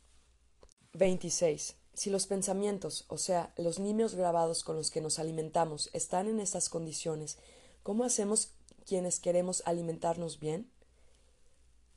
26. 0.97 1.77
Si 1.95 2.11
los 2.11 2.27
pensamientos, 2.27 3.05
o 3.09 3.19
sea, 3.19 3.53
los 3.57 3.79
nimios 3.79 4.15
grabados 4.15 4.65
con 4.65 4.77
los 4.77 4.91
que 4.91 5.01
nos 5.01 5.19
alimentamos, 5.19 5.91
están 5.93 6.27
en 6.27 6.41
estas 6.41 6.69
condiciones, 6.69 7.39
¿cómo 7.83 8.05
hacemos 8.05 8.53
quienes 8.87 9.21
queremos 9.21 9.63
alimentarnos 9.67 10.41
bien? 10.41 10.71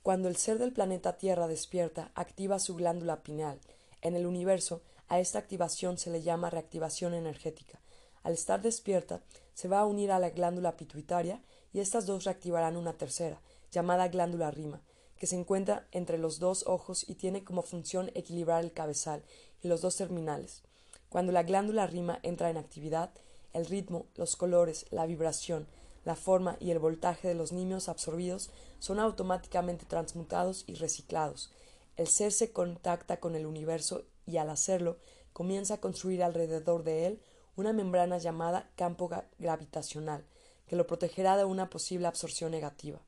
Cuando 0.03 0.27
el 0.27 0.37
ser 0.37 0.57
del 0.57 0.73
planeta 0.73 1.17
Tierra 1.17 1.47
despierta, 1.47 2.11
activa 2.15 2.59
su 2.59 2.75
glándula 2.75 3.23
pineal. 3.23 3.59
En 4.01 4.15
el 4.15 4.25
universo, 4.25 4.81
a 5.07 5.19
esta 5.19 5.39
activación 5.39 5.97
se 5.97 6.09
le 6.09 6.21
llama 6.21 6.49
reactivación 6.49 7.13
energética. 7.13 7.81
Al 8.23 8.33
estar 8.33 8.61
despierta, 8.61 9.21
se 9.53 9.67
va 9.67 9.79
a 9.79 9.85
unir 9.85 10.11
a 10.11 10.19
la 10.19 10.29
glándula 10.29 10.77
pituitaria 10.77 11.41
y 11.73 11.79
estas 11.79 12.05
dos 12.05 12.23
reactivarán 12.23 12.77
una 12.77 12.93
tercera, 12.93 13.41
llamada 13.71 14.07
glándula 14.07 14.51
rima, 14.51 14.81
que 15.19 15.27
se 15.27 15.35
encuentra 15.35 15.87
entre 15.91 16.17
los 16.17 16.39
dos 16.39 16.63
ojos 16.65 17.07
y 17.07 17.15
tiene 17.15 17.43
como 17.43 17.61
función 17.61 18.09
equilibrar 18.15 18.63
el 18.63 18.71
cabezal 18.71 19.23
y 19.61 19.67
los 19.67 19.81
dos 19.81 19.97
terminales. 19.97 20.63
Cuando 21.09 21.31
la 21.31 21.43
glándula 21.43 21.85
rima 21.85 22.19
entra 22.23 22.49
en 22.49 22.57
actividad, 22.57 23.11
el 23.53 23.65
ritmo, 23.65 24.05
los 24.15 24.35
colores, 24.35 24.85
la 24.91 25.05
vibración, 25.05 25.67
la 26.05 26.15
forma 26.15 26.55
y 26.59 26.71
el 26.71 26.79
voltaje 26.79 27.27
de 27.27 27.33
los 27.33 27.51
niños 27.51 27.89
absorbidos 27.89 28.49
son 28.79 28.99
automáticamente 28.99 29.85
transmutados 29.85 30.63
y 30.65 30.75
reciclados. 30.75 31.51
El 31.97 32.07
ser 32.07 32.31
se 32.31 32.51
contacta 32.51 33.19
con 33.19 33.35
el 33.35 33.45
universo 33.45 34.05
y 34.25 34.37
al 34.37 34.49
hacerlo 34.49 34.97
comienza 35.33 35.75
a 35.75 35.81
construir 35.81 36.23
alrededor 36.23 36.83
de 36.83 37.07
él 37.07 37.21
una 37.55 37.73
membrana 37.73 38.17
llamada 38.17 38.69
campo 38.75 39.09
gravitacional, 39.37 40.23
que 40.67 40.77
lo 40.77 40.87
protegerá 40.87 41.35
de 41.35 41.43
una 41.43 41.69
posible 41.69 42.07
absorción 42.07 42.51
negativa. 42.51 43.01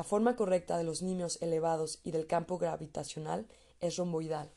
La 0.00 0.04
forma 0.04 0.34
correcta 0.34 0.78
de 0.78 0.84
los 0.84 1.02
niños 1.02 1.36
elevados 1.42 2.00
y 2.04 2.10
del 2.10 2.26
campo 2.26 2.56
gravitacional 2.56 3.46
es 3.80 3.98
romboidal. 3.98 4.50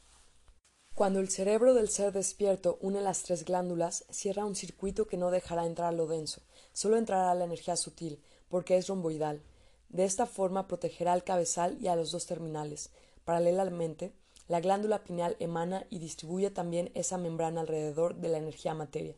Cuando 0.96 1.20
el 1.20 1.28
cerebro 1.28 1.74
del 1.74 1.90
ser 1.90 2.14
despierto 2.14 2.78
une 2.80 3.02
las 3.02 3.24
tres 3.24 3.44
glándulas, 3.44 4.06
cierra 4.10 4.46
un 4.46 4.56
circuito 4.56 5.06
que 5.06 5.18
no 5.18 5.32
dejará 5.32 5.66
entrar 5.66 5.94
lo 5.96 6.08
denso, 6.08 6.44
solo 6.72 6.96
entrará 6.96 7.36
la 7.36 7.44
energía 7.44 7.76
sutil, 7.76 8.24
porque 8.48 8.78
es 8.78 8.88
romboidal. 8.88 9.44
De 9.90 10.06
esta 10.06 10.28
forma 10.28 10.66
protegerá 10.66 11.12
al 11.12 11.26
cabezal 11.26 11.78
y 11.82 11.88
a 11.88 11.98
los 11.98 12.14
dos 12.14 12.26
terminales. 12.26 12.92
Paralelamente, 13.26 14.14
la 14.48 14.62
glándula 14.62 15.04
pineal 15.04 15.36
emana 15.42 15.86
y 15.90 16.00
distribuye 16.00 16.52
también 16.52 16.90
esa 16.94 17.18
membrana 17.18 17.60
alrededor 17.60 18.16
de 18.16 18.30
la 18.30 18.38
energía 18.38 18.76
materia, 18.76 19.18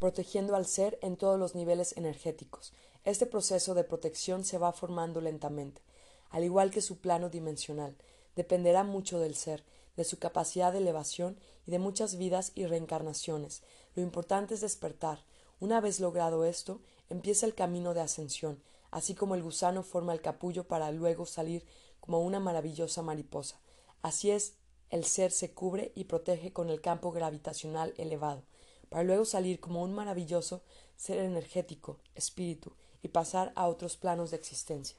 protegiendo 0.00 0.56
al 0.56 0.66
ser 0.66 0.98
en 1.02 1.16
todos 1.16 1.38
los 1.38 1.54
niveles 1.54 1.96
energéticos. 1.96 2.72
Este 3.04 3.26
proceso 3.26 3.74
de 3.74 3.84
protección 3.84 4.44
se 4.44 4.56
va 4.56 4.72
formando 4.72 5.20
lentamente, 5.20 5.82
al 6.30 6.42
igual 6.42 6.70
que 6.70 6.80
su 6.80 6.98
plano 6.98 7.28
dimensional. 7.28 7.94
Dependerá 8.34 8.82
mucho 8.82 9.18
del 9.18 9.34
ser, 9.34 9.62
de 9.94 10.04
su 10.04 10.18
capacidad 10.18 10.72
de 10.72 10.78
elevación 10.78 11.38
y 11.66 11.70
de 11.70 11.78
muchas 11.78 12.16
vidas 12.16 12.52
y 12.54 12.64
reencarnaciones. 12.64 13.62
Lo 13.94 14.02
importante 14.02 14.54
es 14.54 14.62
despertar. 14.62 15.22
Una 15.60 15.82
vez 15.82 16.00
logrado 16.00 16.46
esto, 16.46 16.80
empieza 17.10 17.44
el 17.44 17.54
camino 17.54 17.92
de 17.92 18.00
ascensión, 18.00 18.62
así 18.90 19.14
como 19.14 19.34
el 19.34 19.42
gusano 19.42 19.82
forma 19.82 20.14
el 20.14 20.22
capullo 20.22 20.66
para 20.66 20.90
luego 20.90 21.26
salir 21.26 21.66
como 22.00 22.20
una 22.20 22.40
maravillosa 22.40 23.02
mariposa. 23.02 23.60
Así 24.00 24.30
es, 24.30 24.54
el 24.88 25.04
ser 25.04 25.30
se 25.30 25.52
cubre 25.52 25.92
y 25.94 26.04
protege 26.04 26.54
con 26.54 26.70
el 26.70 26.80
campo 26.80 27.12
gravitacional 27.12 27.92
elevado, 27.98 28.44
para 28.88 29.04
luego 29.04 29.26
salir 29.26 29.60
como 29.60 29.82
un 29.82 29.92
maravilloso 29.92 30.62
ser 30.96 31.18
energético, 31.18 31.98
espíritu, 32.14 32.72
y 33.04 33.08
pasar 33.08 33.52
a 33.54 33.68
otros 33.68 33.98
planos 33.98 34.30
de 34.30 34.38
existencia. 34.38 34.96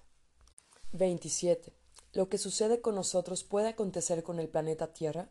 27. 0.91 1.74
¿Lo 2.14 2.30
que 2.30 2.38
sucede 2.38 2.80
con 2.80 2.93
nosotros 2.93 3.43
puede 3.43 3.70
acontecer 3.70 4.22
con 4.22 4.39
el 4.39 4.47
planeta 4.47 4.93
Tierra? 4.93 5.28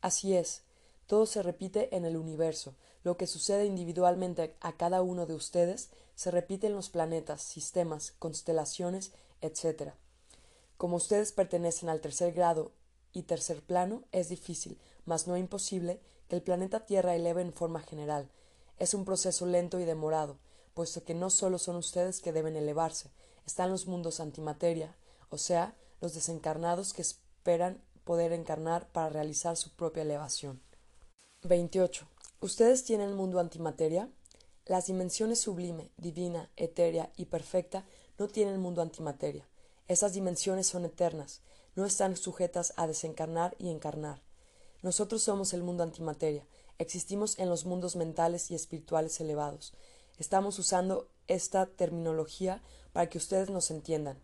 Así 0.00 0.34
es. 0.34 0.62
Todo 1.06 1.24
se 1.24 1.40
repite 1.40 1.94
en 1.94 2.04
el 2.04 2.16
universo. 2.16 2.74
Lo 3.04 3.16
que 3.16 3.28
sucede 3.28 3.64
individualmente 3.64 4.56
a 4.60 4.72
cada 4.72 5.02
uno 5.02 5.24
de 5.24 5.34
ustedes 5.34 5.90
se 6.16 6.32
repite 6.32 6.66
en 6.66 6.74
los 6.74 6.90
planetas, 6.90 7.42
sistemas, 7.42 8.12
constelaciones, 8.18 9.12
etc. 9.40 9.92
Como 10.76 10.96
ustedes 10.96 11.30
pertenecen 11.30 11.88
al 11.88 12.00
tercer 12.00 12.32
grado 12.32 12.72
y 13.12 13.22
tercer 13.22 13.62
plano, 13.62 14.02
es 14.10 14.28
difícil, 14.28 14.80
mas 15.04 15.28
no 15.28 15.36
imposible, 15.36 16.00
que 16.28 16.34
el 16.34 16.42
planeta 16.42 16.86
Tierra 16.86 17.14
eleve 17.14 17.40
en 17.40 17.52
forma 17.52 17.80
general. 17.80 18.28
Es 18.78 18.94
un 18.94 19.04
proceso 19.04 19.46
lento 19.46 19.78
y 19.78 19.84
demorado, 19.84 20.38
puesto 20.80 21.04
que 21.04 21.12
no 21.12 21.28
solo 21.28 21.58
son 21.58 21.76
ustedes 21.76 22.22
que 22.22 22.32
deben 22.32 22.56
elevarse, 22.56 23.10
están 23.44 23.70
los 23.70 23.86
mundos 23.86 24.18
antimateria, 24.18 24.96
o 25.28 25.36
sea, 25.36 25.76
los 26.00 26.14
desencarnados 26.14 26.94
que 26.94 27.02
esperan 27.02 27.82
poder 28.04 28.32
encarnar 28.32 28.88
para 28.90 29.10
realizar 29.10 29.58
su 29.58 29.76
propia 29.76 30.04
elevación. 30.04 30.62
28. 31.42 32.08
¿Ustedes 32.40 32.82
tienen 32.84 33.14
mundo 33.14 33.40
antimateria? 33.40 34.08
Las 34.64 34.86
dimensiones 34.86 35.38
sublime, 35.38 35.90
divina, 35.98 36.48
etérea 36.56 37.12
y 37.14 37.26
perfecta 37.26 37.84
no 38.16 38.28
tienen 38.28 38.58
mundo 38.58 38.80
antimateria. 38.80 39.46
Esas 39.86 40.14
dimensiones 40.14 40.66
son 40.66 40.86
eternas, 40.86 41.42
no 41.76 41.84
están 41.84 42.16
sujetas 42.16 42.72
a 42.78 42.86
desencarnar 42.86 43.54
y 43.58 43.68
encarnar. 43.68 44.22
Nosotros 44.80 45.22
somos 45.22 45.52
el 45.52 45.62
mundo 45.62 45.82
antimateria, 45.82 46.46
existimos 46.78 47.38
en 47.38 47.50
los 47.50 47.66
mundos 47.66 47.96
mentales 47.96 48.50
y 48.50 48.54
espirituales 48.54 49.20
elevados, 49.20 49.74
Estamos 50.20 50.58
usando 50.58 51.08
esta 51.28 51.64
terminología 51.64 52.62
para 52.92 53.08
que 53.08 53.16
ustedes 53.16 53.48
nos 53.48 53.70
entiendan. 53.70 54.18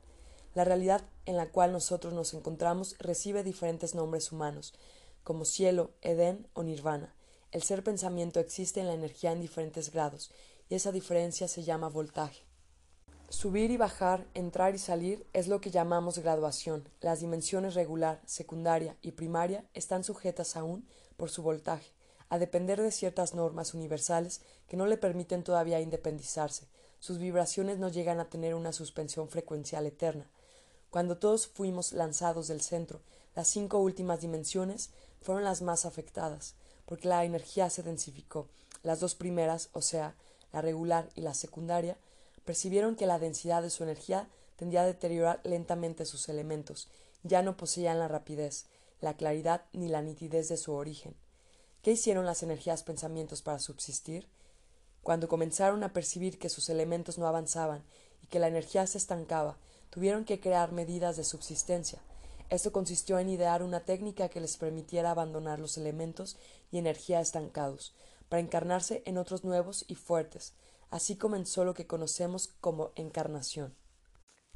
La 0.55 0.63
realidad 0.63 1.01
en 1.25 1.39
la 1.39 1.49
cual 1.49 1.73
nosotros 1.73 2.13
nos 2.13 2.35
encontramos 2.35 2.97
recibe 2.99 3.43
diferentes 3.43 3.95
nombres 3.95 4.31
humanos, 4.31 4.75
como 5.25 5.47
cielo, 5.47 5.93
Edén 6.03 6.49
o 6.53 6.65
nirvana. 6.65 7.15
El 7.51 7.63
ser 7.63 7.83
pensamiento 7.83 8.41
existe 8.41 8.81
en 8.81 8.89
la 8.89 8.93
energía 8.93 9.33
en 9.33 9.41
diferentes 9.41 9.91
grados, 9.91 10.31
y 10.69 10.75
esa 10.75 10.93
diferencia 10.93 11.49
se 11.49 11.63
llama 11.63 11.89
voltaje. 11.89 12.45
Subir 13.31 13.71
y 13.71 13.79
bajar, 13.79 14.27
entrar 14.35 14.75
y 14.75 14.79
salir 14.79 15.27
es 15.33 15.49
lo 15.49 15.63
que 15.63 15.71
llamamos 15.71 16.19
graduación. 16.19 16.91
Las 17.01 17.21
dimensiones 17.21 17.75
regular, 17.75 18.21
secundaria 18.27 18.99
y 19.01 19.13
primaria 19.13 19.65
están 19.73 20.05
sujetas 20.05 20.57
aún 20.57 20.87
por 21.17 21.31
su 21.31 21.43
voltaje 21.43 21.96
a 22.29 22.39
depender 22.39 22.81
de 22.81 22.91
ciertas 22.91 23.35
normas 23.35 23.75
universales 23.75 24.41
que 24.69 24.77
no 24.77 24.87
le 24.87 24.97
permiten 24.97 25.45
todavía 25.45 25.81
independizarse. 25.81 26.67
Sus 26.99 27.19
vibraciones 27.19 27.79
no 27.79 27.89
llegan 27.89 28.21
a 28.21 28.29
tener 28.29 28.55
una 28.55 28.73
suspensión 28.73 29.29
frecuencial 29.29 29.87
eterna. 29.87 30.27
Cuando 30.91 31.19
todos 31.19 31.47
fuimos 31.47 31.93
lanzados 31.93 32.49
del 32.49 32.61
centro, 32.61 33.01
las 33.35 33.49
cinco 33.49 33.79
últimas 33.79 34.21
dimensiones 34.21 34.91
fueron 35.21 35.45
las 35.45 35.63
más 35.63 35.85
afectadas, 35.85 36.55
porque 36.87 37.09
la 37.09 37.25
energía 37.25 37.69
se 37.71 37.83
densificó. 37.83 38.49
Las 38.83 39.01
dos 39.01 39.15
primeras, 39.15 39.69
o 39.73 39.83
sea, 39.83 40.15
la 40.53 40.63
regular 40.63 41.11
y 41.15 41.21
la 41.21 41.35
secundaria, 41.35 41.97
percibieron 42.45 42.97
que 42.97 43.07
la 43.07 43.19
densidad 43.19 43.63
de 43.63 43.71
su 43.71 43.83
energía 43.83 44.29
tendía 44.57 44.83
a 44.83 44.87
deteriorar 44.87 45.41
lentamente 45.45 46.07
sus 46.07 46.29
elementos, 46.29 46.89
ya 47.23 47.43
no 47.43 47.57
poseían 47.57 47.99
la 47.99 48.09
rapidez, 48.09 48.67
la 49.01 49.17
claridad 49.17 49.63
ni 49.73 49.89
la 49.89 50.01
nitidez 50.01 50.49
de 50.49 50.57
su 50.57 50.73
origen. 50.73 51.15
¿Qué 51.87 51.93
hicieron 51.93 52.27
las 52.27 52.43
energías 52.43 52.83
pensamientos 52.83 53.43
para 53.43 53.61
subsistir? 53.61 54.27
Cuando 55.05 55.29
comenzaron 55.29 55.85
a 55.85 55.93
percibir 55.93 56.37
que 56.37 56.49
sus 56.49 56.69
elementos 56.69 57.17
no 57.17 57.29
avanzaban 57.29 57.85
y 58.25 58.27
que 58.27 58.41
la 58.41 58.49
energía 58.49 58.85
se 58.89 58.99
estancaba, 58.99 59.57
tuvieron 59.91 60.25
que 60.25 60.41
crear 60.41 60.73
medidas 60.73 61.17
de 61.17 61.23
subsistencia. 61.23 62.01
Esto 62.51 62.73
consistió 62.73 63.21
en 63.21 63.29
idear 63.29 63.63
una 63.63 63.85
técnica 63.85 64.29
que 64.29 64.41
les 64.41 64.57
permitiera 64.57 65.13
abandonar 65.13 65.61
los 65.61 65.79
elementos 65.79 66.37
y 66.73 66.79
energía 66.79 67.21
estancados, 67.21 67.95
para 68.29 68.41
encarnarse 68.41 69.05
en 69.07 69.17
otros 69.17 69.45
nuevos 69.45 69.85
y 69.87 69.95
fuertes. 69.95 70.55
Así 70.91 71.15
comenzó 71.15 71.65
lo 71.65 71.75
que 71.75 71.87
conocemos 71.87 72.49
como 72.61 72.91
encarnación. 72.97 73.77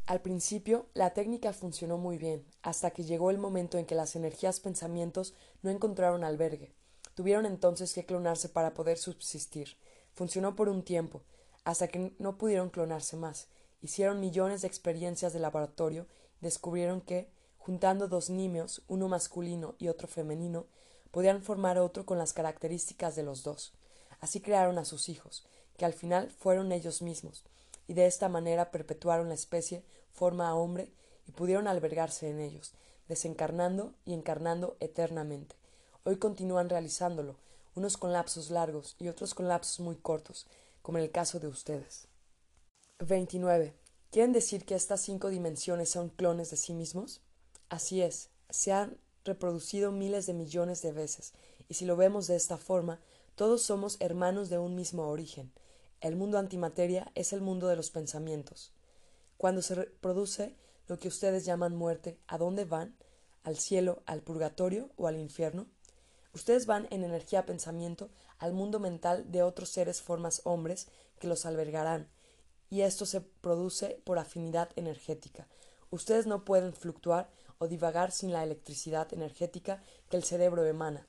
Al 0.06 0.20
principio, 0.20 0.86
la 0.94 1.14
técnica 1.14 1.52
funcionó 1.52 1.96
muy 1.96 2.18
bien, 2.18 2.44
hasta 2.62 2.90
que 2.90 3.04
llegó 3.04 3.30
el 3.30 3.38
momento 3.38 3.78
en 3.78 3.86
que 3.86 3.94
las 3.94 4.16
energías 4.16 4.58
pensamientos 4.58 5.32
no 5.62 5.70
encontraron 5.70 6.24
albergue. 6.24 6.74
Tuvieron 7.20 7.44
entonces 7.44 7.92
que 7.92 8.06
clonarse 8.06 8.48
para 8.48 8.72
poder 8.72 8.96
subsistir. 8.96 9.76
Funcionó 10.14 10.56
por 10.56 10.70
un 10.70 10.82
tiempo, 10.82 11.20
hasta 11.64 11.86
que 11.86 12.14
no 12.18 12.38
pudieron 12.38 12.70
clonarse 12.70 13.14
más. 13.14 13.48
Hicieron 13.82 14.20
millones 14.20 14.62
de 14.62 14.68
experiencias 14.68 15.34
de 15.34 15.38
laboratorio 15.38 16.06
y 16.40 16.46
descubrieron 16.46 17.02
que, 17.02 17.28
juntando 17.58 18.08
dos 18.08 18.30
nimios, 18.30 18.80
uno 18.88 19.06
masculino 19.06 19.74
y 19.78 19.88
otro 19.88 20.08
femenino, 20.08 20.64
podían 21.10 21.42
formar 21.42 21.76
otro 21.76 22.06
con 22.06 22.16
las 22.16 22.32
características 22.32 23.16
de 23.16 23.22
los 23.22 23.42
dos. 23.42 23.74
Así 24.20 24.40
crearon 24.40 24.78
a 24.78 24.86
sus 24.86 25.10
hijos, 25.10 25.44
que 25.76 25.84
al 25.84 25.92
final 25.92 26.30
fueron 26.30 26.72
ellos 26.72 27.02
mismos, 27.02 27.44
y 27.86 27.92
de 27.92 28.06
esta 28.06 28.30
manera 28.30 28.70
perpetuaron 28.70 29.28
la 29.28 29.34
especie 29.34 29.84
forma 30.10 30.48
a 30.48 30.54
hombre 30.54 30.90
y 31.28 31.32
pudieron 31.32 31.68
albergarse 31.68 32.30
en 32.30 32.40
ellos, 32.40 32.72
desencarnando 33.08 33.92
y 34.06 34.14
encarnando 34.14 34.78
eternamente. 34.80 35.59
Hoy 36.02 36.16
continúan 36.16 36.70
realizándolo, 36.70 37.36
unos 37.74 37.98
con 37.98 38.12
lapsos 38.12 38.50
largos 38.50 38.96
y 38.98 39.08
otros 39.08 39.34
con 39.34 39.48
lapsos 39.48 39.80
muy 39.80 39.96
cortos, 39.96 40.46
como 40.80 40.96
en 40.96 41.04
el 41.04 41.10
caso 41.10 41.38
de 41.40 41.46
ustedes. 41.46 42.08
29. 43.00 43.74
¿Quieren 44.10 44.32
decir 44.32 44.64
que 44.64 44.74
estas 44.74 45.02
cinco 45.02 45.28
dimensiones 45.28 45.90
son 45.90 46.08
clones 46.08 46.50
de 46.50 46.56
sí 46.56 46.72
mismos? 46.72 47.20
Así 47.68 48.00
es, 48.00 48.30
se 48.48 48.72
han 48.72 48.96
reproducido 49.24 49.92
miles 49.92 50.24
de 50.24 50.32
millones 50.32 50.80
de 50.80 50.92
veces, 50.92 51.34
y 51.68 51.74
si 51.74 51.84
lo 51.84 51.96
vemos 51.96 52.26
de 52.26 52.36
esta 52.36 52.56
forma, 52.56 52.98
todos 53.34 53.62
somos 53.62 53.98
hermanos 54.00 54.48
de 54.48 54.58
un 54.58 54.74
mismo 54.74 55.06
origen. 55.06 55.52
El 56.00 56.16
mundo 56.16 56.38
antimateria 56.38 57.12
es 57.14 57.34
el 57.34 57.42
mundo 57.42 57.68
de 57.68 57.76
los 57.76 57.90
pensamientos. 57.90 58.72
Cuando 59.36 59.60
se 59.60 59.76
produce 59.76 60.56
lo 60.88 60.98
que 60.98 61.08
ustedes 61.08 61.44
llaman 61.44 61.76
muerte, 61.76 62.18
¿a 62.26 62.38
dónde 62.38 62.64
van? 62.64 62.96
¿Al 63.42 63.58
cielo, 63.58 64.02
al 64.06 64.22
purgatorio 64.22 64.90
o 64.96 65.06
al 65.06 65.18
infierno? 65.18 65.66
Ustedes 66.32 66.66
van 66.66 66.86
en 66.90 67.04
energía 67.04 67.44
pensamiento 67.44 68.08
al 68.38 68.52
mundo 68.52 68.78
mental 68.78 69.30
de 69.30 69.42
otros 69.42 69.68
seres 69.68 70.00
formas 70.00 70.42
hombres 70.44 70.88
que 71.18 71.26
los 71.26 71.44
albergarán, 71.44 72.08
y 72.68 72.82
esto 72.82 73.04
se 73.04 73.20
produce 73.20 74.00
por 74.04 74.18
afinidad 74.18 74.70
energética. 74.76 75.48
Ustedes 75.90 76.26
no 76.26 76.44
pueden 76.44 76.72
fluctuar 76.72 77.30
o 77.58 77.66
divagar 77.66 78.12
sin 78.12 78.32
la 78.32 78.44
electricidad 78.44 79.12
energética 79.12 79.82
que 80.08 80.16
el 80.16 80.24
cerebro 80.24 80.64
emana, 80.64 81.08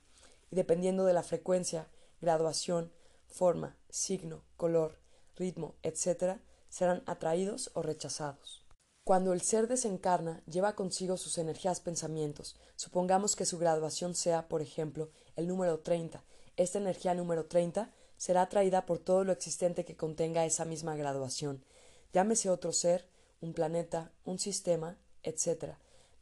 y 0.50 0.56
dependiendo 0.56 1.04
de 1.04 1.12
la 1.12 1.22
frecuencia, 1.22 1.88
graduación, 2.20 2.92
forma, 3.28 3.76
signo, 3.90 4.42
color, 4.56 4.98
ritmo, 5.36 5.76
etc., 5.82 6.40
serán 6.68 7.02
atraídos 7.06 7.70
o 7.74 7.82
rechazados. 7.82 8.61
Cuando 9.04 9.32
el 9.32 9.40
ser 9.40 9.66
desencarna, 9.66 10.44
lleva 10.46 10.76
consigo 10.76 11.16
sus 11.16 11.36
energías 11.36 11.80
pensamientos. 11.80 12.54
Supongamos 12.76 13.34
que 13.34 13.44
su 13.44 13.58
graduación 13.58 14.14
sea, 14.14 14.46
por 14.46 14.62
ejemplo, 14.62 15.10
el 15.34 15.48
número 15.48 15.80
30. 15.80 16.22
Esta 16.56 16.78
energía 16.78 17.12
número 17.12 17.46
30 17.46 17.90
será 18.16 18.42
atraída 18.42 18.86
por 18.86 19.00
todo 19.00 19.24
lo 19.24 19.32
existente 19.32 19.84
que 19.84 19.96
contenga 19.96 20.44
esa 20.44 20.64
misma 20.64 20.94
graduación. 20.94 21.64
Llámese 22.12 22.48
otro 22.48 22.72
ser, 22.72 23.08
un 23.40 23.54
planeta, 23.54 24.12
un 24.24 24.38
sistema, 24.38 24.96
etc. 25.24 25.74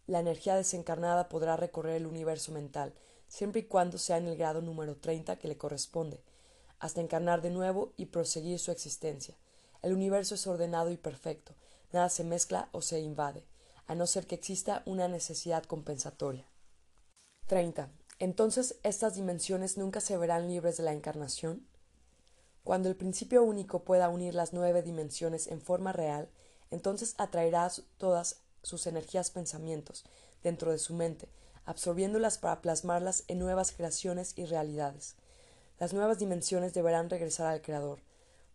La 0.07 0.21
energía 0.21 0.57
desencarnada 0.57 1.29
podrá 1.29 1.59
recorrer 1.59 1.97
el 1.97 2.07
universo 2.07 2.51
mental, 2.51 2.95
siempre 3.29 3.61
y 3.61 3.65
cuando 3.65 3.99
sea 3.99 4.17
en 4.17 4.27
el 4.27 4.39
grado 4.39 4.63
número 4.63 4.97
30 4.97 5.39
que 5.39 5.49
le 5.49 5.59
corresponde, 5.59 6.23
hasta 6.79 7.03
encarnar 7.03 7.43
de 7.43 7.51
nuevo 7.51 7.93
y 7.99 8.07
proseguir 8.07 8.59
su 8.59 8.71
existencia. 8.71 9.37
El 9.83 9.93
universo 9.93 10.35
es 10.35 10.47
ordenado 10.47 10.91
y 10.91 10.97
perfecto, 10.97 11.55
nada 11.93 12.09
se 12.09 12.25
mezcla 12.25 12.69
o 12.73 12.83
se 12.83 13.01
invade, 13.01 13.45
a 13.87 13.95
no 13.95 14.07
ser 14.07 14.27
que 14.27 14.37
exista 14.37 14.83
una 14.87 15.09
necesidad 15.09 15.65
compensatoria. 15.65 16.47
30. 17.47 17.91
Entonces, 18.19 18.79
¿estas 18.83 19.15
dimensiones 19.15 19.79
nunca 19.79 20.01
se 20.01 20.17
verán 20.17 20.47
libres 20.47 20.77
de 20.77 20.85
la 20.85 20.93
encarnación? 20.93 21.67
Cuando 22.63 22.89
el 22.89 22.97
principio 22.97 23.43
único 23.43 23.85
pueda 23.85 24.09
unir 24.09 24.35
las 24.35 24.53
nueve 24.53 24.83
dimensiones 24.83 25.47
en 25.47 25.61
forma 25.61 25.93
real, 25.93 26.31
entonces 26.71 27.15
atraerá 27.19 27.71
todas 27.97 28.43
sus 28.63 28.87
energías 28.87 29.31
pensamientos 29.31 30.05
dentro 30.43 30.71
de 30.71 30.79
su 30.79 30.95
mente, 30.95 31.29
absorbiéndolas 31.65 32.39
para 32.39 32.61
plasmarlas 32.61 33.25
en 33.29 33.39
nuevas 33.39 33.73
creaciones 33.73 34.35
y 34.37 34.45
realidades. 34.45 35.17
Las 35.79 35.95
nuevas 35.95 36.19
dimensiones 36.19 36.75
deberán 36.75 37.09
regresar 37.09 37.47
al 37.47 37.63
Creador, 37.63 38.01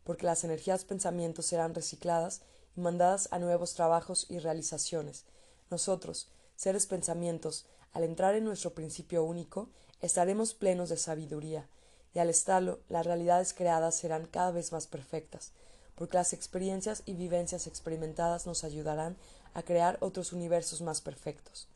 porque 0.03 0.27
las 0.27 0.43
energías 0.43 0.85
pensamientos 0.85 1.47
serán 1.47 1.73
recicladas 1.73 2.41
y 2.75 2.81
mandadas 2.81 3.27
a 3.31 3.39
nuevos 3.39 3.73
trabajos 3.73 4.25
y 4.29 4.39
realizaciones. 4.39 5.25
Nosotros, 5.69 6.27
seres 6.55 6.85
pensamientos, 6.85 7.65
al 7.93 8.03
entrar 8.03 8.35
en 8.35 8.43
nuestro 8.43 8.73
principio 8.73 9.23
único, 9.23 9.69
estaremos 10.01 10.53
plenos 10.53 10.89
de 10.89 10.97
sabiduría, 10.97 11.67
y 12.13 12.19
al 12.19 12.29
estarlo, 12.29 12.79
las 12.87 13.05
realidades 13.05 13.53
creadas 13.53 13.95
serán 13.95 14.25
cada 14.25 14.51
vez 14.51 14.71
más 14.71 14.87
perfectas, 14.87 15.51
porque 15.95 16.17
las 16.17 16.33
experiencias 16.33 17.03
y 17.05 17.13
vivencias 17.13 17.67
experimentadas 17.67 18.45
nos 18.45 18.63
ayudarán 18.63 19.17
a 19.53 19.63
crear 19.63 19.97
otros 20.01 20.33
universos 20.33 20.81
más 20.81 21.01
perfectos. 21.01 21.67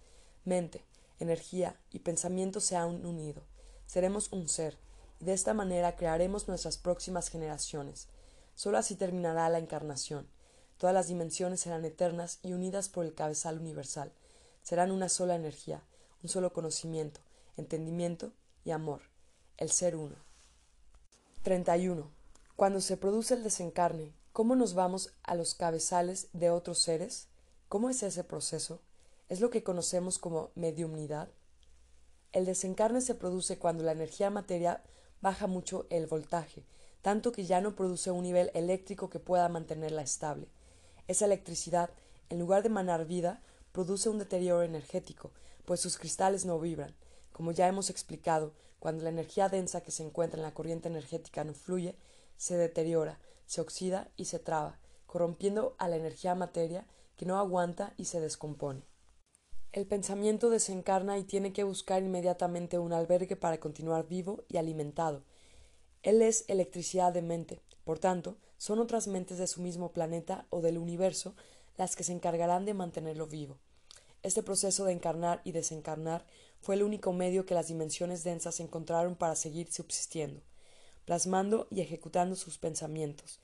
Mente, 0.45 0.83
energía 1.19 1.75
y 1.91 1.99
pensamiento 1.99 2.59
se 2.59 2.75
han 2.75 3.05
unido. 3.05 3.41
Seremos 3.85 4.31
un 4.31 4.47
ser, 4.47 4.77
y 5.19 5.25
de 5.25 5.33
esta 5.33 5.53
manera 5.53 5.95
crearemos 5.95 6.47
nuestras 6.47 6.77
próximas 6.77 7.29
generaciones. 7.29 8.07
Solo 8.55 8.77
así 8.77 8.95
terminará 8.95 9.49
la 9.49 9.59
encarnación. 9.59 10.27
Todas 10.79 10.93
las 10.93 11.09
dimensiones 11.09 11.59
serán 11.59 11.83
eternas 11.83 12.39
y 12.41 12.53
unidas 12.53 12.87
por 12.87 13.05
el 13.05 13.13
cabezal 13.13 13.59
universal. 13.59 14.13
Serán 14.63 14.91
una 14.91 15.09
sola 15.09 15.35
energía, 15.35 15.83
un 16.23 16.29
solo 16.29 16.53
conocimiento, 16.53 17.19
entendimiento 17.57 18.31
y 18.63 18.71
amor, 18.71 19.01
el 19.57 19.71
ser 19.71 19.97
uno. 19.97 20.15
31. 21.43 22.09
Cuando 22.55 22.79
se 22.79 22.95
produce 22.95 23.33
el 23.33 23.43
desencarne, 23.43 24.13
¿cómo 24.31 24.55
nos 24.55 24.73
vamos 24.73 25.11
a 25.23 25.35
los 25.35 25.53
cabezales 25.53 26.29
de 26.31 26.49
otros 26.49 26.79
seres? 26.79 27.27
¿Cómo 27.67 27.89
es 27.89 28.01
ese 28.01 28.23
proceso? 28.23 28.79
Es 29.27 29.41
lo 29.41 29.49
que 29.49 29.63
conocemos 29.63 30.17
como 30.17 30.51
mediumnidad. 30.55 31.27
El 32.31 32.45
desencarne 32.45 33.01
se 33.01 33.15
produce 33.15 33.57
cuando 33.57 33.83
la 33.83 33.91
energía 33.91 34.29
materia 34.29 34.81
baja 35.19 35.45
mucho 35.45 35.87
el 35.89 36.07
voltaje, 36.07 36.63
tanto 37.01 37.33
que 37.33 37.45
ya 37.45 37.59
no 37.59 37.75
produce 37.75 38.11
un 38.11 38.23
nivel 38.23 38.49
eléctrico 38.53 39.09
que 39.09 39.19
pueda 39.19 39.49
mantenerla 39.49 40.03
estable. 40.03 40.47
Esa 41.09 41.25
electricidad, 41.25 41.89
en 42.29 42.37
lugar 42.37 42.61
de 42.61 42.69
manar 42.69 43.07
vida, 43.07 43.41
produce 43.71 44.09
un 44.09 44.19
deterioro 44.19 44.61
energético, 44.61 45.31
pues 45.65 45.79
sus 45.79 45.97
cristales 45.97 46.45
no 46.45 46.59
vibran. 46.59 46.95
Como 47.31 47.51
ya 47.51 47.67
hemos 47.67 47.89
explicado, 47.89 48.53
cuando 48.77 49.03
la 49.03 49.09
energía 49.09 49.49
densa 49.49 49.81
que 49.81 49.89
se 49.89 50.03
encuentra 50.03 50.37
en 50.37 50.43
la 50.43 50.53
corriente 50.53 50.87
energética 50.87 51.43
no 51.43 51.55
fluye, 51.55 51.95
se 52.37 52.57
deteriora, 52.57 53.19
se 53.47 53.59
oxida 53.59 54.11
y 54.17 54.25
se 54.25 54.37
traba, 54.37 54.77
corrompiendo 55.07 55.75
a 55.79 55.87
la 55.87 55.95
energía 55.95 56.35
materia 56.35 56.85
que 57.17 57.25
no 57.25 57.39
aguanta 57.39 57.95
y 57.97 58.05
se 58.05 58.19
descompone. 58.19 58.83
El 59.71 59.87
pensamiento 59.87 60.51
desencarna 60.51 61.17
y 61.17 61.23
tiene 61.23 61.53
que 61.53 61.63
buscar 61.63 62.03
inmediatamente 62.03 62.77
un 62.77 62.93
albergue 62.93 63.35
para 63.35 63.59
continuar 63.59 64.07
vivo 64.07 64.43
y 64.47 64.57
alimentado. 64.57 65.23
Él 66.03 66.21
es 66.21 66.45
electricidad 66.47 67.11
de 67.13 67.23
mente, 67.23 67.63
por 67.83 67.97
tanto, 67.97 68.37
son 68.59 68.77
otras 68.77 69.07
mentes 69.07 69.39
de 69.39 69.47
su 69.47 69.61
mismo 69.61 69.91
planeta 69.91 70.45
o 70.51 70.61
del 70.61 70.77
universo 70.77 71.33
las 71.77 71.95
que 71.95 72.03
se 72.03 72.11
encargarán 72.11 72.65
de 72.65 72.75
mantenerlo 72.75 73.25
vivo. 73.25 73.57
Este 74.21 74.43
proceso 74.43 74.83
de 74.83 74.91
encarnar 74.91 75.41
y 75.45 75.53
desencarnar 75.53 76.25
fue 76.59 76.75
el 76.75 76.83
único 76.83 77.13
medio 77.13 77.45
que 77.45 77.53
las 77.53 77.69
dimensiones 77.69 78.25
densas 78.25 78.59
encontraron 78.59 79.15
para 79.15 79.35
seguir 79.35 79.71
subsistiendo, 79.71 80.41
plasmando 81.05 81.67
y 81.71 81.79
ejecutando 81.79 82.35
sus 82.35 82.57
pensamientos, 82.57 83.39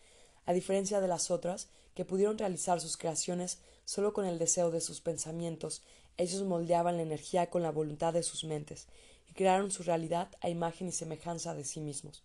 a 0.45 0.51
diferencia 0.51 0.99
de 0.99 1.07
las 1.07 1.31
otras, 1.31 1.69
que 1.95 2.03
pudieron 2.03 2.37
realizar 2.37 2.81
sus 2.81 2.97
creaciones 2.97 3.59
solo 3.85 4.11
con 4.11 4.25
el 4.25 4.37
deseo 4.37 4.69
de 4.69 4.81
sus 4.81 4.99
pensamientos, 4.99 5.81
ellos 6.17 6.43
moldeaban 6.43 6.97
la 6.97 7.03
energía 7.03 7.49
con 7.49 7.63
la 7.63 7.71
voluntad 7.71 8.11
de 8.11 8.21
sus 8.21 8.43
mentes, 8.43 8.87
y 9.29 9.33
crearon 9.33 9.71
su 9.71 9.83
realidad 9.83 10.29
a 10.41 10.49
imagen 10.49 10.89
y 10.89 10.91
semejanza 10.91 11.55
de 11.55 11.63
sí 11.63 11.79
mismos, 11.79 12.21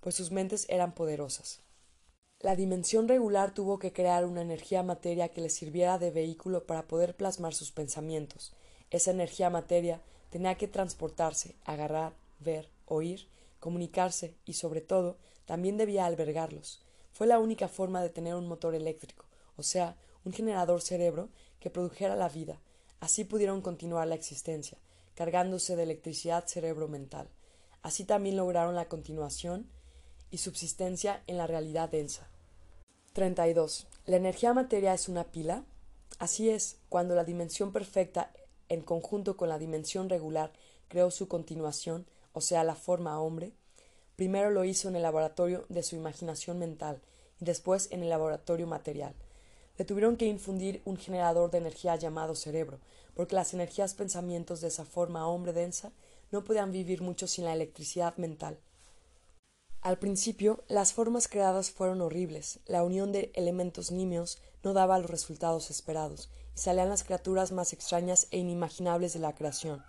pues 0.00 0.14
sus 0.14 0.30
mentes 0.30 0.66
eran 0.70 0.94
poderosas. 0.94 1.60
La 2.44 2.56
dimensión 2.56 3.08
regular 3.08 3.54
tuvo 3.54 3.78
que 3.78 3.94
crear 3.94 4.26
una 4.26 4.42
energía 4.42 4.82
materia 4.82 5.30
que 5.30 5.40
les 5.40 5.54
sirviera 5.54 5.96
de 5.96 6.10
vehículo 6.10 6.66
para 6.66 6.86
poder 6.86 7.16
plasmar 7.16 7.54
sus 7.54 7.72
pensamientos. 7.72 8.52
Esa 8.90 9.12
energía 9.12 9.48
materia 9.48 10.02
tenía 10.28 10.54
que 10.56 10.68
transportarse, 10.68 11.54
agarrar, 11.64 12.12
ver, 12.40 12.68
oír, 12.84 13.28
comunicarse 13.60 14.34
y, 14.44 14.52
sobre 14.52 14.82
todo, 14.82 15.16
también 15.46 15.78
debía 15.78 16.04
albergarlos. 16.04 16.82
Fue 17.14 17.26
la 17.26 17.38
única 17.38 17.66
forma 17.66 18.02
de 18.02 18.10
tener 18.10 18.34
un 18.34 18.46
motor 18.46 18.74
eléctrico, 18.74 19.24
o 19.56 19.62
sea, 19.62 19.96
un 20.26 20.34
generador 20.34 20.82
cerebro 20.82 21.30
que 21.60 21.70
produjera 21.70 22.14
la 22.14 22.28
vida. 22.28 22.60
Así 23.00 23.24
pudieron 23.24 23.62
continuar 23.62 24.06
la 24.06 24.16
existencia, 24.16 24.76
cargándose 25.14 25.76
de 25.76 25.84
electricidad 25.84 26.46
cerebro 26.46 26.88
mental. 26.88 27.26
Así 27.80 28.04
también 28.04 28.36
lograron 28.36 28.74
la 28.74 28.90
continuación 28.90 29.66
y 30.30 30.36
subsistencia 30.36 31.22
en 31.26 31.38
la 31.38 31.46
realidad 31.46 31.88
densa. 31.88 32.28
32. 33.14 33.86
¿La 34.06 34.16
energía 34.16 34.52
materia 34.54 34.92
es 34.92 35.08
una 35.08 35.22
pila? 35.22 35.62
Así 36.18 36.50
es, 36.50 36.78
cuando 36.88 37.14
la 37.14 37.22
dimensión 37.22 37.72
perfecta, 37.72 38.32
en 38.68 38.80
conjunto 38.80 39.36
con 39.36 39.48
la 39.48 39.60
dimensión 39.60 40.08
regular, 40.08 40.52
creó 40.88 41.12
su 41.12 41.28
continuación, 41.28 42.06
o 42.32 42.40
sea, 42.40 42.64
la 42.64 42.74
forma 42.74 43.20
hombre, 43.20 43.52
primero 44.16 44.50
lo 44.50 44.64
hizo 44.64 44.88
en 44.88 44.96
el 44.96 45.02
laboratorio 45.02 45.64
de 45.68 45.84
su 45.84 45.94
imaginación 45.94 46.58
mental 46.58 47.00
y 47.40 47.44
después 47.44 47.86
en 47.92 48.02
el 48.02 48.08
laboratorio 48.10 48.66
material. 48.66 49.14
Le 49.78 49.84
tuvieron 49.84 50.16
que 50.16 50.26
infundir 50.26 50.82
un 50.84 50.96
generador 50.96 51.52
de 51.52 51.58
energía 51.58 51.94
llamado 51.94 52.34
cerebro, 52.34 52.80
porque 53.14 53.36
las 53.36 53.54
energías 53.54 53.94
pensamientos 53.94 54.60
de 54.60 54.68
esa 54.68 54.84
forma 54.84 55.28
hombre 55.28 55.52
densa 55.52 55.92
no 56.32 56.42
podían 56.42 56.72
vivir 56.72 57.00
mucho 57.00 57.28
sin 57.28 57.44
la 57.44 57.52
electricidad 57.52 58.16
mental. 58.16 58.58
Al 59.84 59.98
principio, 59.98 60.64
las 60.66 60.94
formas 60.94 61.28
creadas 61.28 61.70
fueron 61.70 62.00
horribles, 62.00 62.58
la 62.64 62.82
unión 62.82 63.12
de 63.12 63.30
elementos 63.34 63.90
nimios 63.90 64.38
no 64.62 64.72
daba 64.72 64.98
los 64.98 65.10
resultados 65.10 65.68
esperados, 65.68 66.30
y 66.56 66.58
salían 66.58 66.88
las 66.88 67.04
criaturas 67.04 67.52
más 67.52 67.74
extrañas 67.74 68.26
e 68.30 68.38
inimaginables 68.38 69.12
de 69.12 69.18
la 69.18 69.34
creación. 69.34 69.84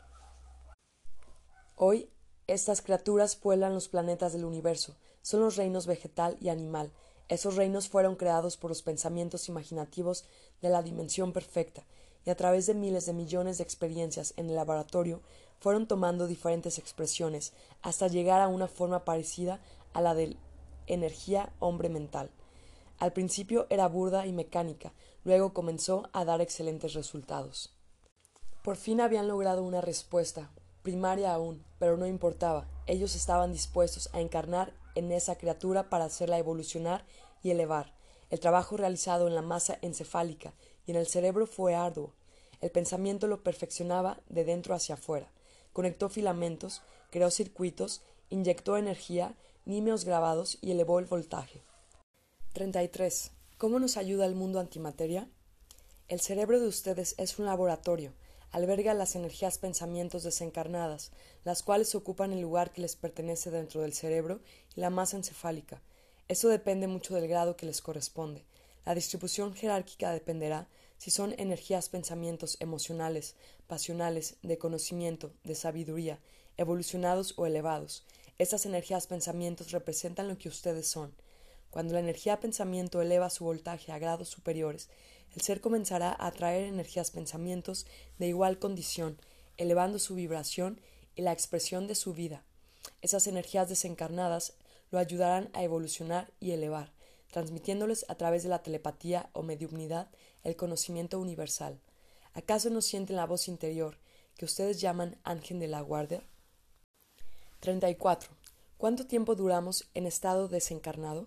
Hoy, 1.77 2.09
estas 2.45 2.81
criaturas 2.81 3.37
pueblan 3.37 3.73
los 3.73 3.87
planetas 3.87 4.33
del 4.33 4.43
universo, 4.43 4.97
son 5.21 5.39
los 5.39 5.55
reinos 5.55 5.87
vegetal 5.87 6.35
y 6.41 6.49
animal. 6.49 6.91
Esos 7.29 7.55
reinos 7.55 7.87
fueron 7.87 8.17
creados 8.17 8.57
por 8.57 8.71
los 8.71 8.81
pensamientos 8.81 9.47
imaginativos 9.47 10.25
de 10.61 10.67
la 10.67 10.83
dimensión 10.83 11.31
perfecta, 11.31 11.85
y 12.25 12.31
a 12.31 12.35
través 12.35 12.65
de 12.65 12.73
miles 12.73 13.05
de 13.05 13.13
millones 13.13 13.59
de 13.59 13.63
experiencias 13.63 14.33
en 14.35 14.49
el 14.49 14.55
laboratorio 14.55 15.21
fueron 15.59 15.87
tomando 15.87 16.27
diferentes 16.27 16.79
expresiones 16.79 17.53
hasta 17.81 18.07
llegar 18.07 18.41
a 18.41 18.47
una 18.47 18.67
forma 18.67 19.05
parecida 19.05 19.61
a 19.95 20.01
la 20.01 20.13
de 20.13 20.37
energía 20.85 21.51
hombre 21.59 21.89
mental. 21.89 22.29
Al 22.99 23.13
principio 23.13 23.65
era 23.69 23.87
burda 23.87 24.27
y 24.27 24.33
mecánica, 24.33 24.93
luego 25.23 25.53
comenzó 25.53 26.09
a 26.13 26.23
dar 26.23 26.41
excelentes 26.41 26.93
resultados. 26.93 27.73
Por 28.61 28.77
fin 28.77 29.01
habían 29.01 29.27
logrado 29.27 29.63
una 29.63 29.81
respuesta, 29.81 30.51
primaria 30.83 31.33
aún, 31.33 31.63
pero 31.79 31.97
no 31.97 32.05
importaba. 32.05 32.67
Ellos 32.87 33.15
estaban 33.15 33.51
dispuestos 33.51 34.09
a 34.13 34.21
encarnar 34.21 34.73
en 34.95 35.11
esa 35.11 35.37
criatura 35.37 35.89
para 35.89 36.05
hacerla 36.05 36.37
evolucionar 36.37 37.05
y 37.41 37.51
elevar. 37.51 37.95
El 38.29 38.39
trabajo 38.39 38.77
realizado 38.77 39.27
en 39.27 39.35
la 39.35 39.41
masa 39.41 39.77
encefálica 39.81 40.53
y 40.85 40.91
en 40.91 40.97
el 40.97 41.07
cerebro 41.07 41.47
fue 41.47 41.75
arduo. 41.75 42.13
El 42.61 42.71
pensamiento 42.71 43.27
lo 43.27 43.43
perfeccionaba 43.43 44.19
de 44.29 44.45
dentro 44.45 44.73
hacia 44.73 44.95
afuera. 44.95 45.31
Conectó 45.73 46.09
filamentos, 46.09 46.81
creó 47.11 47.29
circuitos, 47.29 48.01
inyectó 48.29 48.77
energía 48.77 49.35
nímeos 49.65 50.05
grabados 50.05 50.57
y 50.61 50.71
elevó 50.71 50.99
el 50.99 51.05
voltaje. 51.05 51.61
33. 52.53 53.31
¿Cómo 53.57 53.79
nos 53.79 53.97
ayuda 53.97 54.25
el 54.25 54.35
mundo 54.35 54.59
antimateria? 54.59 55.27
El 56.07 56.21
cerebro 56.21 56.59
de 56.59 56.67
ustedes 56.67 57.15
es 57.17 57.39
un 57.39 57.45
laboratorio, 57.45 58.13
alberga 58.51 58.93
las 58.93 59.15
energías 59.15 59.57
pensamientos 59.57 60.23
desencarnadas, 60.23 61.11
las 61.43 61.63
cuales 61.63 61.95
ocupan 61.95 62.31
el 62.31 62.41
lugar 62.41 62.71
que 62.71 62.81
les 62.81 62.95
pertenece 62.95 63.51
dentro 63.51 63.81
del 63.81 63.93
cerebro 63.93 64.39
y 64.75 64.81
la 64.81 64.89
masa 64.89 65.17
encefálica. 65.17 65.81
Eso 66.27 66.47
depende 66.47 66.87
mucho 66.87 67.15
del 67.15 67.27
grado 67.27 67.57
que 67.57 67.65
les 67.65 67.81
corresponde. 67.81 68.45
La 68.85 68.95
distribución 68.95 69.53
jerárquica 69.53 70.11
dependerá 70.11 70.67
si 70.97 71.11
son 71.11 71.33
energías, 71.37 71.89
pensamientos 71.89 72.57
emocionales, 72.59 73.35
pasionales, 73.67 74.37
de 74.41 74.57
conocimiento, 74.57 75.33
de 75.43 75.55
sabiduría, 75.55 76.19
evolucionados 76.57 77.33
o 77.37 77.45
elevados. 77.45 78.05
Estas 78.37 78.65
energías, 78.65 79.07
pensamientos 79.07 79.71
representan 79.71 80.27
lo 80.27 80.37
que 80.37 80.49
ustedes 80.49 80.89
son. 80.89 81.13
Cuando 81.69 81.93
la 81.93 82.01
energía 82.01 82.41
pensamiento 82.41 83.01
eleva 83.01 83.29
su 83.29 83.45
voltaje 83.45 83.93
a 83.93 83.97
grados 83.97 84.27
superiores, 84.27 84.89
el 85.33 85.41
ser 85.41 85.61
comenzará 85.61 86.09
a 86.09 86.27
atraer 86.27 86.65
energías 86.65 87.11
pensamientos 87.11 87.85
de 88.19 88.27
igual 88.27 88.59
condición, 88.59 89.17
elevando 89.55 89.99
su 89.99 90.15
vibración 90.15 90.81
y 91.15 91.21
la 91.21 91.31
expresión 91.31 91.87
de 91.87 91.95
su 91.95 92.13
vida. 92.13 92.43
Esas 93.01 93.27
energías 93.27 93.69
desencarnadas 93.69 94.53
lo 94.91 94.99
ayudarán 94.99 95.49
a 95.53 95.63
evolucionar 95.63 96.29
y 96.41 96.51
elevar, 96.51 96.91
transmitiéndoles 97.31 98.05
a 98.09 98.15
través 98.15 98.43
de 98.43 98.49
la 98.49 98.63
telepatía 98.63 99.29
o 99.31 99.43
mediumnidad 99.43 100.09
el 100.43 100.57
conocimiento 100.57 101.19
universal. 101.19 101.79
¿Acaso 102.33 102.69
no 102.69 102.81
sienten 102.81 103.15
la 103.15 103.25
voz 103.25 103.47
interior 103.47 103.97
que 104.37 104.43
ustedes 104.43 104.81
llaman 104.81 105.17
ángel 105.23 105.59
de 105.59 105.67
la 105.67 105.79
guardia? 105.79 106.21
34. 107.65 108.29
¿Cuánto 108.77 109.07
tiempo 109.07 109.33
duramos 109.33 109.89
en 109.95 110.05
estado 110.05 110.47
desencarnado? 110.47 111.25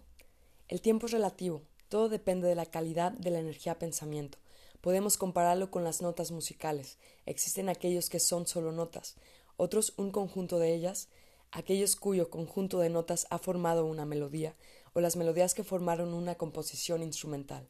El 0.68 0.80
tiempo 0.80 1.06
es 1.06 1.12
relativo, 1.12 1.62
todo 1.88 2.08
depende 2.08 2.46
de 2.46 2.54
la 2.54 2.64
calidad 2.64 3.10
de 3.10 3.32
la 3.32 3.40
energía 3.40 3.80
pensamiento. 3.80 4.38
Podemos 4.80 5.18
compararlo 5.18 5.72
con 5.72 5.82
las 5.82 6.00
notas 6.00 6.30
musicales. 6.30 6.96
Existen 7.26 7.68
aquellos 7.68 8.08
que 8.08 8.20
son 8.20 8.46
solo 8.46 8.70
notas, 8.70 9.16
otros 9.56 9.94
un 9.96 10.12
conjunto 10.12 10.60
de 10.60 10.72
ellas, 10.72 11.08
aquellos 11.50 11.96
cuyo 11.96 12.30
conjunto 12.30 12.78
de 12.78 12.90
notas 12.90 13.26
ha 13.30 13.38
formado 13.38 13.84
una 13.84 14.04
melodía, 14.04 14.54
o 14.92 15.00
las 15.00 15.16
melodías 15.16 15.54
que 15.54 15.64
formaron 15.64 16.14
una 16.14 16.36
composición 16.36 17.02
instrumental, 17.02 17.66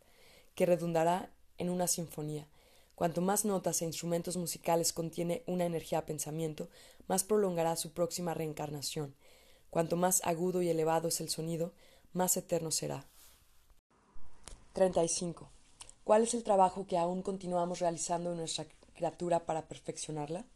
que 0.55 0.66
redundará 0.66 1.33
en 1.57 1.71
una 1.71 1.87
sinfonía. 1.87 2.47
Cuanto 2.99 3.23
más 3.23 3.45
notas 3.45 3.81
e 3.81 3.85
instrumentos 3.85 4.37
musicales 4.37 4.93
contiene 4.93 5.45
una 5.47 5.64
energía 5.64 6.05
pensamiento, 6.05 6.69
más 7.09 7.25
prolongará 7.25 7.75
su 7.77 7.93
próxima 7.93 8.35
reencarnación. 8.35 9.17
Cuanto 9.71 9.97
más 9.97 10.21
agudo 10.25 10.63
y 10.63 10.69
elevado 10.69 11.09
es 11.09 11.21
el 11.21 11.29
sonido, 11.29 11.73
más 12.13 12.37
eterno 12.37 12.71
será. 12.71 13.07
35. 14.75 15.51
¿Cuál 16.05 16.23
es 16.23 16.35
el 16.35 16.45
trabajo 16.45 16.87
que 16.87 16.97
aún 16.97 17.23
continuamos 17.23 17.81
realizando 17.81 18.31
en 18.31 18.39
nuestra 18.39 18.67
criatura 18.95 19.45
para 19.45 19.67
perfeccionarla? 19.67 20.47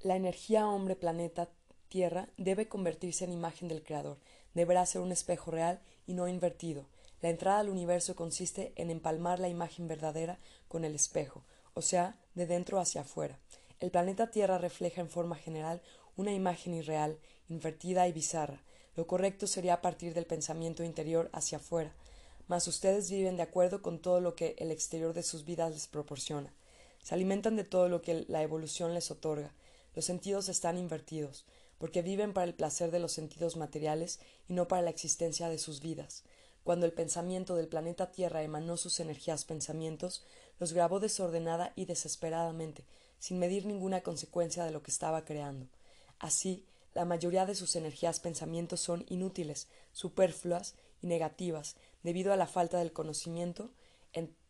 La 0.00 0.16
energía 0.16 0.68
hombre-planeta 0.68 1.48
Tierra 1.88 2.28
debe 2.36 2.68
convertirse 2.68 3.24
en 3.24 3.32
imagen 3.32 3.66
del 3.68 3.82
Creador, 3.82 4.18
deberá 4.54 4.84
ser 4.86 5.00
un 5.00 5.10
espejo 5.10 5.50
real 5.50 5.80
y 6.06 6.14
no 6.14 6.28
invertido. 6.28 6.86
La 7.20 7.30
entrada 7.30 7.60
al 7.60 7.68
universo 7.68 8.14
consiste 8.14 8.72
en 8.76 8.90
empalmar 8.90 9.40
la 9.40 9.48
imagen 9.48 9.88
verdadera 9.88 10.38
con 10.68 10.84
el 10.84 10.94
espejo, 10.94 11.44
o 11.74 11.82
sea, 11.82 12.16
de 12.34 12.46
dentro 12.46 12.78
hacia 12.78 13.00
afuera. 13.00 13.38
El 13.80 13.92
planeta 13.92 14.30
Tierra 14.30 14.58
refleja 14.58 15.00
en 15.00 15.08
forma 15.08 15.36
general 15.36 15.80
una 16.16 16.32
imagen 16.32 16.74
irreal, 16.74 17.18
invertida 17.48 18.08
y 18.08 18.12
bizarra. 18.12 18.60
Lo 18.96 19.06
correcto 19.06 19.46
sería 19.46 19.80
partir 19.80 20.14
del 20.14 20.26
pensamiento 20.26 20.82
interior 20.82 21.30
hacia 21.32 21.58
afuera, 21.58 21.94
mas 22.48 22.66
ustedes 22.66 23.08
viven 23.08 23.36
de 23.36 23.44
acuerdo 23.44 23.80
con 23.80 24.00
todo 24.00 24.20
lo 24.20 24.34
que 24.34 24.56
el 24.58 24.72
exterior 24.72 25.14
de 25.14 25.22
sus 25.22 25.44
vidas 25.44 25.72
les 25.72 25.86
proporciona. 25.86 26.52
Se 27.04 27.14
alimentan 27.14 27.54
de 27.54 27.62
todo 27.62 27.88
lo 27.88 28.02
que 28.02 28.24
la 28.26 28.42
evolución 28.42 28.94
les 28.94 29.12
otorga. 29.12 29.52
Los 29.94 30.06
sentidos 30.06 30.48
están 30.48 30.76
invertidos, 30.76 31.44
porque 31.78 32.02
viven 32.02 32.32
para 32.32 32.46
el 32.46 32.54
placer 32.54 32.90
de 32.90 32.98
los 32.98 33.12
sentidos 33.12 33.56
materiales 33.56 34.18
y 34.48 34.54
no 34.54 34.66
para 34.66 34.82
la 34.82 34.90
existencia 34.90 35.48
de 35.48 35.58
sus 35.58 35.80
vidas. 35.80 36.24
Cuando 36.64 36.84
el 36.84 36.92
pensamiento 36.92 37.54
del 37.54 37.68
planeta 37.68 38.10
Tierra 38.10 38.42
emanó 38.42 38.76
sus 38.76 38.98
energías 38.98 39.44
pensamientos, 39.44 40.24
los 40.58 40.72
grabó 40.72 40.98
desordenada 40.98 41.72
y 41.76 41.84
desesperadamente, 41.84 42.84
sin 43.18 43.38
medir 43.38 43.66
ninguna 43.66 44.02
consecuencia 44.02 44.64
de 44.64 44.70
lo 44.70 44.82
que 44.82 44.90
estaba 44.90 45.24
creando. 45.24 45.66
Así, 46.18 46.64
la 46.94 47.04
mayoría 47.04 47.46
de 47.46 47.54
sus 47.54 47.76
energías 47.76 48.20
pensamientos 48.20 48.80
son 48.80 49.04
inútiles, 49.08 49.68
superfluas 49.92 50.74
y 51.00 51.06
negativas, 51.06 51.76
debido 52.02 52.32
a 52.32 52.36
la 52.36 52.46
falta 52.46 52.78
del 52.78 52.92
conocimiento 52.92 53.70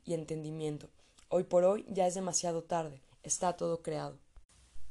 y 0.05 0.15
entendimiento. 0.15 0.89
Hoy 1.29 1.45
por 1.45 1.65
hoy 1.65 1.85
ya 1.89 2.07
es 2.07 2.15
demasiado 2.15 2.63
tarde, 2.63 3.03
está 3.23 3.57
todo 3.57 3.83
creado. 3.83 4.19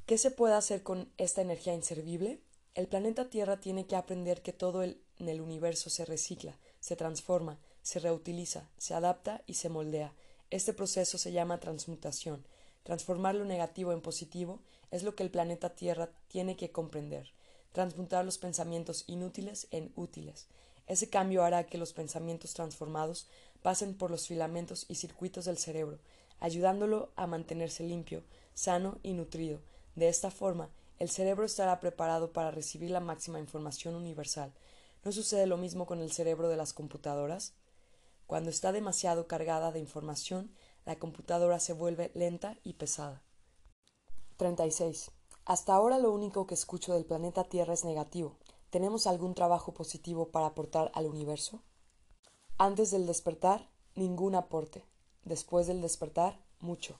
¿Qué 0.06 0.18
se 0.18 0.32
puede 0.32 0.54
hacer 0.54 0.84
con 0.84 1.12
esta 1.18 1.42
energía 1.42 1.74
inservible? 1.74 2.40
El 2.76 2.88
planeta 2.88 3.30
Tierra 3.30 3.60
tiene 3.60 3.88
que 3.88 3.96
aprender 3.96 4.44
que 4.44 4.54
todo 4.54 4.84
en 4.84 5.00
el 5.18 5.42
universo 5.42 5.90
se 5.90 6.06
recicla, 6.06 6.58
se 6.80 6.96
transforma, 6.96 7.60
se 7.82 8.00
reutiliza, 8.00 8.70
se 8.78 8.94
adapta 8.94 9.42
y 9.48 9.56
se 9.56 9.70
moldea. 9.70 10.14
Este 10.52 10.74
proceso 10.74 11.18
se 11.18 11.32
llama 11.32 11.60
transmutación. 11.60 12.46
Transformar 12.88 13.36
lo 13.36 13.44
negativo 13.44 13.92
en 13.92 14.00
positivo 14.00 14.62
es 14.92 15.04
lo 15.04 15.14
que 15.14 15.22
el 15.22 15.30
planeta 15.30 15.76
Tierra 15.76 16.10
tiene 16.30 16.56
que 16.56 16.72
comprender. 16.72 17.34
Transmutar 17.74 18.24
los 18.24 18.38
pensamientos 18.38 19.04
inútiles 19.08 19.68
en 19.72 19.92
útiles. 19.98 20.48
Ese 20.88 21.10
cambio 21.10 21.44
hará 21.44 21.66
que 21.66 21.78
los 21.78 21.92
pensamientos 21.92 22.54
transformados 22.54 23.28
pasen 23.62 23.94
por 23.94 24.10
los 24.10 24.26
filamentos 24.26 24.86
y 24.88 24.96
circuitos 24.96 25.44
del 25.44 25.58
cerebro, 25.58 26.00
ayudándolo 26.40 27.10
a 27.18 27.28
mantenerse 27.28 27.84
limpio, 27.84 28.24
sano 28.54 29.00
y 29.04 29.12
nutrido. 29.12 29.60
De 29.98 30.08
esta 30.08 30.32
forma, 30.32 30.70
el 30.98 31.10
cerebro 31.10 31.44
estará 31.44 31.82
preparado 31.82 32.32
para 32.32 32.52
recibir 32.52 32.92
la 32.92 33.02
máxima 33.02 33.38
información 33.38 33.96
universal. 33.96 34.54
¿No 35.04 35.12
sucede 35.12 35.46
lo 35.46 35.58
mismo 35.58 35.88
con 35.88 36.00
el 36.00 36.14
cerebro 36.14 36.48
de 36.48 36.56
las 36.56 36.72
computadoras? 36.72 37.52
Cuando 38.28 38.50
está 38.50 38.72
demasiado 38.72 39.28
cargada 39.28 39.74
de 39.74 39.80
información, 39.80 40.52
la 40.88 40.96
computadora 40.96 41.60
se 41.60 41.74
vuelve 41.74 42.12
lenta 42.14 42.58
y 42.64 42.76
pesada. 42.76 43.22
36. 44.38 45.12
Hasta 45.44 45.74
ahora 45.74 46.00
lo 46.00 46.14
único 46.14 46.48
que 46.48 46.54
escucho 46.54 46.94
del 46.94 47.04
planeta 47.04 47.44
Tierra 47.44 47.74
es 47.74 47.84
negativo. 47.84 48.38
¿Tenemos 48.70 49.06
algún 49.06 49.36
trabajo 49.36 49.74
positivo 49.74 50.30
para 50.30 50.46
aportar 50.46 50.90
al 50.94 51.06
universo? 51.06 51.62
Antes 52.58 52.90
del 52.90 53.06
despertar, 53.06 53.68
ningún 53.96 54.34
aporte. 54.34 54.86
Después 55.26 55.68
del 55.68 55.82
despertar, 55.82 56.40
mucho. 56.62 56.98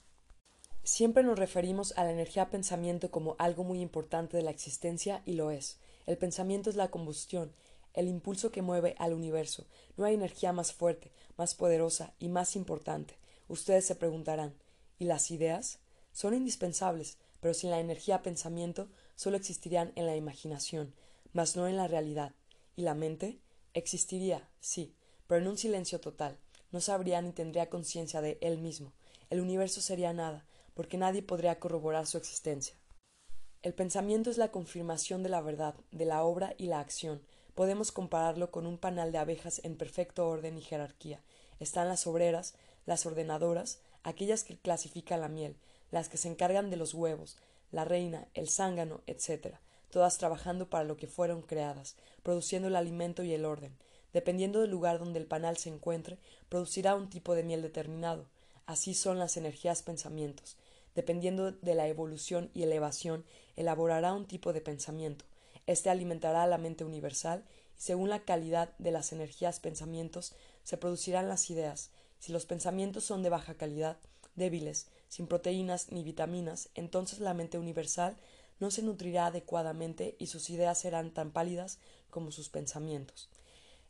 Siempre 0.84 1.22
nos 1.22 1.38
referimos 1.38 1.94
a 1.96 2.04
la 2.04 2.12
energía 2.12 2.50
pensamiento 2.50 3.10
como 3.10 3.36
algo 3.38 3.64
muy 3.64 3.80
importante 3.80 4.36
de 4.36 4.42
la 4.42 4.50
existencia 4.50 5.22
y 5.24 5.32
lo 5.32 5.50
es. 5.50 5.78
El 6.04 6.18
pensamiento 6.18 6.68
es 6.68 6.76
la 6.76 6.90
combustión, 6.90 7.54
el 7.94 8.06
impulso 8.06 8.52
que 8.52 8.60
mueve 8.60 8.96
al 8.98 9.14
universo. 9.14 9.64
No 9.96 10.04
hay 10.04 10.12
energía 10.12 10.52
más 10.52 10.74
fuerte, 10.74 11.10
más 11.38 11.54
poderosa 11.54 12.12
y 12.18 12.28
más 12.28 12.54
importante. 12.54 13.16
Ustedes 13.48 13.84
se 13.84 13.96
preguntarán, 13.96 14.54
¿y 14.98 15.06
las 15.06 15.30
ideas? 15.30 15.80
Son 16.12 16.34
indispensables, 16.34 17.18
pero 17.40 17.54
sin 17.54 17.70
la 17.70 17.80
energía 17.80 18.22
pensamiento 18.22 18.88
solo 19.16 19.36
existirían 19.36 19.92
en 19.96 20.06
la 20.06 20.16
imaginación 20.16 20.94
mas 21.32 21.56
no 21.56 21.68
en 21.68 21.76
la 21.76 21.88
realidad. 21.88 22.32
¿Y 22.76 22.82
la 22.82 22.94
mente? 22.94 23.40
Existiría, 23.74 24.48
sí, 24.60 24.94
pero 25.26 25.40
en 25.40 25.48
un 25.48 25.58
silencio 25.58 26.00
total. 26.00 26.38
No 26.70 26.80
sabría 26.80 27.22
ni 27.22 27.32
tendría 27.32 27.70
conciencia 27.70 28.20
de 28.20 28.38
él 28.40 28.58
mismo. 28.58 28.92
El 29.30 29.40
universo 29.40 29.80
sería 29.80 30.12
nada, 30.12 30.46
porque 30.74 30.98
nadie 30.98 31.22
podría 31.22 31.58
corroborar 31.58 32.06
su 32.06 32.18
existencia. 32.18 32.76
El 33.62 33.74
pensamiento 33.74 34.30
es 34.30 34.38
la 34.38 34.50
confirmación 34.50 35.22
de 35.22 35.28
la 35.28 35.40
verdad, 35.40 35.74
de 35.90 36.04
la 36.04 36.22
obra 36.22 36.54
y 36.58 36.66
la 36.66 36.80
acción. 36.80 37.22
Podemos 37.54 37.90
compararlo 37.90 38.50
con 38.50 38.66
un 38.66 38.78
panal 38.78 39.10
de 39.10 39.18
abejas 39.18 39.60
en 39.64 39.76
perfecto 39.76 40.28
orden 40.28 40.56
y 40.56 40.62
jerarquía. 40.62 41.20
Están 41.58 41.88
las 41.88 42.06
obreras, 42.06 42.54
las 42.88 43.06
ordenadoras, 43.06 43.78
aquellas 44.02 44.42
que 44.42 44.58
clasifican 44.58 45.20
la 45.20 45.28
miel, 45.28 45.54
las 45.92 46.08
que 46.08 46.16
se 46.16 46.28
encargan 46.28 46.70
de 46.70 46.76
los 46.76 46.92
huevos, 46.92 47.36
la 47.70 47.84
reina, 47.84 48.26
el 48.34 48.48
zángano, 48.48 49.02
etc 49.06 49.58
todas 49.90 50.18
trabajando 50.18 50.68
para 50.68 50.84
lo 50.84 50.96
que 50.96 51.06
fueron 51.06 51.42
creadas, 51.42 51.96
produciendo 52.22 52.68
el 52.68 52.76
alimento 52.76 53.22
y 53.22 53.32
el 53.32 53.44
orden. 53.44 53.76
Dependiendo 54.12 54.60
del 54.60 54.70
lugar 54.70 54.98
donde 54.98 55.18
el 55.18 55.26
panal 55.26 55.56
se 55.56 55.68
encuentre, 55.68 56.18
producirá 56.48 56.94
un 56.94 57.10
tipo 57.10 57.34
de 57.34 57.42
miel 57.42 57.62
determinado. 57.62 58.26
Así 58.66 58.94
son 58.94 59.18
las 59.18 59.36
energías 59.36 59.82
pensamientos. 59.82 60.56
Dependiendo 60.94 61.52
de 61.52 61.74
la 61.74 61.88
evolución 61.88 62.50
y 62.54 62.62
elevación, 62.62 63.24
elaborará 63.56 64.12
un 64.12 64.26
tipo 64.26 64.52
de 64.52 64.60
pensamiento. 64.60 65.24
Este 65.66 65.90
alimentará 65.90 66.42
a 66.42 66.46
la 66.46 66.58
mente 66.58 66.84
universal 66.84 67.44
y 67.78 67.82
según 67.82 68.08
la 68.08 68.20
calidad 68.20 68.72
de 68.78 68.90
las 68.90 69.12
energías 69.12 69.60
pensamientos 69.60 70.34
se 70.64 70.76
producirán 70.76 71.28
las 71.28 71.50
ideas. 71.50 71.90
Si 72.18 72.32
los 72.32 72.46
pensamientos 72.46 73.04
son 73.04 73.22
de 73.22 73.30
baja 73.30 73.54
calidad, 73.54 73.98
débiles, 74.34 74.86
sin 75.08 75.26
proteínas 75.26 75.90
ni 75.92 76.02
vitaminas, 76.02 76.68
entonces 76.74 77.20
la 77.20 77.34
mente 77.34 77.58
universal 77.58 78.16
no 78.60 78.70
se 78.70 78.82
nutrirá 78.82 79.26
adecuadamente 79.26 80.16
y 80.18 80.26
sus 80.26 80.50
ideas 80.50 80.78
serán 80.78 81.12
tan 81.12 81.30
pálidas 81.30 81.78
como 82.10 82.32
sus 82.32 82.48
pensamientos. 82.48 83.28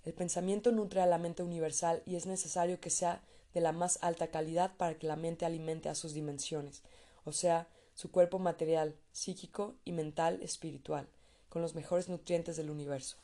El 0.04 0.14
pensamiento 0.14 0.72
nutre 0.72 1.00
a 1.00 1.06
la 1.06 1.18
mente 1.18 1.42
universal 1.42 2.02
y 2.06 2.16
es 2.16 2.26
necesario 2.26 2.80
que 2.80 2.90
sea 2.90 3.22
de 3.54 3.60
la 3.60 3.72
más 3.72 3.98
alta 4.02 4.28
calidad 4.28 4.76
para 4.76 4.98
que 4.98 5.06
la 5.06 5.16
mente 5.16 5.44
alimente 5.44 5.88
a 5.88 5.94
sus 5.94 6.12
dimensiones, 6.12 6.82
o 7.24 7.32
sea, 7.32 7.68
su 7.94 8.10
cuerpo 8.10 8.38
material, 8.38 8.94
psíquico 9.12 9.74
y 9.84 9.92
mental 9.92 10.40
espiritual, 10.42 11.08
con 11.48 11.62
los 11.62 11.74
mejores 11.74 12.08
nutrientes 12.08 12.56
del 12.56 12.70
universo. 12.70 13.16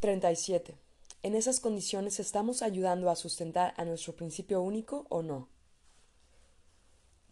37. 0.00 0.76
¿En 1.22 1.34
esas 1.34 1.60
condiciones 1.60 2.20
estamos 2.20 2.62
ayudando 2.62 3.10
a 3.10 3.16
sustentar 3.16 3.74
a 3.76 3.84
nuestro 3.84 4.14
principio 4.14 4.60
único 4.60 5.06
o 5.08 5.22
no? 5.22 5.48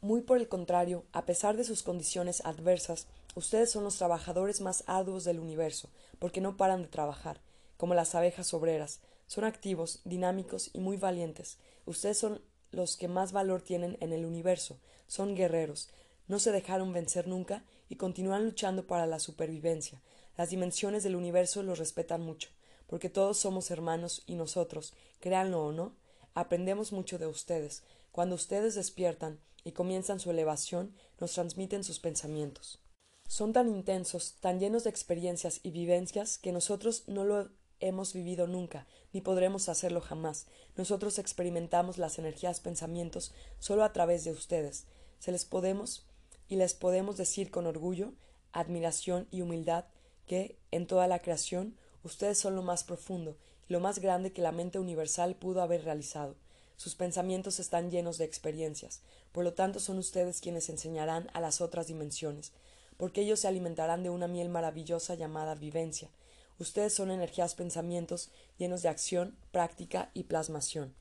Muy 0.00 0.22
por 0.22 0.36
el 0.38 0.48
contrario, 0.48 1.04
a 1.12 1.24
pesar 1.24 1.56
de 1.56 1.64
sus 1.64 1.82
condiciones 1.82 2.44
adversas, 2.44 3.06
ustedes 3.34 3.70
son 3.70 3.84
los 3.84 3.96
trabajadores 3.96 4.60
más 4.60 4.84
arduos 4.86 5.24
del 5.24 5.38
universo, 5.38 5.88
porque 6.18 6.40
no 6.40 6.56
paran 6.56 6.82
de 6.82 6.88
trabajar, 6.88 7.40
como 7.76 7.94
las 7.94 8.14
abejas 8.14 8.52
obreras. 8.52 9.00
Son 9.26 9.44
activos, 9.44 10.00
dinámicos 10.04 10.70
y 10.72 10.80
muy 10.80 10.96
valientes. 10.96 11.58
Ustedes 11.86 12.18
son 12.18 12.42
los 12.70 12.96
que 12.96 13.08
más 13.08 13.32
valor 13.32 13.62
tienen 13.62 13.96
en 14.00 14.12
el 14.12 14.26
universo. 14.26 14.78
Son 15.06 15.34
guerreros. 15.34 15.88
No 16.26 16.38
se 16.38 16.52
dejaron 16.52 16.92
vencer 16.92 17.28
nunca 17.28 17.64
y 17.88 17.96
continúan 17.96 18.44
luchando 18.44 18.86
para 18.86 19.06
la 19.06 19.18
supervivencia. 19.18 20.02
Las 20.36 20.50
dimensiones 20.50 21.04
del 21.04 21.16
universo 21.16 21.62
los 21.62 21.78
respetan 21.78 22.20
mucho, 22.20 22.50
porque 22.86 23.10
todos 23.10 23.38
somos 23.38 23.70
hermanos 23.70 24.22
y 24.26 24.34
nosotros, 24.34 24.92
créanlo 25.20 25.64
o 25.64 25.72
no, 25.72 25.96
aprendemos 26.34 26.92
mucho 26.92 27.18
de 27.18 27.26
ustedes. 27.26 27.82
Cuando 28.12 28.34
ustedes 28.34 28.74
despiertan, 28.74 29.40
y 29.64 29.72
comienzan 29.72 30.20
su 30.20 30.30
elevación, 30.30 30.94
nos 31.18 31.32
transmiten 31.32 31.82
sus 31.82 31.98
pensamientos. 31.98 32.80
Son 33.26 33.52
tan 33.54 33.68
intensos, 33.68 34.34
tan 34.40 34.60
llenos 34.60 34.84
de 34.84 34.90
experiencias 34.90 35.60
y 35.62 35.70
vivencias 35.70 36.36
que 36.38 36.52
nosotros 36.52 37.04
no 37.06 37.24
lo 37.24 37.50
hemos 37.80 38.12
vivido 38.12 38.46
nunca, 38.46 38.86
ni 39.12 39.22
podremos 39.22 39.68
hacerlo 39.68 40.02
jamás. 40.02 40.46
Nosotros 40.76 41.18
experimentamos 41.18 41.96
las 41.98 42.18
energías 42.18 42.60
pensamientos 42.60 43.32
solo 43.58 43.82
a 43.82 43.92
través 43.92 44.24
de 44.24 44.32
ustedes. 44.32 44.86
Se 45.18 45.32
les 45.32 45.46
podemos 45.46 46.06
y 46.46 46.56
les 46.56 46.74
podemos 46.74 47.16
decir 47.16 47.50
con 47.50 47.66
orgullo, 47.66 48.12
admiración 48.52 49.26
y 49.30 49.40
humildad 49.40 49.86
que, 50.26 50.58
en 50.70 50.86
toda 50.86 51.08
la 51.08 51.20
creación, 51.20 51.76
ustedes 52.04 52.38
son 52.38 52.54
lo 52.54 52.62
más 52.62 52.84
profundo 52.84 53.36
y 53.68 53.72
lo 53.72 53.80
más 53.80 53.98
grande 53.98 54.32
que 54.32 54.42
la 54.42 54.52
mente 54.52 54.78
universal 54.78 55.34
pudo 55.34 55.62
haber 55.62 55.84
realizado. 55.84 56.36
Sus 56.76 56.94
pensamientos 56.94 57.60
están 57.60 57.90
llenos 57.90 58.18
de 58.18 58.24
experiencias, 58.24 59.00
por 59.32 59.44
lo 59.44 59.54
tanto 59.54 59.80
son 59.80 59.98
ustedes 59.98 60.40
quienes 60.40 60.68
enseñarán 60.68 61.28
a 61.32 61.40
las 61.40 61.60
otras 61.60 61.86
dimensiones, 61.86 62.52
porque 62.96 63.22
ellos 63.22 63.40
se 63.40 63.48
alimentarán 63.48 64.02
de 64.02 64.10
una 64.10 64.28
miel 64.28 64.48
maravillosa 64.48 65.14
llamada 65.14 65.54
vivencia. 65.54 66.10
Ustedes 66.58 66.94
son 66.94 67.10
energías 67.10 67.54
pensamientos 67.54 68.30
llenos 68.58 68.82
de 68.82 68.88
acción, 68.88 69.36
práctica 69.50 70.10
y 70.14 70.24
plasmación. 70.24 70.94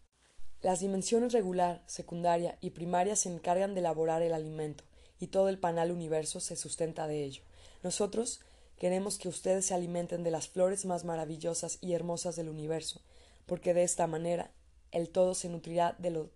Las 0.62 0.80
dimensiones 0.80 1.34
regular, 1.34 1.84
secundaria 1.88 2.58
y 2.62 2.72
primaria 2.72 3.16
se 3.16 3.30
encargan 3.30 3.74
de 3.74 3.82
elaborar 3.82 4.22
el 4.22 4.34
alimento, 4.34 4.84
y 5.20 5.28
todo 5.28 5.49
el 5.49 5.60
panal 5.60 5.91
universo 5.91 6.39
se 6.39 6.56
sustenta 6.56 7.08
de 7.08 7.24
ello. 7.24 7.43
Nosotros 7.84 8.41
queremos 8.78 9.17
que 9.17 9.30
ustedes 9.30 9.65
se 9.65 9.74
alimenten 9.74 10.24
de 10.24 10.32
las 10.32 10.47
flores 10.47 10.86
más 10.86 11.03
maravillosas 11.03 11.78
y 11.82 11.93
hermosas 11.93 12.36
del 12.36 12.49
universo, 12.49 13.01
porque 13.45 13.74
de 13.74 13.84
esta 13.84 14.07
manera 14.07 14.51
el 14.91 15.09
todo 15.09 15.34
se 15.34 15.49
nutrirá 15.49 15.95
de 15.99 16.11
los 16.11 16.30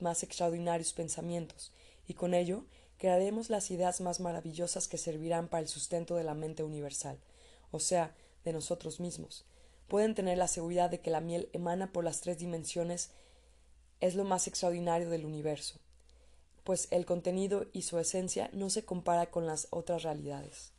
más 0.00 0.22
extraordinarios 0.22 0.92
pensamientos, 0.92 1.72
y 2.06 2.14
con 2.14 2.34
ello 2.34 2.64
crearemos 2.98 3.50
las 3.50 3.70
ideas 3.70 4.00
más 4.00 4.20
maravillosas 4.20 4.88
que 4.88 4.98
servirán 4.98 5.48
para 5.48 5.62
el 5.62 5.68
sustento 5.68 6.16
de 6.16 6.24
la 6.24 6.34
mente 6.34 6.62
universal, 6.62 7.18
o 7.70 7.80
sea, 7.80 8.14
de 8.44 8.52
nosotros 8.52 9.00
mismos. 9.00 9.44
Pueden 9.88 10.14
tener 10.14 10.38
la 10.38 10.48
seguridad 10.48 10.90
de 10.90 11.00
que 11.00 11.10
la 11.10 11.20
miel 11.20 11.48
emana 11.52 11.92
por 11.92 12.04
las 12.04 12.20
tres 12.20 12.38
dimensiones 12.38 13.10
es 14.00 14.14
lo 14.14 14.24
más 14.24 14.46
extraordinario 14.46 15.08
del 15.08 15.24
universo, 15.24 15.78
pues 16.62 16.88
el 16.90 17.06
contenido 17.06 17.66
y 17.72 17.82
su 17.82 17.98
esencia 17.98 18.50
no 18.52 18.70
se 18.70 18.84
compara 18.84 19.30
con 19.30 19.46
las 19.46 19.68
otras 19.70 20.02
realidades. 20.02 20.73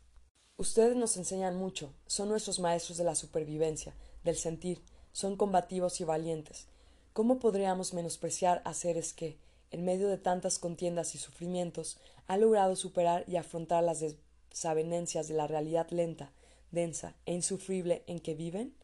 Ustedes 0.57 0.95
nos 0.95 1.17
enseñan 1.17 1.57
mucho, 1.57 1.93
son 2.07 2.29
nuestros 2.29 2.59
maestros 2.59 2.97
de 2.97 3.03
la 3.03 3.15
supervivencia, 3.15 3.93
del 4.23 4.37
sentir, 4.37 4.81
son 5.11 5.35
combativos 5.35 5.99
y 6.01 6.03
valientes, 6.03 6.67
¿Cómo 7.15 7.39
podríamos 7.39 7.93
menospreciar 7.93 8.61
a 8.65 8.73
seres 8.73 9.13
que, 9.13 9.37
en 9.71 9.85
medio 9.85 10.09
de 10.09 10.17
tantas 10.17 10.59
contiendas 10.59 11.15
y 11.15 11.17
sufrimientos, 11.17 11.97
han 12.27 12.41
logrado 12.41 12.75
superar 12.75 13.23
y 13.25 13.37
afrontar 13.37 13.85
las 13.85 14.03
desavenencias 14.49 15.29
de 15.29 15.33
la 15.33 15.47
realidad 15.47 15.87
lenta, 15.91 16.33
densa 16.71 17.15
e 17.25 17.33
insufrible 17.33 18.03
en 18.07 18.19
que 18.19 18.33
viven? 18.33 18.75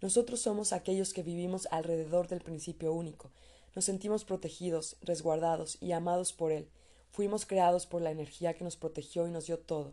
Nosotros 0.00 0.38
somos 0.38 0.72
aquellos 0.72 1.12
que 1.12 1.24
vivimos 1.24 1.66
alrededor 1.72 2.28
del 2.28 2.40
principio 2.40 2.92
único, 2.92 3.32
nos 3.74 3.84
sentimos 3.84 4.24
protegidos, 4.24 4.94
resguardados 5.02 5.76
y 5.80 5.90
amados 5.90 6.32
por 6.32 6.52
él. 6.52 6.68
Fuimos 7.10 7.46
creados 7.46 7.84
por 7.84 8.00
la 8.00 8.12
energía 8.12 8.54
que 8.54 8.62
nos 8.62 8.76
protegió 8.76 9.26
y 9.26 9.32
nos 9.32 9.46
dio 9.46 9.58
todo, 9.58 9.92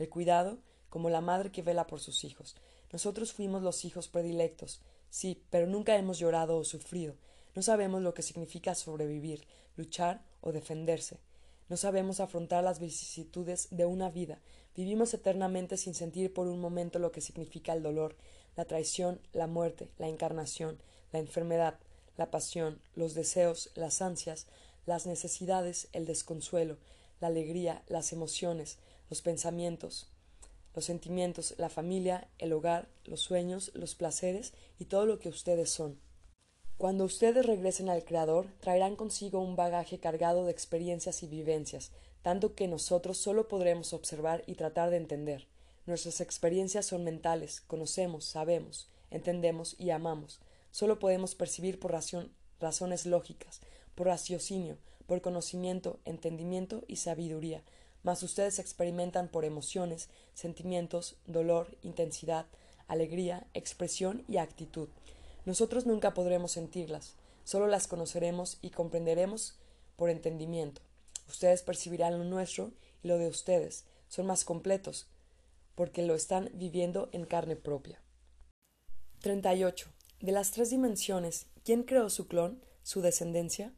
el 0.00 0.08
cuidado, 0.08 0.58
como 0.88 1.10
la 1.10 1.20
madre 1.20 1.52
que 1.52 1.62
vela 1.62 1.86
por 1.86 2.00
sus 2.00 2.24
hijos. 2.24 2.56
Nosotros 2.92 3.32
fuimos 3.32 3.62
los 3.62 3.84
hijos 3.84 4.08
predilectos, 4.08 4.80
Sí, 5.10 5.42
pero 5.50 5.66
nunca 5.66 5.96
hemos 5.96 6.18
llorado 6.18 6.56
o 6.56 6.64
sufrido. 6.64 7.16
No 7.56 7.62
sabemos 7.62 8.00
lo 8.00 8.14
que 8.14 8.22
significa 8.22 8.76
sobrevivir, 8.76 9.44
luchar 9.76 10.22
o 10.40 10.52
defenderse. 10.52 11.18
No 11.68 11.76
sabemos 11.76 12.20
afrontar 12.20 12.62
las 12.62 12.78
vicisitudes 12.78 13.68
de 13.72 13.86
una 13.86 14.08
vida. 14.08 14.38
Vivimos 14.76 15.12
eternamente 15.12 15.76
sin 15.76 15.94
sentir 15.94 16.32
por 16.32 16.46
un 16.46 16.60
momento 16.60 17.00
lo 17.00 17.10
que 17.10 17.20
significa 17.20 17.72
el 17.72 17.82
dolor, 17.82 18.16
la 18.56 18.64
traición, 18.64 19.20
la 19.32 19.48
muerte, 19.48 19.90
la 19.98 20.08
encarnación, 20.08 20.80
la 21.12 21.18
enfermedad, 21.18 21.78
la 22.16 22.30
pasión, 22.30 22.80
los 22.94 23.14
deseos, 23.14 23.70
las 23.74 24.02
ansias, 24.02 24.46
las 24.86 25.06
necesidades, 25.06 25.88
el 25.92 26.06
desconsuelo, 26.06 26.78
la 27.20 27.28
alegría, 27.28 27.82
las 27.88 28.12
emociones, 28.12 28.78
los 29.10 29.20
pensamientos, 29.22 30.08
los 30.74 30.84
sentimientos, 30.84 31.54
la 31.58 31.68
familia, 31.68 32.28
el 32.38 32.52
hogar, 32.52 32.88
los 33.04 33.20
sueños, 33.20 33.72
los 33.74 33.94
placeres 33.94 34.52
y 34.78 34.86
todo 34.86 35.04
lo 35.04 35.18
que 35.18 35.28
ustedes 35.28 35.68
son. 35.70 35.98
Cuando 36.78 37.04
ustedes 37.04 37.44
regresen 37.44 37.90
al 37.90 38.04
Creador, 38.04 38.46
traerán 38.60 38.96
consigo 38.96 39.40
un 39.40 39.56
bagaje 39.56 39.98
cargado 39.98 40.46
de 40.46 40.52
experiencias 40.52 41.22
y 41.22 41.26
vivencias, 41.26 41.90
tanto 42.22 42.54
que 42.54 42.68
nosotros 42.68 43.18
solo 43.18 43.48
podremos 43.48 43.92
observar 43.92 44.44
y 44.46 44.54
tratar 44.54 44.90
de 44.90 44.96
entender. 44.96 45.46
Nuestras 45.86 46.20
experiencias 46.20 46.86
son 46.86 47.04
mentales, 47.04 47.60
conocemos, 47.62 48.24
sabemos, 48.24 48.88
entendemos 49.10 49.74
y 49.78 49.90
amamos. 49.90 50.40
Solo 50.70 50.98
podemos 50.98 51.34
percibir 51.34 51.80
por 51.80 51.92
razones 51.92 53.06
lógicas, 53.06 53.60
por 53.94 54.06
raciocinio, 54.06 54.78
por 55.06 55.20
conocimiento, 55.20 55.98
entendimiento 56.04 56.84
y 56.86 56.96
sabiduría, 56.96 57.62
mas 58.02 58.22
ustedes 58.22 58.58
experimentan 58.58 59.28
por 59.28 59.44
emociones, 59.44 60.08
sentimientos, 60.34 61.16
dolor, 61.26 61.76
intensidad, 61.82 62.46
alegría, 62.88 63.46
expresión 63.54 64.24
y 64.28 64.38
actitud. 64.38 64.88
Nosotros 65.44 65.86
nunca 65.86 66.14
podremos 66.14 66.52
sentirlas, 66.52 67.14
solo 67.44 67.66
las 67.66 67.86
conoceremos 67.86 68.58
y 68.62 68.70
comprenderemos 68.70 69.56
por 69.96 70.10
entendimiento. 70.10 70.80
Ustedes 71.28 71.62
percibirán 71.62 72.18
lo 72.18 72.24
nuestro 72.24 72.72
y 73.02 73.08
lo 73.08 73.18
de 73.18 73.28
ustedes, 73.28 73.84
son 74.08 74.26
más 74.26 74.44
completos, 74.44 75.06
porque 75.74 76.02
lo 76.02 76.14
están 76.14 76.50
viviendo 76.54 77.08
en 77.12 77.24
carne 77.24 77.56
propia. 77.56 78.00
38. 79.20 79.88
De 80.20 80.32
las 80.32 80.50
tres 80.50 80.70
dimensiones, 80.70 81.46
¿quién 81.64 81.84
creó 81.84 82.10
su 82.10 82.26
clon, 82.26 82.60
su 82.82 83.00
descendencia? 83.00 83.72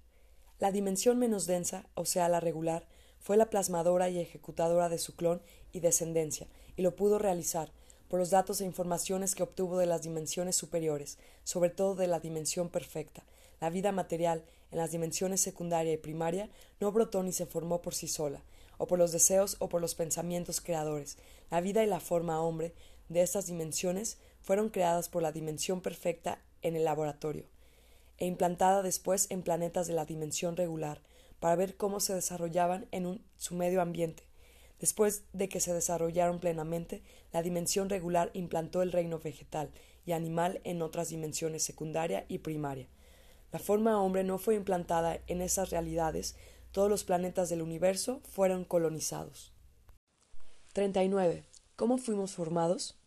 La 0.59 0.73
dimensión 0.73 1.18
menos 1.18 1.47
densa, 1.47 1.87
o 1.95 2.05
sea, 2.05 2.29
la 2.29 2.41
regular, 2.41 2.87
fue 3.23 3.37
la 3.37 3.49
plasmadora 3.49 4.11
y 4.11 4.18
ejecutadora 4.18 4.89
de 4.89 4.99
su 4.99 5.14
clon 5.14 5.41
y 5.73 5.81
descendencia, 5.81 6.49
y 6.77 6.83
lo 6.83 6.95
pudo 6.97 7.18
realizar, 7.18 7.70
por 8.09 8.18
los 8.18 8.29
datos 8.29 8.61
e 8.61 8.66
informaciones 8.66 9.35
que 9.35 9.43
obtuvo 9.43 9.79
de 9.79 9.87
las 9.87 10.03
dimensiones 10.03 10.57
superiores, 10.57 11.16
sobre 11.45 11.70
todo 11.70 11.95
de 11.95 12.09
la 12.09 12.20
dimensión 12.20 12.68
perfecta. 12.68 13.25
La 13.61 13.70
vida 13.70 13.91
material, 13.93 14.45
en 14.70 14.79
las 14.79 14.91
dimensiones 14.91 15.41
secundaria 15.41 15.93
y 15.93 15.97
primaria, 15.97 16.51
no 16.79 16.93
brotó 16.93 17.23
ni 17.23 17.33
se 17.33 17.47
formó 17.47 17.81
por 17.81 17.95
sí 17.95 18.09
sola, 18.09 18.43
o 18.77 18.87
por 18.87 18.99
los 18.99 19.12
deseos 19.12 19.57
o 19.61 19.68
por 19.68 19.81
los 19.81 19.95
pensamientos 19.95 20.61
creadores. 20.61 21.16
La 21.51 21.61
vida 21.61 21.85
y 21.85 21.87
la 21.87 22.01
forma 22.01 22.43
hombre 22.43 22.75
de 23.09 23.23
estas 23.23 23.47
dimensiones 23.47 24.18
fueron 24.43 24.68
creadas 24.68 25.09
por 25.09 25.23
la 25.23 25.33
dimensión 25.33 25.81
perfecta 25.81 26.43
en 26.61 26.77
el 26.77 26.85
laboratorio, 26.85 27.45
e 28.18 28.27
implantada 28.27 28.83
después 28.83 29.29
en 29.31 29.43
planetas 29.43 29.87
de 29.87 29.95
la 29.95 30.05
dimensión 30.05 30.57
regular, 30.57 31.01
para 31.43 31.57
ver 31.57 31.76
cómo 31.76 31.99
se 31.99 32.14
desarrollaban 32.14 32.86
en 32.93 33.20
su 33.36 33.57
medio 33.57 33.82
ambiente. 33.82 34.28
Después 34.78 35.24
de 35.32 35.49
que 35.49 35.59
se 35.59 35.74
desarrollaron 35.74 36.38
plenamente, 36.38 37.03
la 37.32 37.43
dimensión 37.43 37.88
regular 37.88 38.30
implantó 38.32 38.80
el 38.80 38.93
reino 38.93 39.18
vegetal 39.18 39.72
y 40.07 40.12
animal 40.12 40.61
en 40.62 40.82
otras 40.82 41.09
dimensiones 41.09 41.64
secundaria 41.64 42.26
y 42.28 42.38
primaria. 42.38 42.86
La 43.51 43.59
forma 43.59 44.01
hombre 44.01 44.22
no 44.22 44.38
fue 44.38 44.55
implantada 44.55 45.18
en 45.26 45.40
esas 45.40 45.70
realidades, 45.70 46.36
todos 46.70 46.88
los 46.88 47.03
planetas 47.03 47.49
del 47.49 47.61
universo 47.61 48.20
fueron 48.22 48.64
colonizados. 48.64 49.53
39. 50.74 51.43
¿Cómo 51.74 51.99
fuimos 51.99 52.34
formados? 52.36 53.01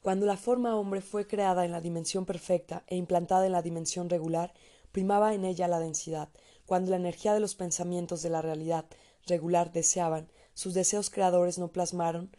Cuando 0.00 0.24
la 0.24 0.38
forma 0.38 0.76
hombre 0.76 1.02
fue 1.02 1.26
creada 1.26 1.66
en 1.66 1.72
la 1.72 1.82
dimensión 1.82 2.24
perfecta 2.24 2.84
e 2.86 2.96
implantada 2.96 3.44
en 3.44 3.52
la 3.52 3.60
dimensión 3.60 4.08
regular, 4.08 4.54
primaba 4.92 5.34
en 5.34 5.44
ella 5.44 5.68
la 5.68 5.78
densidad, 5.78 6.30
cuando 6.72 6.92
la 6.92 6.96
energía 6.96 7.34
de 7.34 7.40
los 7.40 7.54
pensamientos 7.54 8.22
de 8.22 8.30
la 8.30 8.40
realidad 8.40 8.86
regular 9.26 9.72
deseaban, 9.72 10.30
sus 10.54 10.72
deseos 10.72 11.10
creadores 11.10 11.58
no 11.58 11.68
plasmaron 11.68 12.34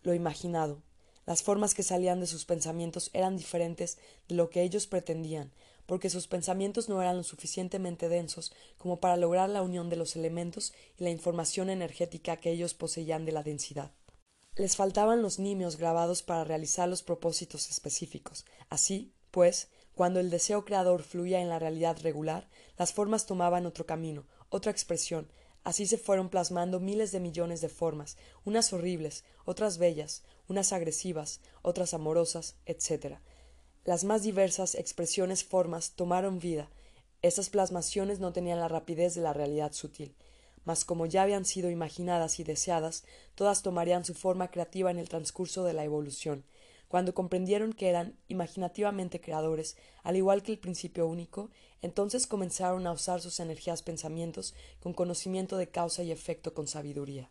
lo 0.00 0.14
imaginado. 0.14 0.80
Las 1.26 1.42
formas 1.42 1.74
que 1.74 1.82
salían 1.82 2.18
de 2.18 2.26
sus 2.26 2.46
pensamientos 2.46 3.10
eran 3.12 3.36
diferentes 3.36 3.98
de 4.28 4.34
lo 4.34 4.48
que 4.48 4.62
ellos 4.62 4.86
pretendían, 4.86 5.52
porque 5.84 6.08
sus 6.08 6.26
pensamientos 6.26 6.88
no 6.88 7.02
eran 7.02 7.18
lo 7.18 7.22
suficientemente 7.22 8.08
densos 8.08 8.50
como 8.78 8.98
para 8.98 9.18
lograr 9.18 9.50
la 9.50 9.60
unión 9.60 9.90
de 9.90 9.96
los 9.96 10.16
elementos 10.16 10.72
y 10.98 11.04
la 11.04 11.10
información 11.10 11.68
energética 11.68 12.38
que 12.38 12.52
ellos 12.52 12.72
poseían 12.72 13.26
de 13.26 13.32
la 13.32 13.42
densidad. 13.42 13.92
Les 14.54 14.74
faltaban 14.74 15.20
los 15.20 15.38
nimios 15.38 15.76
grabados 15.76 16.22
para 16.22 16.44
realizar 16.44 16.88
los 16.88 17.02
propósitos 17.02 17.68
específicos. 17.68 18.46
Así, 18.70 19.12
pues, 19.30 19.68
cuando 19.94 20.20
el 20.20 20.30
deseo 20.30 20.64
creador 20.64 21.02
fluía 21.02 21.42
en 21.42 21.50
la 21.50 21.58
realidad 21.58 21.98
regular, 22.02 22.48
las 22.76 22.92
formas 22.92 23.26
tomaban 23.26 23.66
otro 23.66 23.86
camino, 23.86 24.24
otra 24.50 24.70
expresión, 24.70 25.28
Así 25.66 25.84
se 25.88 25.98
fueron 25.98 26.28
plasmando 26.28 26.78
miles 26.78 27.10
de 27.10 27.18
millones 27.18 27.60
de 27.60 27.68
formas, 27.68 28.16
unas 28.44 28.72
horribles, 28.72 29.24
otras 29.44 29.78
bellas, 29.78 30.22
unas 30.46 30.72
agresivas, 30.72 31.40
otras 31.60 31.92
amorosas, 31.92 32.54
etc. 32.66 33.16
Las 33.84 34.04
más 34.04 34.22
diversas 34.22 34.76
expresiones 34.76 35.42
formas 35.42 35.90
tomaron 35.96 36.38
vida. 36.38 36.70
Estas 37.20 37.50
plasmaciones 37.50 38.20
no 38.20 38.32
tenían 38.32 38.60
la 38.60 38.68
rapidez 38.68 39.16
de 39.16 39.22
la 39.22 39.32
realidad 39.32 39.72
sutil, 39.72 40.14
mas 40.64 40.84
como 40.84 41.04
ya 41.04 41.22
habían 41.22 41.44
sido 41.44 41.68
imaginadas 41.68 42.38
y 42.38 42.44
deseadas, 42.44 43.02
todas 43.34 43.62
tomarían 43.62 44.04
su 44.04 44.14
forma 44.14 44.52
creativa 44.52 44.92
en 44.92 45.00
el 45.00 45.08
transcurso 45.08 45.64
de 45.64 45.72
la 45.72 45.82
evolución, 45.82 46.44
cuando 46.88 47.14
comprendieron 47.14 47.72
que 47.72 47.88
eran 47.88 48.16
imaginativamente 48.28 49.20
creadores, 49.20 49.76
al 50.02 50.16
igual 50.16 50.42
que 50.42 50.52
el 50.52 50.58
principio 50.58 51.06
único, 51.06 51.50
entonces 51.82 52.26
comenzaron 52.26 52.86
a 52.86 52.92
usar 52.92 53.20
sus 53.20 53.40
energías 53.40 53.82
pensamientos 53.82 54.54
con 54.80 54.92
conocimiento 54.92 55.56
de 55.56 55.68
causa 55.68 56.02
y 56.02 56.12
efecto 56.12 56.54
con 56.54 56.66
sabiduría. 56.66 57.30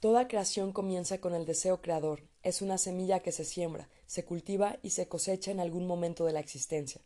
Toda 0.00 0.26
creación 0.26 0.72
comienza 0.72 1.18
con 1.18 1.34
el 1.34 1.46
deseo 1.46 1.80
creador, 1.80 2.24
es 2.42 2.60
una 2.60 2.76
semilla 2.76 3.20
que 3.20 3.30
se 3.30 3.44
siembra, 3.44 3.88
se 4.06 4.24
cultiva 4.24 4.78
y 4.82 4.90
se 4.90 5.06
cosecha 5.06 5.50
en 5.52 5.60
algún 5.60 5.86
momento 5.86 6.24
de 6.24 6.32
la 6.32 6.40
existencia. 6.40 7.00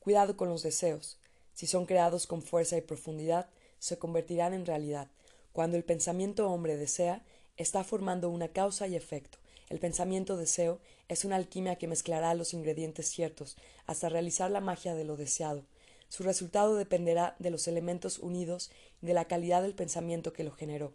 Cuidado 0.00 0.36
con 0.36 0.48
los 0.48 0.62
deseos. 0.62 1.18
Si 1.54 1.66
son 1.66 1.86
creados 1.86 2.26
con 2.26 2.42
fuerza 2.42 2.76
y 2.76 2.82
profundidad, 2.82 3.48
se 3.78 3.98
convertirán 3.98 4.52
en 4.52 4.66
realidad. 4.66 5.10
Cuando 5.52 5.76
el 5.76 5.84
pensamiento 5.84 6.50
hombre 6.50 6.76
desea, 6.76 7.24
está 7.56 7.84
formando 7.84 8.28
una 8.28 8.48
causa 8.48 8.86
y 8.86 8.96
efecto. 8.96 9.38
El 9.72 9.78
pensamiento 9.78 10.36
deseo 10.36 10.80
es 11.08 11.24
una 11.24 11.36
alquimia 11.36 11.76
que 11.76 11.88
mezclará 11.88 12.34
los 12.34 12.52
ingredientes 12.52 13.08
ciertos 13.08 13.56
hasta 13.86 14.10
realizar 14.10 14.50
la 14.50 14.60
magia 14.60 14.94
de 14.94 15.04
lo 15.04 15.16
deseado. 15.16 15.64
Su 16.10 16.24
resultado 16.24 16.76
dependerá 16.76 17.36
de 17.38 17.48
los 17.48 17.66
elementos 17.66 18.18
unidos 18.18 18.70
y 19.00 19.06
de 19.06 19.14
la 19.14 19.24
calidad 19.28 19.62
del 19.62 19.74
pensamiento 19.74 20.34
que 20.34 20.44
lo 20.44 20.52
generó. 20.52 20.92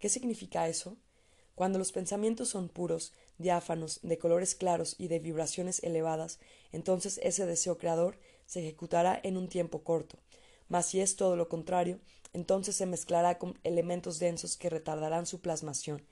¿Qué 0.00 0.08
significa 0.08 0.66
eso? 0.66 0.96
Cuando 1.54 1.78
los 1.78 1.92
pensamientos 1.92 2.48
son 2.48 2.68
puros, 2.68 3.12
diáfanos, 3.38 4.00
de 4.02 4.18
colores 4.18 4.56
claros 4.56 4.96
y 4.98 5.06
de 5.06 5.20
vibraciones 5.20 5.80
elevadas, 5.84 6.40
entonces 6.72 7.20
ese 7.22 7.46
deseo 7.46 7.78
creador 7.78 8.18
se 8.44 8.58
ejecutará 8.58 9.20
en 9.22 9.36
un 9.36 9.46
tiempo 9.48 9.84
corto. 9.84 10.18
Mas 10.68 10.86
si 10.86 11.00
es 11.00 11.14
todo 11.14 11.36
lo 11.36 11.48
contrario, 11.48 12.00
entonces 12.32 12.74
se 12.74 12.86
mezclará 12.86 13.38
con 13.38 13.56
elementos 13.62 14.18
densos 14.18 14.56
que 14.56 14.68
retardarán 14.68 15.26
su 15.26 15.40
plasmación 15.40 16.02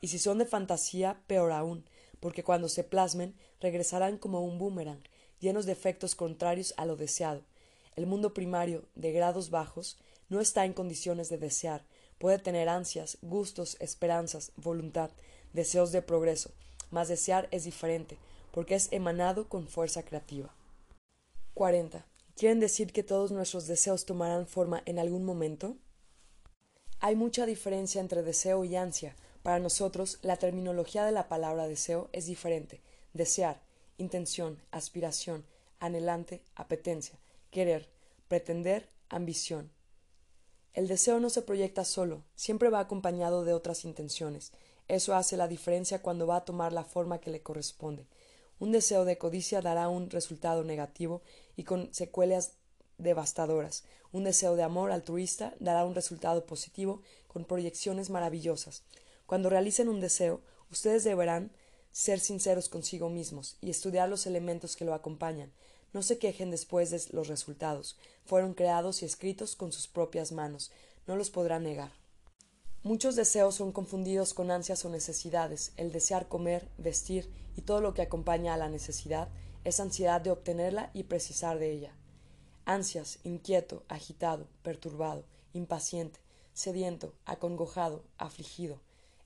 y 0.00 0.08
si 0.08 0.18
son 0.18 0.38
de 0.38 0.46
fantasía, 0.46 1.20
peor 1.26 1.52
aún, 1.52 1.84
porque 2.20 2.44
cuando 2.44 2.68
se 2.68 2.84
plasmen 2.84 3.34
regresarán 3.60 4.18
como 4.18 4.42
un 4.42 4.58
boomerang, 4.58 5.02
llenos 5.40 5.66
de 5.66 5.72
efectos 5.72 6.14
contrarios 6.14 6.74
a 6.76 6.86
lo 6.86 6.96
deseado. 6.96 7.42
El 7.96 8.06
mundo 8.06 8.34
primario, 8.34 8.84
de 8.94 9.12
grados 9.12 9.50
bajos, 9.50 9.98
no 10.28 10.40
está 10.40 10.64
en 10.64 10.72
condiciones 10.72 11.28
de 11.28 11.38
desear, 11.38 11.84
puede 12.18 12.38
tener 12.38 12.68
ansias, 12.68 13.18
gustos, 13.22 13.76
esperanzas, 13.80 14.52
voluntad, 14.56 15.10
deseos 15.52 15.92
de 15.92 16.02
progreso, 16.02 16.50
mas 16.90 17.08
desear 17.08 17.48
es 17.50 17.64
diferente, 17.64 18.18
porque 18.52 18.74
es 18.74 18.92
emanado 18.92 19.48
con 19.48 19.68
fuerza 19.68 20.02
creativa. 20.02 20.54
40. 21.54 22.06
¿Quieren 22.36 22.60
decir 22.60 22.92
que 22.92 23.02
todos 23.02 23.32
nuestros 23.32 23.66
deseos 23.66 24.04
tomarán 24.04 24.46
forma 24.46 24.82
en 24.86 24.98
algún 24.98 25.24
momento? 25.24 25.76
Hay 27.00 27.16
mucha 27.16 27.46
diferencia 27.46 28.00
entre 28.00 28.22
deseo 28.22 28.64
y 28.64 28.76
ansia, 28.76 29.16
para 29.48 29.60
nosotros, 29.60 30.18
la 30.20 30.36
terminología 30.36 31.06
de 31.06 31.10
la 31.10 31.26
palabra 31.26 31.66
deseo 31.66 32.10
es 32.12 32.26
diferente. 32.26 32.82
Desear, 33.14 33.62
intención, 33.96 34.60
aspiración, 34.72 35.42
anhelante, 35.80 36.42
apetencia, 36.54 37.18
querer, 37.50 37.88
pretender, 38.28 38.90
ambición. 39.08 39.70
El 40.74 40.86
deseo 40.86 41.18
no 41.18 41.30
se 41.30 41.40
proyecta 41.40 41.86
solo, 41.86 42.24
siempre 42.34 42.68
va 42.68 42.80
acompañado 42.80 43.46
de 43.46 43.54
otras 43.54 43.86
intenciones. 43.86 44.52
Eso 44.86 45.14
hace 45.14 45.38
la 45.38 45.48
diferencia 45.48 46.02
cuando 46.02 46.26
va 46.26 46.36
a 46.36 46.44
tomar 46.44 46.74
la 46.74 46.84
forma 46.84 47.18
que 47.18 47.30
le 47.30 47.40
corresponde. 47.40 48.06
Un 48.58 48.70
deseo 48.70 49.06
de 49.06 49.16
codicia 49.16 49.62
dará 49.62 49.88
un 49.88 50.10
resultado 50.10 50.62
negativo 50.62 51.22
y 51.56 51.64
con 51.64 51.88
secuelas 51.94 52.52
devastadoras. 52.98 53.84
Un 54.12 54.24
deseo 54.24 54.56
de 54.56 54.64
amor 54.64 54.92
altruista 54.92 55.54
dará 55.58 55.86
un 55.86 55.94
resultado 55.94 56.44
positivo 56.44 57.00
con 57.28 57.46
proyecciones 57.46 58.10
maravillosas. 58.10 58.82
Cuando 59.28 59.50
realicen 59.50 59.90
un 59.90 60.00
deseo, 60.00 60.40
ustedes 60.70 61.04
deberán 61.04 61.52
ser 61.92 62.18
sinceros 62.18 62.70
consigo 62.70 63.10
mismos 63.10 63.58
y 63.60 63.68
estudiar 63.68 64.08
los 64.08 64.26
elementos 64.26 64.74
que 64.74 64.86
lo 64.86 64.94
acompañan. 64.94 65.52
No 65.92 66.02
se 66.02 66.16
quejen 66.16 66.50
después 66.50 66.88
de 66.90 67.02
los 67.10 67.28
resultados. 67.28 67.98
Fueron 68.24 68.54
creados 68.54 69.02
y 69.02 69.04
escritos 69.04 69.54
con 69.54 69.70
sus 69.70 69.86
propias 69.86 70.32
manos. 70.32 70.70
No 71.06 71.14
los 71.14 71.28
podrán 71.28 71.64
negar. 71.64 71.92
Muchos 72.82 73.16
deseos 73.16 73.56
son 73.56 73.70
confundidos 73.70 74.32
con 74.32 74.50
ansias 74.50 74.86
o 74.86 74.88
necesidades. 74.88 75.72
El 75.76 75.92
desear 75.92 76.26
comer, 76.28 76.66
vestir 76.78 77.30
y 77.54 77.60
todo 77.60 77.82
lo 77.82 77.92
que 77.92 78.00
acompaña 78.00 78.54
a 78.54 78.56
la 78.56 78.70
necesidad 78.70 79.28
es 79.62 79.78
ansiedad 79.78 80.22
de 80.22 80.30
obtenerla 80.30 80.90
y 80.94 81.02
precisar 81.02 81.58
de 81.58 81.70
ella. 81.70 81.92
Ansias, 82.64 83.18
inquieto, 83.24 83.82
agitado, 83.88 84.48
perturbado, 84.62 85.26
impaciente, 85.52 86.18
sediento, 86.54 87.12
acongojado, 87.26 88.04
afligido, 88.16 88.80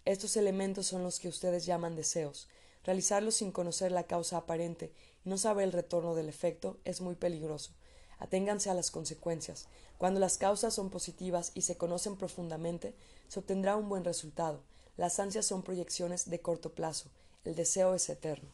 estos 0.04 0.36
elementos 0.36 0.86
son 0.86 1.04
los 1.04 1.20
que 1.20 1.28
ustedes 1.28 1.64
llaman 1.64 1.94
deseos. 1.94 2.48
Realizarlos 2.82 3.36
sin 3.36 3.52
conocer 3.52 3.92
la 3.92 4.02
causa 4.04 4.36
aparente 4.36 4.92
y 5.24 5.28
no 5.28 5.38
saber 5.38 5.64
el 5.64 5.72
retorno 5.72 6.16
del 6.16 6.28
efecto 6.28 6.78
es 6.84 7.00
muy 7.00 7.14
peligroso. 7.14 7.70
Aténganse 8.18 8.68
a 8.68 8.74
las 8.74 8.90
consecuencias. 8.90 9.68
Cuando 9.98 10.18
las 10.18 10.38
causas 10.38 10.74
son 10.74 10.90
positivas 10.90 11.52
y 11.54 11.62
se 11.62 11.76
conocen 11.76 12.16
profundamente, 12.16 12.96
se 13.28 13.38
obtendrá 13.38 13.76
un 13.76 13.88
buen 13.88 14.04
resultado. 14.04 14.64
Las 14.96 15.20
ansias 15.20 15.46
son 15.46 15.62
proyecciones 15.62 16.28
de 16.28 16.40
corto 16.40 16.74
plazo. 16.74 17.08
El 17.44 17.54
deseo 17.54 17.94
es 17.94 18.08
eterno. 18.08 18.50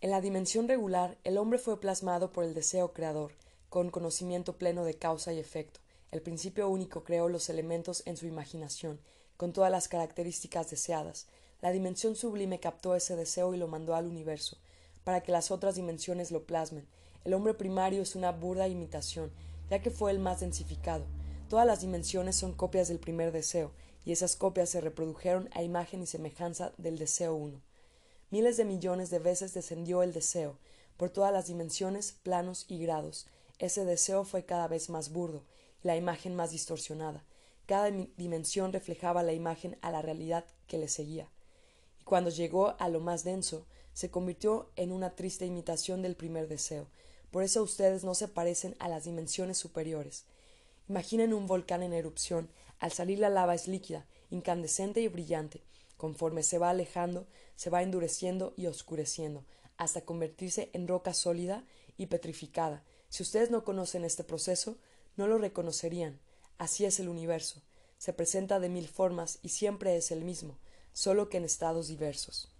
En 0.00 0.10
la 0.10 0.22
dimensión 0.22 0.68
regular, 0.68 1.18
el 1.24 1.36
hombre 1.36 1.58
fue 1.58 1.78
plasmado 1.78 2.32
por 2.32 2.44
el 2.44 2.54
deseo 2.54 2.94
creador, 2.94 3.32
con 3.68 3.90
conocimiento 3.90 4.56
pleno 4.56 4.84
de 4.84 4.94
causa 4.94 5.34
y 5.34 5.38
efecto. 5.38 5.80
El 6.10 6.22
principio 6.22 6.70
único 6.70 7.04
creó 7.04 7.28
los 7.28 7.50
elementos 7.50 8.02
en 8.06 8.16
su 8.16 8.26
imaginación 8.26 8.98
con 9.40 9.54
todas 9.54 9.70
las 9.70 9.88
características 9.88 10.68
deseadas. 10.68 11.26
La 11.62 11.72
dimensión 11.72 12.14
sublime 12.14 12.60
captó 12.60 12.94
ese 12.94 13.16
deseo 13.16 13.54
y 13.54 13.56
lo 13.56 13.68
mandó 13.68 13.94
al 13.94 14.06
universo, 14.06 14.58
para 15.02 15.22
que 15.22 15.32
las 15.32 15.50
otras 15.50 15.76
dimensiones 15.76 16.30
lo 16.30 16.44
plasmen. 16.44 16.86
El 17.24 17.32
hombre 17.32 17.54
primario 17.54 18.02
es 18.02 18.16
una 18.16 18.32
burda 18.32 18.68
imitación, 18.68 19.32
ya 19.70 19.80
que 19.80 19.90
fue 19.90 20.10
el 20.10 20.18
más 20.18 20.40
densificado. 20.40 21.06
Todas 21.48 21.66
las 21.66 21.80
dimensiones 21.80 22.36
son 22.36 22.52
copias 22.52 22.88
del 22.88 22.98
primer 22.98 23.32
deseo, 23.32 23.72
y 24.04 24.12
esas 24.12 24.36
copias 24.36 24.68
se 24.68 24.82
reprodujeron 24.82 25.48
a 25.54 25.62
imagen 25.62 26.02
y 26.02 26.06
semejanza 26.06 26.74
del 26.76 26.98
deseo 26.98 27.34
uno. 27.34 27.62
Miles 28.30 28.58
de 28.58 28.66
millones 28.66 29.08
de 29.08 29.20
veces 29.20 29.54
descendió 29.54 30.02
el 30.02 30.12
deseo, 30.12 30.58
por 30.98 31.08
todas 31.08 31.32
las 31.32 31.46
dimensiones, 31.46 32.12
planos 32.12 32.66
y 32.68 32.78
grados. 32.82 33.26
Ese 33.58 33.86
deseo 33.86 34.24
fue 34.24 34.44
cada 34.44 34.68
vez 34.68 34.90
más 34.90 35.10
burdo, 35.10 35.44
y 35.82 35.88
la 35.88 35.96
imagen 35.96 36.36
más 36.36 36.50
distorsionada. 36.50 37.24
Cada 37.70 37.88
dimensión 38.16 38.72
reflejaba 38.72 39.22
la 39.22 39.32
imagen 39.32 39.78
a 39.80 39.92
la 39.92 40.02
realidad 40.02 40.44
que 40.66 40.76
le 40.76 40.88
seguía. 40.88 41.28
Y 42.00 42.02
cuando 42.02 42.28
llegó 42.28 42.74
a 42.80 42.88
lo 42.88 42.98
más 42.98 43.22
denso, 43.22 43.64
se 43.92 44.10
convirtió 44.10 44.72
en 44.74 44.90
una 44.90 45.14
triste 45.14 45.46
imitación 45.46 46.02
del 46.02 46.16
primer 46.16 46.48
deseo. 46.48 46.88
Por 47.30 47.44
eso 47.44 47.62
ustedes 47.62 48.02
no 48.02 48.16
se 48.16 48.26
parecen 48.26 48.74
a 48.80 48.88
las 48.88 49.04
dimensiones 49.04 49.56
superiores. 49.56 50.24
Imaginen 50.88 51.32
un 51.32 51.46
volcán 51.46 51.84
en 51.84 51.92
erupción. 51.92 52.50
Al 52.80 52.90
salir 52.90 53.20
la 53.20 53.28
lava 53.28 53.54
es 53.54 53.68
líquida, 53.68 54.04
incandescente 54.30 55.00
y 55.00 55.06
brillante. 55.06 55.62
Conforme 55.96 56.42
se 56.42 56.58
va 56.58 56.70
alejando, 56.70 57.28
se 57.54 57.70
va 57.70 57.84
endureciendo 57.84 58.52
y 58.56 58.66
oscureciendo, 58.66 59.44
hasta 59.76 60.00
convertirse 60.00 60.70
en 60.72 60.88
roca 60.88 61.14
sólida 61.14 61.64
y 61.96 62.06
petrificada. 62.06 62.82
Si 63.10 63.22
ustedes 63.22 63.52
no 63.52 63.62
conocen 63.62 64.04
este 64.04 64.24
proceso, 64.24 64.76
no 65.16 65.28
lo 65.28 65.38
reconocerían. 65.38 66.18
Así 66.60 66.84
es 66.84 67.00
el 67.00 67.08
universo. 67.08 67.62
Se 67.96 68.12
presenta 68.12 68.60
de 68.60 68.68
mil 68.68 68.86
formas 68.86 69.38
y 69.40 69.48
siempre 69.48 69.96
es 69.96 70.10
el 70.10 70.24
mismo, 70.24 70.58
solo 70.92 71.30
que 71.30 71.38
en 71.38 71.44
estados 71.44 71.88
diversos. 71.88 72.52